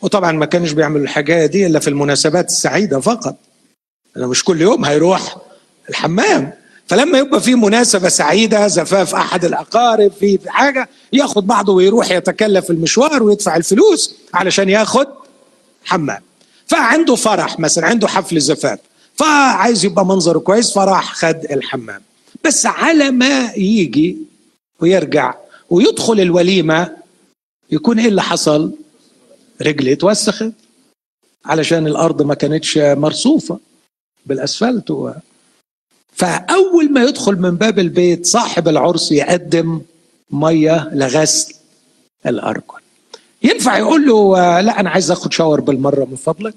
وطبعا 0.04 0.32
ما 0.32 0.46
كانش 0.46 0.72
بيعمل 0.72 1.00
الحاجة 1.00 1.46
دي 1.46 1.66
إلا 1.66 1.78
في 1.78 1.88
المناسبات 1.88 2.46
السعيدة 2.48 3.00
فقط. 3.00 3.36
أنا 4.16 4.26
مش 4.26 4.44
كل 4.44 4.60
يوم 4.60 4.84
هيروح 4.84 5.36
الحمام. 5.88 6.52
فلما 6.86 7.18
يبقى 7.18 7.40
في 7.40 7.54
مناسبة 7.54 8.08
سعيدة 8.08 8.66
زفاف 8.68 9.14
أحد 9.14 9.44
الأقارب 9.44 10.12
في 10.20 10.38
حاجة 10.46 10.88
ياخد 11.12 11.46
بعضه 11.46 11.72
ويروح 11.72 12.10
يتكلف 12.10 12.70
المشوار 12.70 13.22
ويدفع 13.22 13.56
الفلوس 13.56 14.14
علشان 14.34 14.68
ياخد 14.68 15.06
حمام. 15.84 16.20
فعنده 16.66 17.14
فرح 17.14 17.58
مثلا 17.60 17.86
عنده 17.86 18.08
حفل 18.08 18.40
زفاف. 18.40 18.78
فعايز 19.16 19.84
يبقى 19.84 20.06
منظره 20.06 20.38
كويس 20.38 20.72
فراح 20.72 21.14
خد 21.14 21.46
الحمام. 21.50 22.02
بس 22.44 22.66
على 22.66 23.10
ما 23.10 23.52
يجي 23.56 24.16
ويرجع 24.80 25.34
ويدخل 25.70 26.20
الوليمة 26.20 26.96
يكون 27.70 27.98
إيه 27.98 28.08
اللي 28.08 28.22
حصل؟ 28.22 28.72
رجلي 29.62 29.92
اتوسخت 29.92 30.52
علشان 31.44 31.86
الأرض 31.86 32.22
ما 32.22 32.34
كانتش 32.34 32.78
مرصوفة 32.78 33.58
بالأسفلت 34.26 34.90
و... 34.90 35.12
فأول 36.12 36.92
ما 36.92 37.02
يدخل 37.04 37.36
من 37.36 37.56
باب 37.56 37.78
البيت 37.78 38.26
صاحب 38.26 38.68
العرس 38.68 39.12
يقدم 39.12 39.80
مية 40.30 40.90
لغسل 40.92 41.54
الأرجل. 42.26 42.80
ينفع 43.42 43.78
يقول 43.78 44.06
له 44.06 44.60
لا 44.60 44.80
أنا 44.80 44.90
عايز 44.90 45.10
آخد 45.10 45.32
شاور 45.32 45.60
بالمرة 45.60 46.04
من 46.04 46.16
فضلك. 46.16 46.54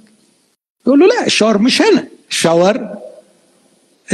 يقول 0.87 0.99
له 0.99 1.07
لا 1.07 1.25
الشاور 1.25 1.57
مش 1.57 1.81
أنا 1.81 2.07
الشاور 2.29 2.95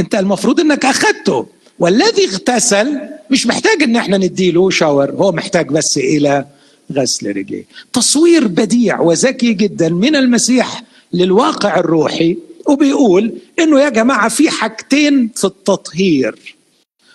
أنت 0.00 0.14
المفروض 0.14 0.60
إنك 0.60 0.84
أخدته. 0.84 1.46
والذي 1.78 2.24
اغتسل 2.24 3.00
مش 3.30 3.46
محتاج 3.46 3.82
إن 3.82 3.96
إحنا 3.96 4.16
نديله 4.18 4.70
شاور 4.70 5.10
هو 5.10 5.32
محتاج 5.32 5.68
بس 5.68 5.98
إلى 5.98 6.46
غسل 6.92 7.36
رجليه. 7.36 7.64
تصوير 7.92 8.46
بديع 8.46 9.00
وذكي 9.00 9.52
جدا 9.52 9.88
من 9.88 10.16
المسيح 10.16 10.82
للواقع 11.12 11.78
الروحي 11.78 12.36
وبيقول 12.66 13.32
إنه 13.58 13.80
يا 13.80 13.88
جماعة 13.88 14.28
في 14.28 14.50
حاجتين 14.50 15.30
في 15.34 15.44
التطهير. 15.44 16.56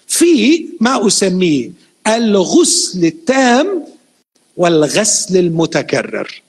في 0.08 0.66
ما 0.80 1.08
أسميه 1.08 1.72
الغسل 2.08 3.06
التام 3.06 3.84
والغسل 4.58 5.38
المتكرر. 5.38 6.42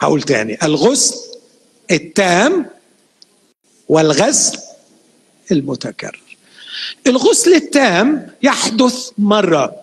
هقول 0.00 0.22
تاني 0.22 0.58
الغسل 0.62 1.16
التام 1.90 2.66
والغسل 3.88 4.58
المتكرر. 5.52 6.22
الغسل 7.06 7.54
التام 7.54 8.30
يحدث 8.42 9.10
مرة 9.18 9.81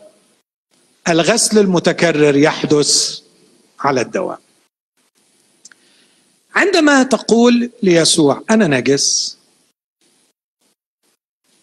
الغسل 1.09 1.57
المتكرر 1.59 2.35
يحدث 2.37 3.19
على 3.79 4.01
الدوام 4.01 4.37
عندما 6.55 7.03
تقول 7.03 7.69
ليسوع 7.83 8.43
أنا 8.49 8.67
نجس. 8.67 9.37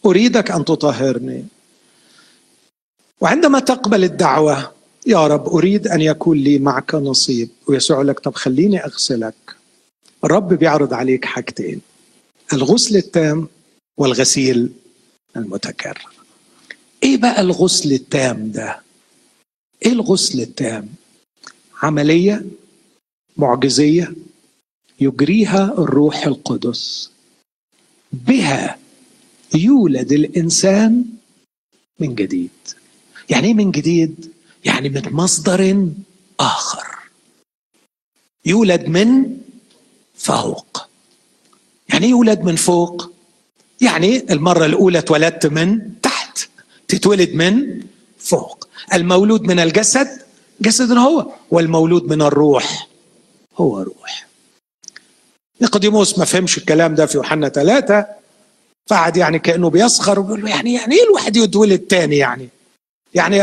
أريدك 0.06 0.50
أن 0.50 0.64
تطهرني. 0.64 1.44
وعندما 3.20 3.60
تقبل 3.60 4.04
الدعوة 4.04 4.72
يا 5.06 5.26
رب 5.26 5.48
أريد 5.48 5.88
أن 5.88 6.00
يكون 6.00 6.38
لي 6.38 6.58
معك 6.58 6.94
نصيب. 6.94 7.48
ويسوع 7.66 8.02
لك 8.02 8.20
طب 8.20 8.34
خليني 8.34 8.84
أغسلك. 8.84 9.34
الرب 10.24 10.54
بيعرض 10.54 10.94
عليك 10.94 11.24
حاجتين 11.24 11.80
الغسل 12.52 12.96
التام 12.96 13.48
والغسيل 13.98 14.72
المتكرر. 15.36 16.08
إيه 17.02 17.16
بقى 17.16 17.40
الغسل 17.40 17.92
التام 17.92 18.50
ده؟ 18.50 18.85
إيه 19.84 19.92
الغسل 19.92 20.40
التام؟ 20.40 20.88
عملية؟ 21.82 22.44
معجزية؟ 23.36 24.14
يجريها 25.00 25.64
الروح 25.78 26.26
القدس. 26.26 27.10
بها 28.12 28.78
يولد 29.54 30.12
الإنسان 30.12 31.04
من 32.00 32.14
جديد. 32.14 32.50
يعني 33.30 33.46
إيه 33.46 33.54
من 33.54 33.70
جديد؟ 33.70 34.32
يعني 34.64 34.88
من 34.88 35.02
مصدر 35.12 35.88
آخر. 36.40 36.86
يولد 38.46 38.88
من 38.88 39.36
فوق. 40.14 40.88
يعني 41.88 42.06
يولد 42.06 42.40
من 42.40 42.56
فوق؟ 42.56 43.10
يعني 43.80 44.32
المرة 44.32 44.66
الأولى 44.66 44.98
اتولدت 44.98 45.46
من 45.46 46.00
تحت. 46.00 46.48
تتولد 46.88 47.34
من 47.34 47.82
فوق. 48.18 48.65
المولود 48.94 49.42
من 49.42 49.60
الجسد 49.60 50.08
جسد 50.60 50.92
هو 50.92 51.26
والمولود 51.50 52.04
من 52.12 52.22
الروح 52.22 52.88
هو 53.56 53.82
روح. 53.82 54.26
نيقوديموس 55.60 56.18
ما 56.18 56.24
فهمش 56.24 56.58
الكلام 56.58 56.94
ده 56.94 57.06
في 57.06 57.16
يوحنا 57.16 57.48
ثلاثة 57.48 58.06
فقعد 58.86 59.16
يعني 59.16 59.38
كأنه 59.38 59.70
بيسخر 59.70 60.20
ويقول 60.20 60.42
له 60.42 60.50
يعني 60.50 60.74
يعني 60.74 60.94
إيه 60.94 61.04
الواحد 61.04 61.36
يتولد 61.36 61.78
تاني 61.78 62.16
يعني؟ 62.16 62.48
يعني 63.14 63.38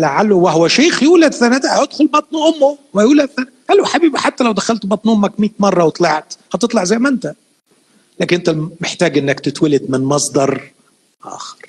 لعله 0.00 0.36
وهو 0.36 0.68
شيخ 0.68 1.02
يولد 1.02 1.34
ثلاثة 1.34 1.82
يدخل 1.82 2.06
بطن 2.06 2.36
أمه 2.36 2.78
ويولد 2.94 3.30
ثلاثة 3.36 3.50
قال 3.68 3.78
له 3.78 3.84
حبيبي 3.84 4.18
حتى 4.18 4.44
لو 4.44 4.52
دخلت 4.52 4.86
بطن 4.86 5.10
أمك 5.10 5.40
100 5.40 5.50
مرة 5.58 5.84
وطلعت 5.84 6.34
هتطلع 6.54 6.84
زي 6.84 6.98
ما 6.98 7.08
أنت. 7.08 7.34
لكن 8.20 8.36
أنت 8.36 8.56
محتاج 8.80 9.18
أنك 9.18 9.40
تتولد 9.40 9.86
من 9.88 10.00
مصدر 10.00 10.70
آخر. 11.24 11.67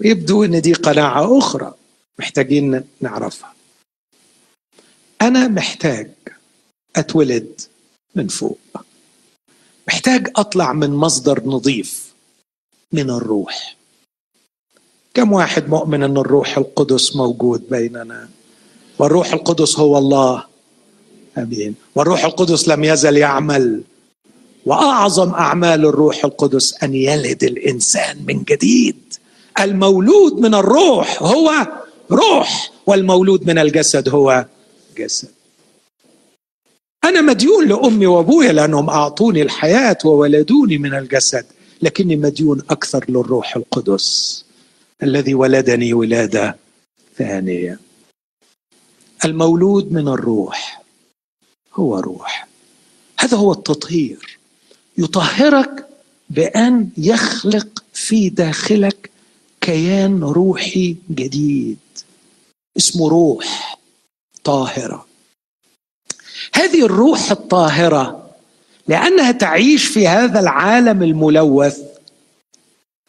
يبدو 0.00 0.44
أن 0.44 0.60
دي 0.60 0.72
قناعة 0.72 1.38
أخرى 1.38 1.74
محتاجين 2.18 2.84
نعرفها. 3.00 3.54
أنا 5.22 5.48
محتاج 5.48 6.10
أتولد 6.96 7.60
من 8.14 8.28
فوق. 8.28 8.58
محتاج 9.88 10.28
أطلع 10.36 10.72
من 10.72 10.90
مصدر 10.90 11.42
نظيف 11.44 12.14
من 12.92 13.10
الروح. 13.10 13.76
كم 15.14 15.32
واحد 15.32 15.68
مؤمن 15.68 16.02
أن 16.02 16.16
الروح 16.16 16.58
القدس 16.58 17.16
موجود 17.16 17.68
بيننا؟ 17.70 18.28
والروح 18.98 19.32
القدس 19.32 19.78
هو 19.78 19.98
الله. 19.98 20.44
آمين. 21.38 21.74
والروح 21.94 22.24
القدس 22.24 22.68
لم 22.68 22.84
يزل 22.84 23.16
يعمل. 23.16 23.82
وأعظم 24.66 25.34
أعمال 25.34 25.86
الروح 25.86 26.24
القدس 26.24 26.82
أن 26.82 26.94
يلد 26.94 27.44
الإنسان 27.44 28.24
من 28.26 28.42
جديد. 28.42 29.05
المولود 29.60 30.40
من 30.40 30.54
الروح 30.54 31.22
هو 31.22 31.66
روح 32.10 32.72
والمولود 32.86 33.46
من 33.46 33.58
الجسد 33.58 34.08
هو 34.08 34.46
جسد. 34.98 35.28
أنا 37.04 37.20
مديون 37.20 37.68
لأمي 37.68 38.06
وأبويا 38.06 38.52
لأنهم 38.52 38.90
أعطوني 38.90 39.42
الحياة 39.42 39.98
وولدوني 40.04 40.78
من 40.78 40.94
الجسد 40.94 41.46
لكني 41.82 42.16
مديون 42.16 42.62
أكثر 42.70 43.04
للروح 43.08 43.56
القدس 43.56 44.44
الذي 45.02 45.34
ولدني 45.34 45.92
ولادة 45.92 46.56
ثانية. 47.18 47.80
المولود 49.24 49.92
من 49.92 50.08
الروح 50.08 50.82
هو 51.74 51.98
روح. 51.98 52.48
هذا 53.18 53.36
هو 53.36 53.52
التطهير. 53.52 54.38
يطهرك 54.98 55.88
بأن 56.30 56.88
يخلق 56.96 57.84
في 57.92 58.28
داخلك 58.28 59.10
كيان 59.66 60.22
روحي 60.22 60.96
جديد. 61.10 61.78
اسمه 62.76 63.08
روح 63.08 63.78
طاهرة. 64.44 65.06
هذه 66.54 66.84
الروح 66.84 67.30
الطاهرة 67.30 68.30
لأنها 68.88 69.32
تعيش 69.32 69.84
في 69.86 70.08
هذا 70.08 70.40
العالم 70.40 71.02
الملوث. 71.02 71.78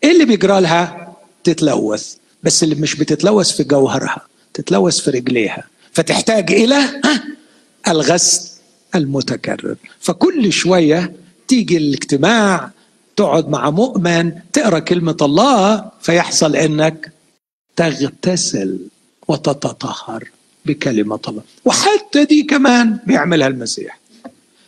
إيه 0.04 0.12
اللي 0.12 0.26
بيجرى 0.26 0.62
لها؟ 0.62 1.16
تتلوث. 1.44 2.16
بس 2.44 2.64
اللي 2.64 2.76
مش 2.76 2.96
بتتلوث 2.96 3.52
في 3.52 3.64
جوهرها 3.64 4.28
تتلوث 4.54 5.00
في 5.00 5.12
رجليها. 5.12 5.68
فتحتاج 5.92 6.52
إلى 6.52 7.02
الغسل 7.88 8.50
المتكرر. 8.96 9.76
فكل 10.00 10.54
شوية 10.54 11.14
تيجي 11.48 11.78
الاجتماع 11.78 12.72
تقعد 13.18 13.50
مع 13.50 13.70
مؤمن 13.70 14.32
تقرأ 14.54 14.80
كلمة 14.80 15.18
الله 15.22 15.92
فيحصل 16.02 16.56
إنك 16.56 17.12
تغتسل 17.76 18.80
وتتطهر 19.28 20.24
بكلمة 20.66 21.20
الله. 21.28 21.42
وحتى 21.66 22.26
دي 22.26 22.44
كمان 22.44 23.00
بيعملها 23.08 23.48
المسيح. 23.48 24.00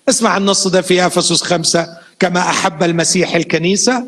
اسمع 0.09 0.37
النص 0.37 0.67
ده 0.67 0.81
في 0.81 1.05
أفسس 1.05 1.41
خمسة. 1.41 1.97
كما 2.19 2.39
أحب 2.39 2.83
المسيح 2.83 3.35
الكنيسة 3.35 4.07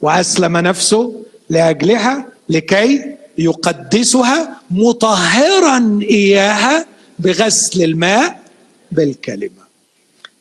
وأسلم 0.00 0.56
نفسه 0.56 1.22
لأجلها 1.50 2.26
لكي 2.48 3.16
يقدسها 3.38 4.60
مطهرا 4.70 6.00
إياها 6.02 6.86
بغسل 7.18 7.82
الماء 7.84 8.40
بالكلمة. 8.92 9.68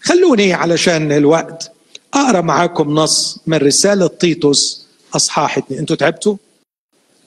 خلوني 0.01 0.53
علشان 0.53 1.11
الوقت. 1.11 1.71
أقرأ 2.13 2.41
معاكم 2.41 2.89
نص 2.89 3.39
من 3.47 3.57
رسالة 3.57 4.07
تيتوس 4.07 4.85
أصحاح 5.15 5.57
اتنين 5.57 5.79
أنتوا 5.79 5.95
تعبتوا؟ 5.95 6.37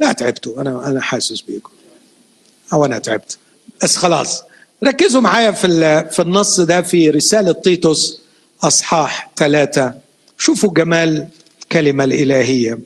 لا 0.01 0.13
تعبتوا. 0.13 0.61
أنا 0.61 0.87
أنا 0.87 1.01
حاسس 1.01 1.41
بيكم. 1.41 1.71
أو 2.73 2.85
أنا 2.85 2.99
تعبت. 2.99 3.39
بس 3.83 3.97
خلاص. 3.97 4.43
ركزوا 4.85 5.21
معايا 5.21 5.51
في 5.51 5.69
في 6.11 6.23
النص 6.23 6.61
ده 6.61 6.83
في 6.83 7.11
رسالة 7.11 7.53
تيتوس 7.53 8.21
أصحاح 8.63 9.31
ثلاثة. 9.37 9.95
شوفوا 10.39 10.73
جمال 10.75 11.29
الكلمة 11.63 12.05
الإلهية. 12.05 12.79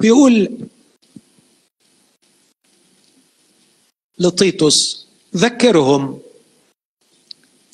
بيقول 0.00 0.50
لطيطس 4.18 5.06
ذكرهم 5.36 6.20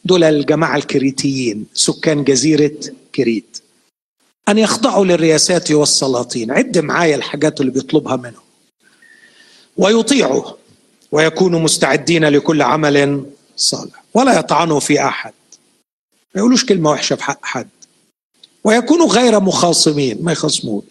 دول 0.05 0.25
الجماعة 0.25 0.77
الكريتيين 0.77 1.67
سكان 1.75 2.25
جزيرة 2.25 2.77
كريت. 3.15 3.61
أن 4.49 4.59
يخضعوا 4.59 5.05
للرياسات 5.05 5.71
والسلاطين. 5.73 6.51
عد 6.51 6.79
معايا 6.79 7.17
الحاجات 7.17 7.61
اللي 7.61 7.73
بيطلبها 7.73 8.17
منهم. 8.17 8.45
ويطيعوا 9.77 10.45
ويكونوا 11.13 11.61
مستعدين 11.61 12.25
لكل 12.25 12.63
عمل 12.63 13.27
صالح. 13.57 14.05
ولا 14.15 14.39
يطعنوا 14.39 14.81
في 14.81 15.05
أحد. 15.05 15.33
ما 16.35 16.39
يقولوش 16.39 16.65
كلمة 16.65 16.91
وحشة 16.91 17.17
في 17.17 17.25
حق 17.25 17.39
حد. 17.43 17.69
ويكونوا 18.65 19.07
غير 19.07 19.41
مخاصمين 19.41 20.19
ما 20.23 20.33
يخصموش. 20.33 20.85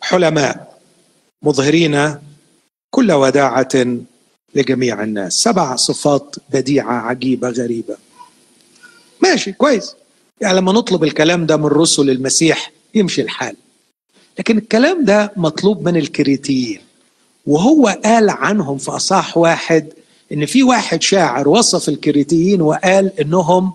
حلماء 0.00 0.80
مظهرين 1.42 2.18
كل 2.90 3.12
وداعة 3.12 3.98
لجميع 4.54 5.02
الناس. 5.02 5.32
سبع 5.32 5.76
صفات 5.76 6.36
بديعة 6.52 6.92
عجيبة 6.92 7.48
غريبة. 7.48 7.96
ماشي 9.22 9.52
كويس. 9.52 9.94
يعني 10.40 10.56
لما 10.56 10.72
نطلب 10.72 11.04
الكلام 11.04 11.46
ده 11.46 11.56
من 11.56 11.66
رسل 11.66 12.10
المسيح 12.10 12.72
يمشي 12.94 13.22
الحال. 13.22 13.56
لكن 14.38 14.58
الكلام 14.58 15.04
ده 15.04 15.32
مطلوب 15.36 15.88
من 15.88 15.96
الكريتيين. 15.96 16.80
وهو 17.46 17.98
قال 18.04 18.30
عنهم 18.30 18.78
في 18.78 18.90
اصح 18.90 19.36
واحد 19.38 19.92
إن 20.32 20.46
في 20.46 20.62
واحد 20.62 21.02
شاعر 21.02 21.48
وصف 21.48 21.88
الكريتيين 21.88 22.62
وقال 22.62 23.20
إنهم 23.20 23.72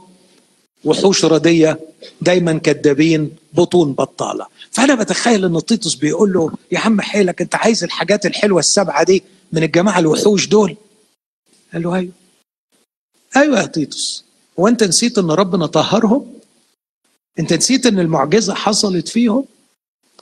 وحوش 0.86 1.26
رديه 1.26 1.80
دايما 2.22 2.58
كذابين 2.58 3.32
بطون 3.54 3.94
بطالة. 3.94 4.46
فأنا 4.72 4.96
بتخيل 4.96 5.46
إن 5.46 5.66
تيتوس 5.66 5.96
بيقول 5.96 6.34
له 6.34 6.52
يا 6.72 6.80
عم 6.80 7.02
حيلك 7.02 7.41
أنت 7.41 7.56
عايز 7.56 7.84
الحاجات 7.84 8.26
الحلوة 8.26 8.60
السبعة 8.60 9.04
دي 9.04 9.24
من 9.52 9.64
الجماعة 9.64 10.00
الوحوش 10.00 10.48
دول؟ 10.48 10.76
قال 11.74 11.84
له 11.84 11.96
أيوه. 11.96 12.12
أيوه 13.36 13.60
يا 13.62 13.66
تيتوس. 13.66 14.26
هو 14.60 14.68
انت 14.68 14.84
نسيت 14.84 15.18
ان 15.18 15.32
ربنا 15.32 15.66
طهرهم 15.66 16.34
انت 17.39 17.54
نسيت 17.54 17.86
ان 17.86 17.99
المعجزة 17.99 18.54
حصلت 18.54 19.08
فيهم 19.08 19.45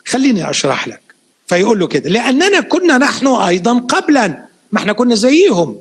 خليني 0.08 0.50
أشرح 0.50 0.88
لك. 0.88 1.02
فيقول 1.48 1.80
له 1.80 1.88
كده 1.88 2.10
لأننا 2.10 2.60
كنا 2.60 2.98
نحن 2.98 3.28
أيضا 3.28 3.80
قبلا 3.80 4.28
ما 4.72 4.80
إحنا 4.80 4.94
كنا 4.94 5.16
زيهم. 5.16 5.78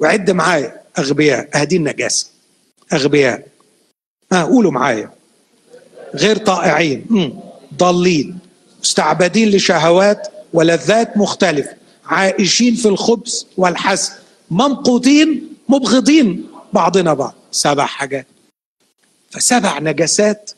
وعد 0.00 0.30
معايا 0.30 0.80
أغبياء 0.98 1.48
هذه 1.54 1.76
النجاسة. 1.76 2.26
أغبياء. 2.92 3.46
ها 4.32 4.42
قولوا 4.44 4.72
معايا. 4.72 5.10
غير 6.14 6.36
طائعين. 6.36 7.06
ضالين. 7.78 8.38
مستعبدين 8.82 9.50
لشهوات 9.50 10.28
ولذات 10.52 11.16
مختلفه 11.16 11.76
عائشين 12.06 12.74
في 12.74 12.88
الخبز 12.88 13.46
والحسد 13.56 14.12
ممقوتين 14.50 15.48
مبغضين 15.68 16.46
بعضنا 16.72 17.14
بعض. 17.14 17.34
سبع 17.52 17.86
حاجات. 17.86 18.26
فسبع 19.30 19.78
نجاسات 19.78 20.50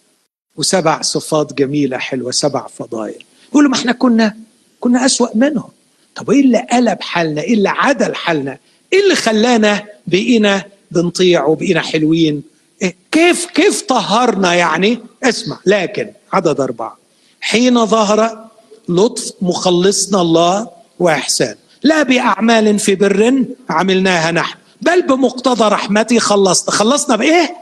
وسبع 0.56 1.02
صفات 1.02 1.52
جميلة 1.52 1.98
حلوة 1.98 2.30
سبع 2.30 2.66
فضائل 2.66 3.24
يقولوا 3.50 3.70
ما 3.70 3.76
إحنا 3.76 3.92
كنا 3.92 4.36
كنا 4.80 5.06
أسوأ 5.06 5.28
منهم. 5.34 5.70
طب 6.16 6.30
إيه 6.30 6.40
اللي 6.40 6.66
قلب 6.72 7.02
حالنا؟ 7.02 7.40
إيه 7.40 7.54
اللي 7.54 7.68
عدل 7.68 8.14
حالنا؟ 8.14 8.58
إيه 8.92 9.02
اللي 9.02 9.14
خلانا 9.14 9.84
بقينا 10.06 10.64
بنطيع 10.90 11.44
وبقينا 11.44 11.80
حلوين؟ 11.80 12.42
إيه 12.82 12.96
كيف 13.12 13.46
كيف 13.46 13.82
طهرنا 13.82 14.54
يعني؟ 14.54 14.98
اسمع 15.22 15.58
لكن 15.66 16.10
عدد 16.32 16.60
أربعة. 16.60 16.98
حين 17.40 17.86
ظهر 17.86 18.48
لطف 18.88 19.32
مخلصنا 19.42 20.20
الله 20.20 20.68
وإحسان. 20.98 21.54
لا 21.82 22.02
بأعمال 22.02 22.78
في 22.78 22.94
بر 22.94 23.44
عملناها 23.70 24.30
نحن. 24.30 24.58
بل 24.84 25.02
بمقتضى 25.02 25.64
رحمتي 25.68 26.20
خلصنا 26.20 26.70
خلصنا 26.74 27.16
بإيه؟ 27.16 27.56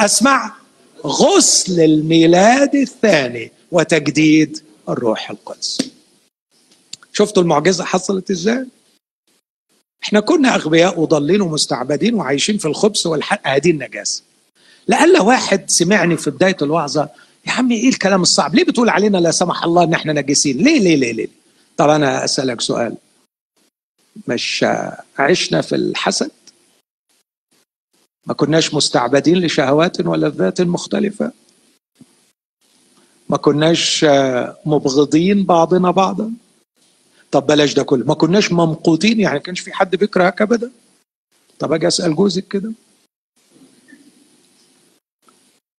أسمع 0.00 0.52
غسل 1.06 1.80
الميلاد 1.80 2.74
الثاني 2.74 3.52
وتجديد 3.72 4.62
الروح 4.88 5.30
القدس. 5.30 5.78
شفتوا 7.12 7.42
المعجزة 7.42 7.84
حصلت 7.84 8.30
إزاي؟ 8.30 8.66
إحنا 10.04 10.20
كنا 10.20 10.54
أغبياء 10.54 11.00
وضالين 11.00 11.40
ومستعبدين 11.40 12.14
وعايشين 12.14 12.58
في 12.58 12.64
الخبز 12.68 13.06
والحق 13.06 13.48
هذه 13.48 13.70
النجاسة. 13.70 14.22
لألا 14.86 15.20
واحد 15.22 15.70
سمعني 15.70 16.16
في 16.16 16.30
بداية 16.30 16.56
الوعظة 16.62 17.08
يا 17.46 17.52
عمي 17.52 17.74
إيه 17.76 17.88
الكلام 17.88 18.22
الصعب؟ 18.22 18.54
ليه 18.54 18.64
بتقول 18.64 18.88
علينا 18.88 19.18
لا 19.18 19.30
سمح 19.30 19.64
الله 19.64 19.84
إن 19.84 19.94
إحنا 19.94 20.12
نجسين 20.12 20.56
ليه 20.56 20.78
ليه 20.80 20.96
ليه 20.96 21.12
ليه؟ 21.12 21.28
طب 21.76 21.88
أنا 21.88 22.24
أسألك 22.24 22.60
سؤال. 22.60 22.94
مش 24.28 24.66
عشنا 25.18 25.60
في 25.60 25.74
الحسد. 25.74 26.30
ما 28.26 28.34
كناش 28.34 28.74
مستعبدين 28.74 29.38
لشهوات 29.38 30.00
ولذات 30.00 30.60
مختلفة. 30.60 31.32
ما 33.28 33.36
كناش 33.36 34.06
مبغضين 34.66 35.44
بعضنا 35.44 35.90
بعضا. 35.90 36.32
طب 37.30 37.46
بلاش 37.46 37.74
ده 37.74 37.82
كله. 37.82 38.06
ما 38.06 38.14
كناش 38.14 38.52
ممقوتين 38.52 39.20
يعني 39.20 39.40
كانش 39.40 39.60
في 39.60 39.72
حد 39.72 39.96
بيكرهك 39.96 40.42
أبدا. 40.42 40.70
طب 41.58 41.72
أجي 41.72 41.86
أسأل 41.88 42.16
جوزك 42.16 42.48
كده. 42.48 42.72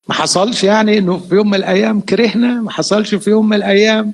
ما 0.08 0.14
حصلش 0.14 0.64
يعني 0.64 0.98
إنه 0.98 1.20
في 1.20 1.36
يوم 1.36 1.48
من 1.50 1.56
الأيام 1.56 2.02
كرهنا 2.02 2.62
ما 2.62 2.72
حصلش 2.72 3.16
في 3.16 3.30
يوم 3.30 3.50
من 3.50 3.58
الأيام 3.58 4.14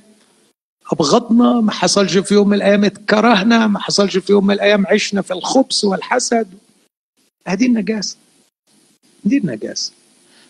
أبغضنا 0.92 1.62
ما 1.62 1.72
حصلش 1.72 2.18
في 2.18 2.34
يوم 2.34 2.48
من 2.50 2.54
الأيام 2.54 2.84
اتكرهنا 2.86 3.68
ما 3.68 3.80
حصلش 3.80 4.18
في 4.18 4.32
يوم 4.32 4.48
من 4.48 4.54
الأيام 4.54 4.88
عشنا 4.88 5.22
في 5.22 5.34
الخبث 5.34 5.84
والحسد. 5.84 6.48
هذه 7.48 7.66
النجاسة 7.66 8.18
دي 9.24 9.38
النجاسة. 9.38 9.92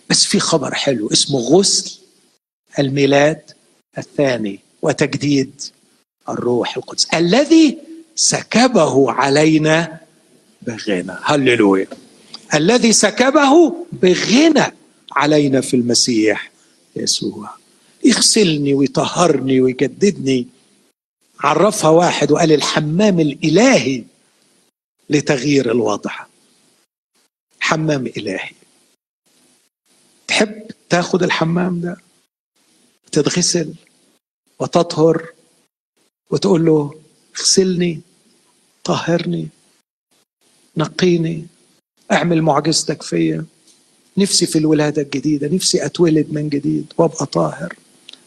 بس 0.10 0.26
في 0.26 0.40
خبر 0.40 0.74
حلو 0.74 1.12
اسمه 1.12 1.40
غسل 1.40 1.92
الميلاد 2.80 3.42
الثاني 3.98 4.60
وتجديد 4.82 5.62
الروح 6.30 6.78
القدس 6.78 7.06
الذي 7.14 7.78
سكبه 8.16 9.12
علينا 9.12 10.00
بغنى 10.62 11.14
هللويا. 11.24 11.88
الذي 12.54 12.94
سكبه 12.94 13.76
بغنى 13.92 14.74
علينا 15.12 15.62
في 15.62 15.74
المسيح 15.74 16.52
يسوع. 16.96 17.50
يغسلني 18.04 18.74
ويطهرني 18.74 19.62
ويجددني. 19.62 20.48
عرفها 21.40 21.90
واحد 21.90 22.32
وقال 22.32 22.52
الحمام 22.52 23.20
الإلهي 23.20 24.04
لتغيير 25.10 25.72
الوضع 25.72 26.26
حمام 27.60 28.08
إلهي. 28.08 28.52
تحب 30.28 30.72
تاخد 30.90 31.24
الحمام 31.24 31.82
ده؟ 31.82 31.98
تتغسل 33.12 33.74
وتطهر 34.60 35.34
وتقول 36.30 36.66
له 36.66 37.02
اغسلني 37.40 38.02
طهرني 38.84 39.48
نقيني 40.78 41.48
اعمل 42.12 42.42
معجزتك 42.42 43.02
فيا. 43.02 43.46
نفسي 44.18 44.46
في 44.46 44.58
الولادة 44.58 45.02
الجديدة 45.02 45.48
نفسي 45.48 45.86
أتولد 45.86 46.28
من 46.34 46.50
جديد 46.50 46.94
وأبقى 46.98 47.26
طاهر. 47.26 47.76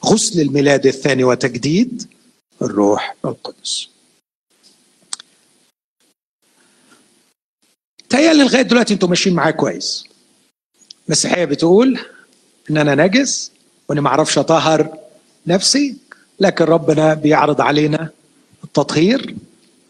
غسل 0.05 0.41
الميلاد 0.41 0.87
الثاني 0.87 1.25
وتجديد 1.25 2.07
الروح 2.63 3.17
القدس. 3.25 3.89
تهيألي 8.09 8.45
لغاية 8.45 8.63
دلوقتي 8.63 8.95
أنتوا 8.95 9.09
ماشيين 9.09 9.37
معايا 9.37 9.51
كويس. 9.51 10.05
المسيحيه 11.07 11.45
بتقول 11.45 11.99
ان 12.71 12.77
أنا 12.77 12.95
نجس 13.07 13.51
وإني 13.89 14.01
ما 14.01 14.09
أعرفش 14.09 14.39
أطهر 14.39 14.99
نفسي 15.47 15.97
لكن 16.41 16.65
ربنا 16.65 17.15
بيعرض 17.15 17.61
علينا 17.61 18.11
التطهير 18.65 19.35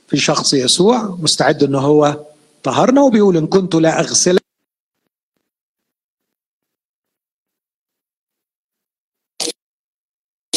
في 0.09 0.17
شخص 0.17 0.55
يسوع 0.55 1.17
مستعد 1.21 1.63
إن 1.63 1.75
هو 1.75 2.21
طهرنا 2.63 3.03
وبيقول 3.03 3.37
إن 3.37 3.47
كنت 3.47 3.75
لا 3.75 4.01
أغسل 4.01 4.39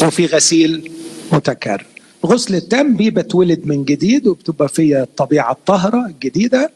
وفي 0.02 0.26
غسيل 0.26 0.92
متكرر. 1.32 1.86
الغسل 2.24 2.54
التام 2.54 2.96
بيه 2.96 3.10
بتولد 3.10 3.66
من 3.66 3.84
جديد 3.84 4.26
وبتبقى 4.26 4.68
فيها 4.68 5.02
الطبيعه 5.02 5.52
الطاهره 5.52 6.06
الجديده 6.06 6.70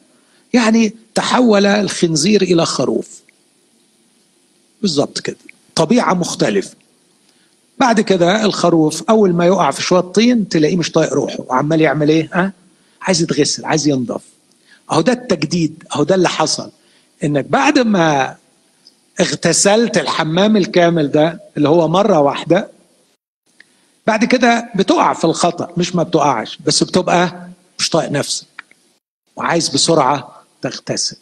يعني 0.53 0.93
تحول 1.15 1.67
الخنزير 1.67 2.43
إلى 2.43 2.67
خروف. 2.67 3.21
بالظبط 4.83 5.19
كده. 5.21 5.37
طبيعة 5.75 6.15
مختلفة. 6.15 6.75
بعد 7.79 8.01
كده 8.01 8.45
الخروف 8.45 9.03
أول 9.11 9.33
ما 9.35 9.47
يقع 9.47 9.71
في 9.71 9.83
شوية 9.83 10.01
طين 10.01 10.49
تلاقيه 10.49 10.77
مش 10.77 10.91
طايق 10.91 11.13
روحه. 11.13 11.39
وعمال 11.49 11.81
يعمل 11.81 12.09
إيه؟ 12.09 12.29
ها؟ 12.33 12.53
عايز 13.03 13.23
يتغسل 13.23 13.65
عايز 13.65 13.89
ينضف. 13.89 14.21
أهو 14.93 15.01
ده 15.01 15.13
التجديد 15.13 15.85
أهو 15.95 16.03
ده 16.03 16.15
اللي 16.15 16.29
حصل. 16.29 16.71
إنك 17.25 17.45
بعد 17.45 17.79
ما 17.79 18.37
اغتسلت 19.21 19.99
الحمام 19.99 20.57
الكامل 20.57 21.11
ده 21.11 21.41
اللي 21.57 21.69
هو 21.69 21.89
مرة 21.89 22.19
واحدة 22.21 22.69
بعد 24.07 24.25
كده 24.25 24.71
بتقع 24.77 25.13
في 25.13 25.25
الخطأ 25.25 25.73
مش 25.77 25.95
ما 25.95 26.03
بتقعش 26.03 26.59
بس 26.67 26.83
بتبقى 26.83 27.49
مش 27.79 27.91
طايق 27.91 28.11
نفسك. 28.11 28.47
وعايز 29.37 29.69
بسرعة 29.69 30.43
تغتسل. 30.63 31.17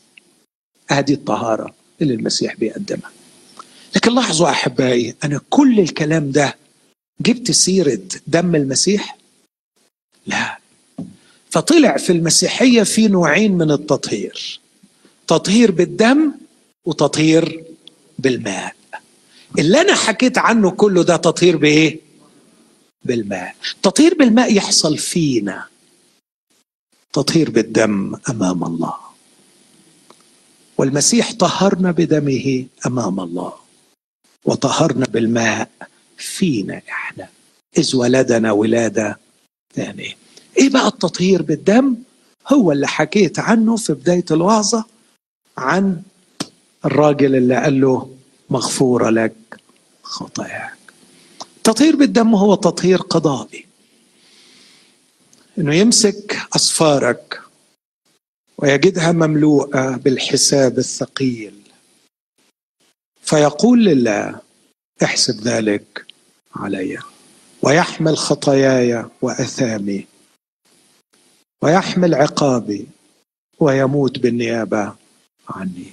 هذه 0.90 1.12
الطهارة 1.14 1.74
اللي 2.02 2.14
المسيح 2.14 2.54
بيقدمها. 2.56 3.10
لكن 3.96 4.14
لاحظوا 4.14 4.50
أحبائي 4.50 5.14
أنا 5.24 5.40
كل 5.50 5.80
الكلام 5.80 6.30
ده 6.30 6.56
جبت 7.20 7.50
سيرة 7.50 8.00
دم 8.26 8.54
المسيح؟ 8.54 9.16
لا. 10.26 10.58
فطلع 11.50 11.96
في 11.96 12.12
المسيحية 12.12 12.82
في 12.82 13.08
نوعين 13.08 13.52
من 13.58 13.70
التطهير. 13.70 14.60
تطهير 15.26 15.70
بالدم 15.70 16.32
وتطهير 16.84 17.64
بالماء. 18.18 18.74
اللي 19.58 19.80
أنا 19.80 19.94
حكيت 19.94 20.38
عنه 20.38 20.70
كله 20.70 21.02
ده 21.04 21.16
تطهير 21.16 21.56
بإيه؟ 21.56 22.00
بالماء. 23.04 23.54
تطهير 23.82 24.14
بالماء 24.14 24.52
يحصل 24.54 24.98
فينا. 24.98 25.66
تطهير 27.12 27.50
بالدم 27.50 28.16
أمام 28.30 28.64
الله. 28.64 28.94
والمسيح 30.78 31.32
طهرنا 31.32 31.90
بدمه 31.90 32.66
أمام 32.86 33.20
الله. 33.20 33.52
وطهرنا 34.44 35.06
بالماء 35.06 35.70
فينا 36.16 36.82
إحنا. 36.88 37.28
إذ 37.78 37.96
ولدنا 37.96 38.52
ولادة 38.52 39.18
ثانية 39.74 40.16
إيه 40.58 40.68
بقى 40.70 40.86
التطهير 40.86 41.42
بالدم؟ 41.42 41.96
هو 42.52 42.72
اللي 42.72 42.88
حكيت 42.88 43.38
عنه 43.38 43.76
في 43.76 43.92
بداية 43.92 44.24
الوعظة 44.30 44.84
عن 45.58 46.02
الراجل 46.84 47.36
اللي 47.36 47.56
قال 47.56 47.80
له 47.80 48.10
مغفورة 48.50 49.10
لك 49.10 49.34
خطاياك. 50.02 50.79
التطهير 51.60 51.96
بالدم 51.96 52.34
هو 52.34 52.54
تطهير 52.54 52.98
قضائي. 52.98 53.66
إنه 55.58 55.74
يمسك 55.74 56.38
أصفارك 56.56 57.40
ويجدها 58.58 59.12
مملوءة 59.12 59.96
بالحساب 59.96 60.78
الثقيل. 60.78 61.54
فيقول 63.22 63.84
لله 63.84 64.40
احسب 65.02 65.40
ذلك 65.40 66.06
علي 66.56 66.98
ويحمل 67.62 68.18
خطاياي 68.18 69.04
وأثامي 69.22 70.06
ويحمل 71.62 72.14
عقابي 72.14 72.86
ويموت 73.58 74.18
بالنيابة 74.18 74.94
عني. 75.48 75.92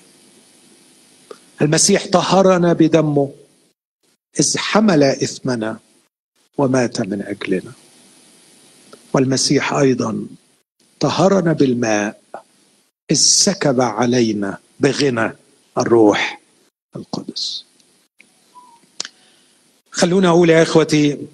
المسيح 1.62 2.08
طهرنا 2.08 2.74
بدمه. 2.74 3.32
إذ 4.40 4.58
حمل 4.58 5.04
إثمنا 5.04 5.80
ومات 6.58 7.02
من 7.02 7.22
أجلنا. 7.22 7.72
والمسيح 9.14 9.74
أيضا 9.74 10.28
طهرنا 11.00 11.54
بالماء 11.54 12.22
إذ 13.12 13.16
سكب 13.16 13.82
علينا 13.82 14.58
بغنى 14.80 15.32
الروح 15.78 16.42
القدس. 16.96 17.66
خلونا 19.92 20.30
أقول 20.30 20.50
يا 20.50 20.64
إخوتي 20.64 21.28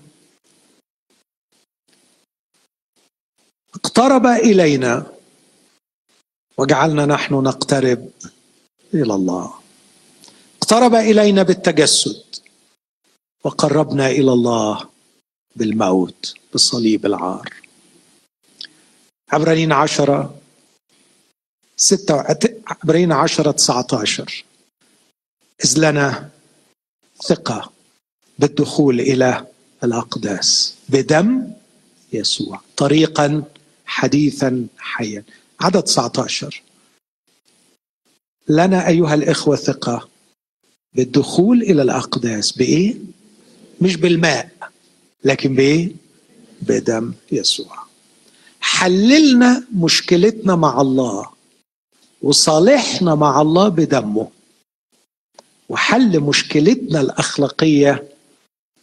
اقترب 3.76 4.26
إلينا 4.26 5.14
وجعلنا 6.58 7.06
نحن 7.06 7.34
نقترب 7.34 8.12
إلى 8.94 9.14
الله. 9.14 9.54
اقترب 10.62 10.96
إلينا 10.96 11.44
بالتجسد. 11.44 12.33
وقربنا 13.44 14.08
إلى 14.08 14.34
الله 14.34 14.90
بالموت 15.56 16.34
بصليب 16.54 17.06
العار. 17.06 17.54
عبرانيين 19.32 19.72
عشرة 19.72 20.36
ستة 21.78 22.24
عبرانيين 22.68 23.12
عشرة 23.12 23.52
تسعة 23.52 23.88
عشر 23.94 24.46
إذ 25.66 25.80
لنا 25.80 26.30
ثقة 27.24 27.72
بالدخول 28.40 29.00
إلى 29.00 29.48
الأقداس 29.84 30.76
بدم 30.90 31.48
يسوع 32.14 32.62
طريقا 32.78 33.44
حديثا 33.86 34.68
حيا. 34.78 35.24
عدد 35.60 35.84
19 35.84 36.62
لنا 38.48 38.88
أيها 38.88 39.14
الإخوة 39.14 39.56
ثقة 39.56 40.10
بالدخول 40.94 41.62
إلى 41.62 41.82
الأقداس 41.82 42.52
بإيه؟ 42.52 42.96
مش 43.82 43.96
بالماء 43.96 44.50
لكن 45.24 45.56
بإيه؟ 45.56 45.92
بدم 46.62 47.14
يسوع. 47.32 47.84
حللنا 48.62 49.64
مشكلتنا 49.76 50.56
مع 50.56 50.82
الله 50.82 51.30
وصالحنا 52.22 53.16
مع 53.16 53.42
الله 53.42 53.70
بدمه 53.70 54.30
وحل 55.70 56.20
مشكلتنا 56.20 57.02
الأخلاقية 57.02 58.04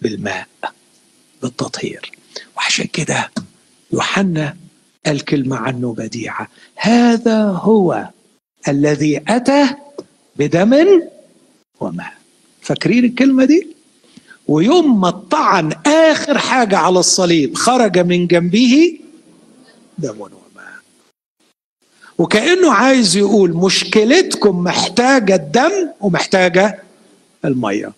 بالماء 0.00 0.48
بالتطهير. 1.42 2.12
وعشان 2.56 2.86
كده 2.86 3.30
يوحنا 3.92 4.56
قال 5.06 5.24
كلمة 5.24 5.56
عنه 5.56 5.94
بديعة. 5.94 6.48
هذا 6.76 7.42
هو 7.42 8.08
الذي 8.68 9.22
أتى 9.28 9.68
بدم 10.36 11.02
وماء. 11.80 12.14
فاكرين 12.62 13.04
الكلمة 13.04 13.44
دي؟ 13.44 13.66
ويوم 14.50 15.00
ما 15.00 15.08
الطعن 15.08 15.72
آخر 15.86 16.38
حاجة 16.38 16.78
على 16.78 16.98
الصليب 16.98 17.54
خرج 17.54 17.98
من 17.98 18.26
جنبه 18.26 18.98
دم 19.98 20.20
وماء 20.20 20.40
وكأنه 22.18 22.72
عايز 22.72 23.16
يقول 23.16 23.50
مشكلتكم 23.52 24.64
محتاجة 24.64 25.34
الدم 25.34 25.88
ومحتاجة 26.00 26.82
المية. 27.44 27.92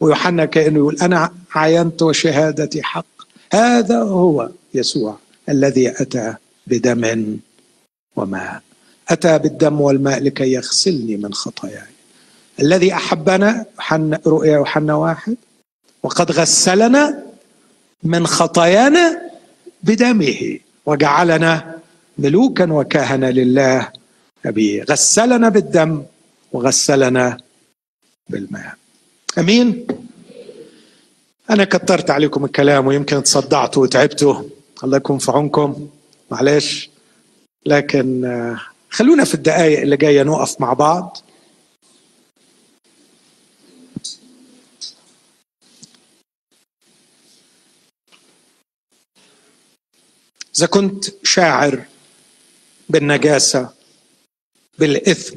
ويوحنا 0.00 0.44
كأنه 0.44 0.76
يقول 0.76 0.96
أنا 1.02 1.32
عينت 1.54 2.02
وشهادتي 2.02 2.82
حق. 2.82 3.06
هذا 3.52 3.98
هو 3.98 4.50
يسوع 4.74 5.16
الذي 5.48 5.90
أتى 5.90 6.34
بدم 6.66 7.36
وماء. 8.16 8.62
أتى 9.08 9.38
بالدم 9.38 9.80
والماء 9.80 10.22
لكي 10.22 10.52
يغسلني 10.52 11.16
من 11.16 11.34
خطاياي. 11.34 11.92
الذي 12.60 12.92
أحبنا 12.94 13.64
حن 13.78 14.18
رؤيا 14.26 14.52
يوحنا 14.52 14.94
واحد. 14.94 15.36
وقد 16.06 16.32
غسلنا 16.32 17.22
من 18.02 18.26
خطايانا 18.26 19.20
بدمه 19.82 20.58
وجعلنا 20.86 21.78
ملوكا 22.18 22.72
وكهنة 22.72 23.30
لله. 23.30 23.88
أبيه 24.46 24.82
غسلنا 24.82 25.48
بالدم 25.48 26.02
وغسلنا 26.52 27.36
بالماء. 28.28 28.74
أمين؟ 29.38 29.86
أنا 31.50 31.64
كترت 31.64 32.10
عليكم 32.10 32.44
الكلام 32.44 32.86
ويمكن 32.86 33.22
تصدعتوا 33.22 33.82
وتعبتوا. 33.82 34.42
الله 34.84 34.96
يكون 34.96 35.18
في 35.18 35.30
عونكم. 35.30 35.88
معلش 36.30 36.90
لكن 37.66 38.24
آه، 38.24 38.60
خلونا 38.90 39.24
في 39.24 39.34
الدقائق 39.34 39.80
اللي 39.80 39.96
جاية 39.96 40.22
نقف 40.22 40.60
مع 40.60 40.72
بعض. 40.72 41.18
إذا 50.58 50.66
كنت 50.66 51.26
شاعر 51.26 51.86
بالنجاسة 52.88 53.74
بالإثم 54.78 55.36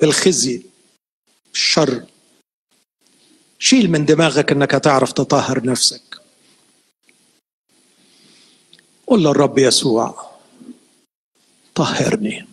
بالخزي 0.00 0.62
الشر 1.52 2.06
شيل 3.58 3.90
من 3.90 4.04
دماغك 4.04 4.52
إنك 4.52 4.70
تعرف 4.70 5.12
تطهر 5.12 5.66
نفسك. 5.66 6.20
قل 9.06 9.22
للرب 9.22 9.58
يسوع 9.58 10.32
طهرني. 11.74 12.46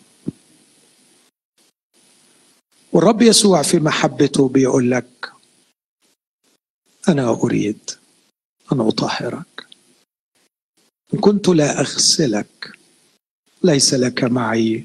والرب 2.92 3.22
يسوع 3.22 3.62
في 3.62 3.78
محبته 3.78 4.48
بيقول 4.48 4.90
لك 4.90 5.32
أنا 7.08 7.30
أريد 7.30 7.90
أن 8.72 8.80
أطهرك. 8.80 9.66
ان 11.14 11.20
كنت 11.20 11.48
لا 11.48 11.80
أغسلك. 11.80 12.78
ليس 13.64 13.94
لك 13.94 14.24
معي 14.24 14.84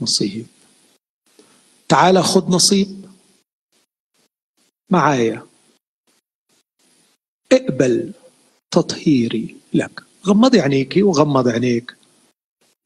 نصيب. 0.00 0.46
تعال 1.88 2.24
خذ 2.24 2.50
نصيب. 2.50 3.04
معايا. 4.90 5.46
اقبل 7.52 8.12
تطهيري 8.70 9.56
لك. 9.74 10.02
غمضي 10.26 10.60
عينيكي 10.60 11.02
وغمض 11.02 11.48
عينيك. 11.48 11.96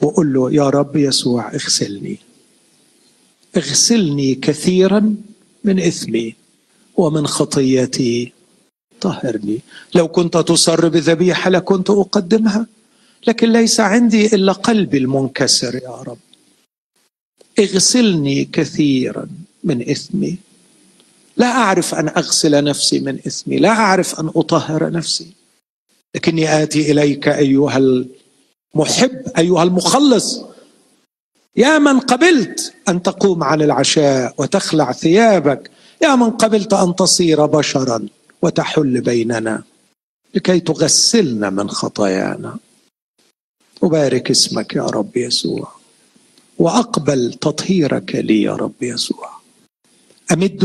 وقول 0.03 0.33
له 0.33 0.53
يا 0.53 0.71
رب 0.71 0.97
يسوع 0.97 1.55
اغسلني. 1.55 2.19
اغسلني 3.57 4.35
كثيرا 4.35 5.17
من 5.65 5.81
إثمي 5.81 6.35
ومن 6.97 7.27
خطيتي 7.27 8.33
طهرني 9.01 9.61
لو 9.95 10.09
كنت 10.09 10.37
تصر 10.37 10.89
بذبيحه 10.89 11.51
لكنت 11.51 11.91
أقدمها. 11.91 12.67
لكن 13.27 13.53
ليس 13.53 13.81
عندي 13.81 14.27
إلا 14.27 14.53
قلبي 14.53 14.99
المنكسر 14.99 15.75
يا 15.75 16.03
رب. 16.07 16.19
اغسلني 17.59 18.45
كثيرا 18.45 19.29
من 19.65 19.91
إثمي. 19.91 20.37
لا 21.37 21.47
أعرف 21.47 21.95
أن 21.95 22.09
أغسل 22.09 22.65
نفسي 22.65 23.01
من 23.01 23.19
إثمي. 23.27 23.57
لا 23.57 23.69
أعرف 23.69 24.21
أن 24.21 24.31
أطهر 24.37 24.91
نفسي. 24.91 25.27
لكني 26.15 26.63
آتي 26.63 26.93
إليك 26.93 27.29
أيها 27.29 27.79
المحب 27.79 29.23
أيها 29.39 29.63
المخلص. 29.63 30.41
يا 31.57 31.79
من 31.79 32.01
قبلت 32.01 32.75
أن 32.89 33.03
تقوم 33.03 33.45
عن 33.45 33.63
العشاء 33.63 34.35
وتخلع 34.39 34.93
ثيابك. 34.93 35.71
يا 36.03 36.17
من 36.17 36.31
قبلت 36.31 36.73
أن 36.73 36.97
تصير 36.97 37.47
بشرا. 37.47 38.07
وتحل 38.43 39.01
بيننا 39.01 39.63
لكي 40.35 40.61
تغسلنا 40.61 41.51
من 41.51 41.71
خطايانا. 41.71 42.59
أبارك 43.83 44.31
اسمك 44.31 44.75
يا 44.75 44.83
رب 44.83 45.17
يسوع 45.17 45.73
وأقبل 46.59 47.35
تطهيرك 47.35 48.15
لي 48.15 48.43
يا 48.43 48.57
رب 48.57 48.83
يسوع. 48.83 49.31
أمد 50.33 50.65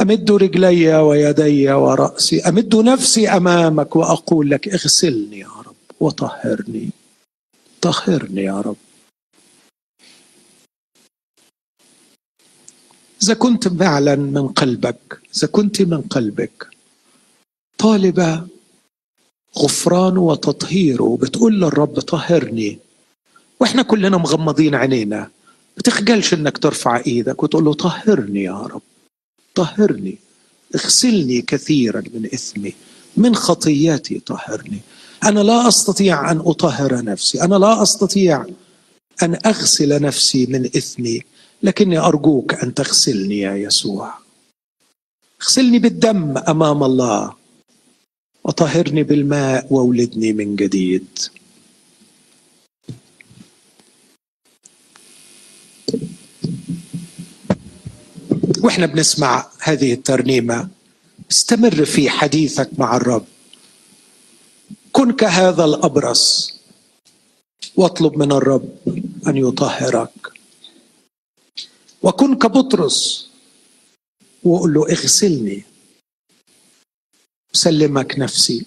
أمد 0.00 0.30
رجلي 0.30 0.96
ويدي 0.96 1.72
ورأسي 1.72 2.40
أمد 2.40 2.76
نفسي 2.76 3.28
أمامك 3.28 3.96
وأقول 3.96 4.50
لك 4.50 4.68
اغسلني 4.68 5.38
يا 5.38 5.48
رب 5.66 5.74
وطهرني 6.00 6.90
طهرني 7.80 8.42
يا 8.42 8.60
رب. 8.60 8.76
إذا 13.24 13.34
كنت 13.34 13.68
فعلا 13.68 14.16
من 14.16 14.48
قلبك 14.48 15.20
إذا 15.36 15.46
كنت 15.46 15.82
من 15.82 16.00
قلبك 16.00 16.66
طالبة 17.78 18.46
غفرانه 19.58 20.20
وتطهيره 20.20 21.18
بتقول 21.22 21.60
للرب 21.60 22.00
طهرني. 22.00 22.78
وإحنا 23.60 23.82
كلنا 23.82 24.16
مغمضين 24.16 24.74
عينينا. 24.74 25.18
ما 25.76 25.82
تخجلش 25.84 26.34
إنك 26.34 26.58
ترفع 26.58 27.02
إيدك 27.06 27.42
وتقول 27.42 27.64
له 27.64 27.74
طهرني 27.74 28.42
يا 28.42 28.60
رب. 28.60 28.82
طهرني. 29.54 30.18
اغسلني 30.74 31.42
كثيرا 31.42 32.02
من 32.14 32.24
إثمي. 32.34 32.72
من 33.16 33.34
خطياتي 33.34 34.20
طهرني. 34.20 34.80
أنا 35.24 35.40
لا 35.40 35.68
أستطيع 35.68 36.30
أن 36.30 36.38
أطهر 36.38 37.04
نفسي. 37.04 37.42
أنا 37.42 37.54
لا 37.54 37.82
أستطيع 37.82 38.46
أن 39.22 39.38
أغسل 39.46 40.02
نفسي 40.02 40.46
من 40.46 40.64
إثمي. 40.64 41.20
لكني 41.64 41.98
أرجوك 41.98 42.54
أن 42.54 42.74
تغسلني 42.74 43.38
يا 43.38 43.56
يسوع. 43.56 44.14
اغسلني 45.42 45.78
بالدم 45.78 46.38
أمام 46.38 46.84
الله. 46.84 47.34
وطهرني 48.44 49.02
بالماء 49.02 49.66
وولدني 49.72 50.32
من 50.32 50.56
جديد. 50.56 51.08
وإحنا 58.60 58.86
بنسمع 58.86 59.46
هذه 59.60 59.92
الترنيمة. 59.92 60.68
استمر 61.30 61.84
في 61.84 62.10
حديثك 62.10 62.70
مع 62.78 62.96
الرب. 62.96 63.24
كن 64.92 65.12
كهذا 65.12 65.64
الأبرص. 65.64 66.54
واطلب 67.76 68.18
من 68.18 68.32
الرب 68.32 68.68
أن 69.26 69.36
يطهرك. 69.36 70.33
وكن 72.04 72.34
كبطرس. 72.38 73.30
وقل 74.44 74.74
له 74.74 74.82
اغسلني. 74.92 75.62
أسلمك 77.54 78.18
نفسي. 78.18 78.66